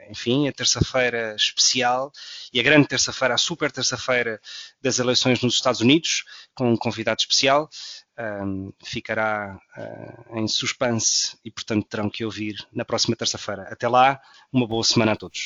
enfim, 0.09 0.47
a 0.47 0.51
terça-feira 0.51 1.35
especial 1.35 2.11
e 2.53 2.59
a 2.59 2.63
grande 2.63 2.87
terça-feira, 2.87 3.35
a 3.35 3.37
super 3.37 3.71
terça-feira 3.71 4.39
das 4.81 4.99
eleições 4.99 5.41
nos 5.41 5.55
Estados 5.55 5.81
Unidos, 5.81 6.23
com 6.53 6.71
um 6.71 6.77
convidado 6.77 7.19
especial. 7.19 7.69
Um, 8.21 8.73
ficará 8.83 9.57
uh, 9.77 10.37
em 10.37 10.45
suspense 10.45 11.37
e, 11.45 11.49
portanto, 11.49 11.87
terão 11.87 12.09
que 12.09 12.25
ouvir 12.25 12.55
na 12.73 12.83
próxima 12.83 13.15
terça-feira. 13.15 13.63
Até 13.71 13.87
lá, 13.87 14.19
uma 14.51 14.67
boa 14.67 14.83
semana 14.83 15.13
a 15.13 15.15
todos. 15.15 15.45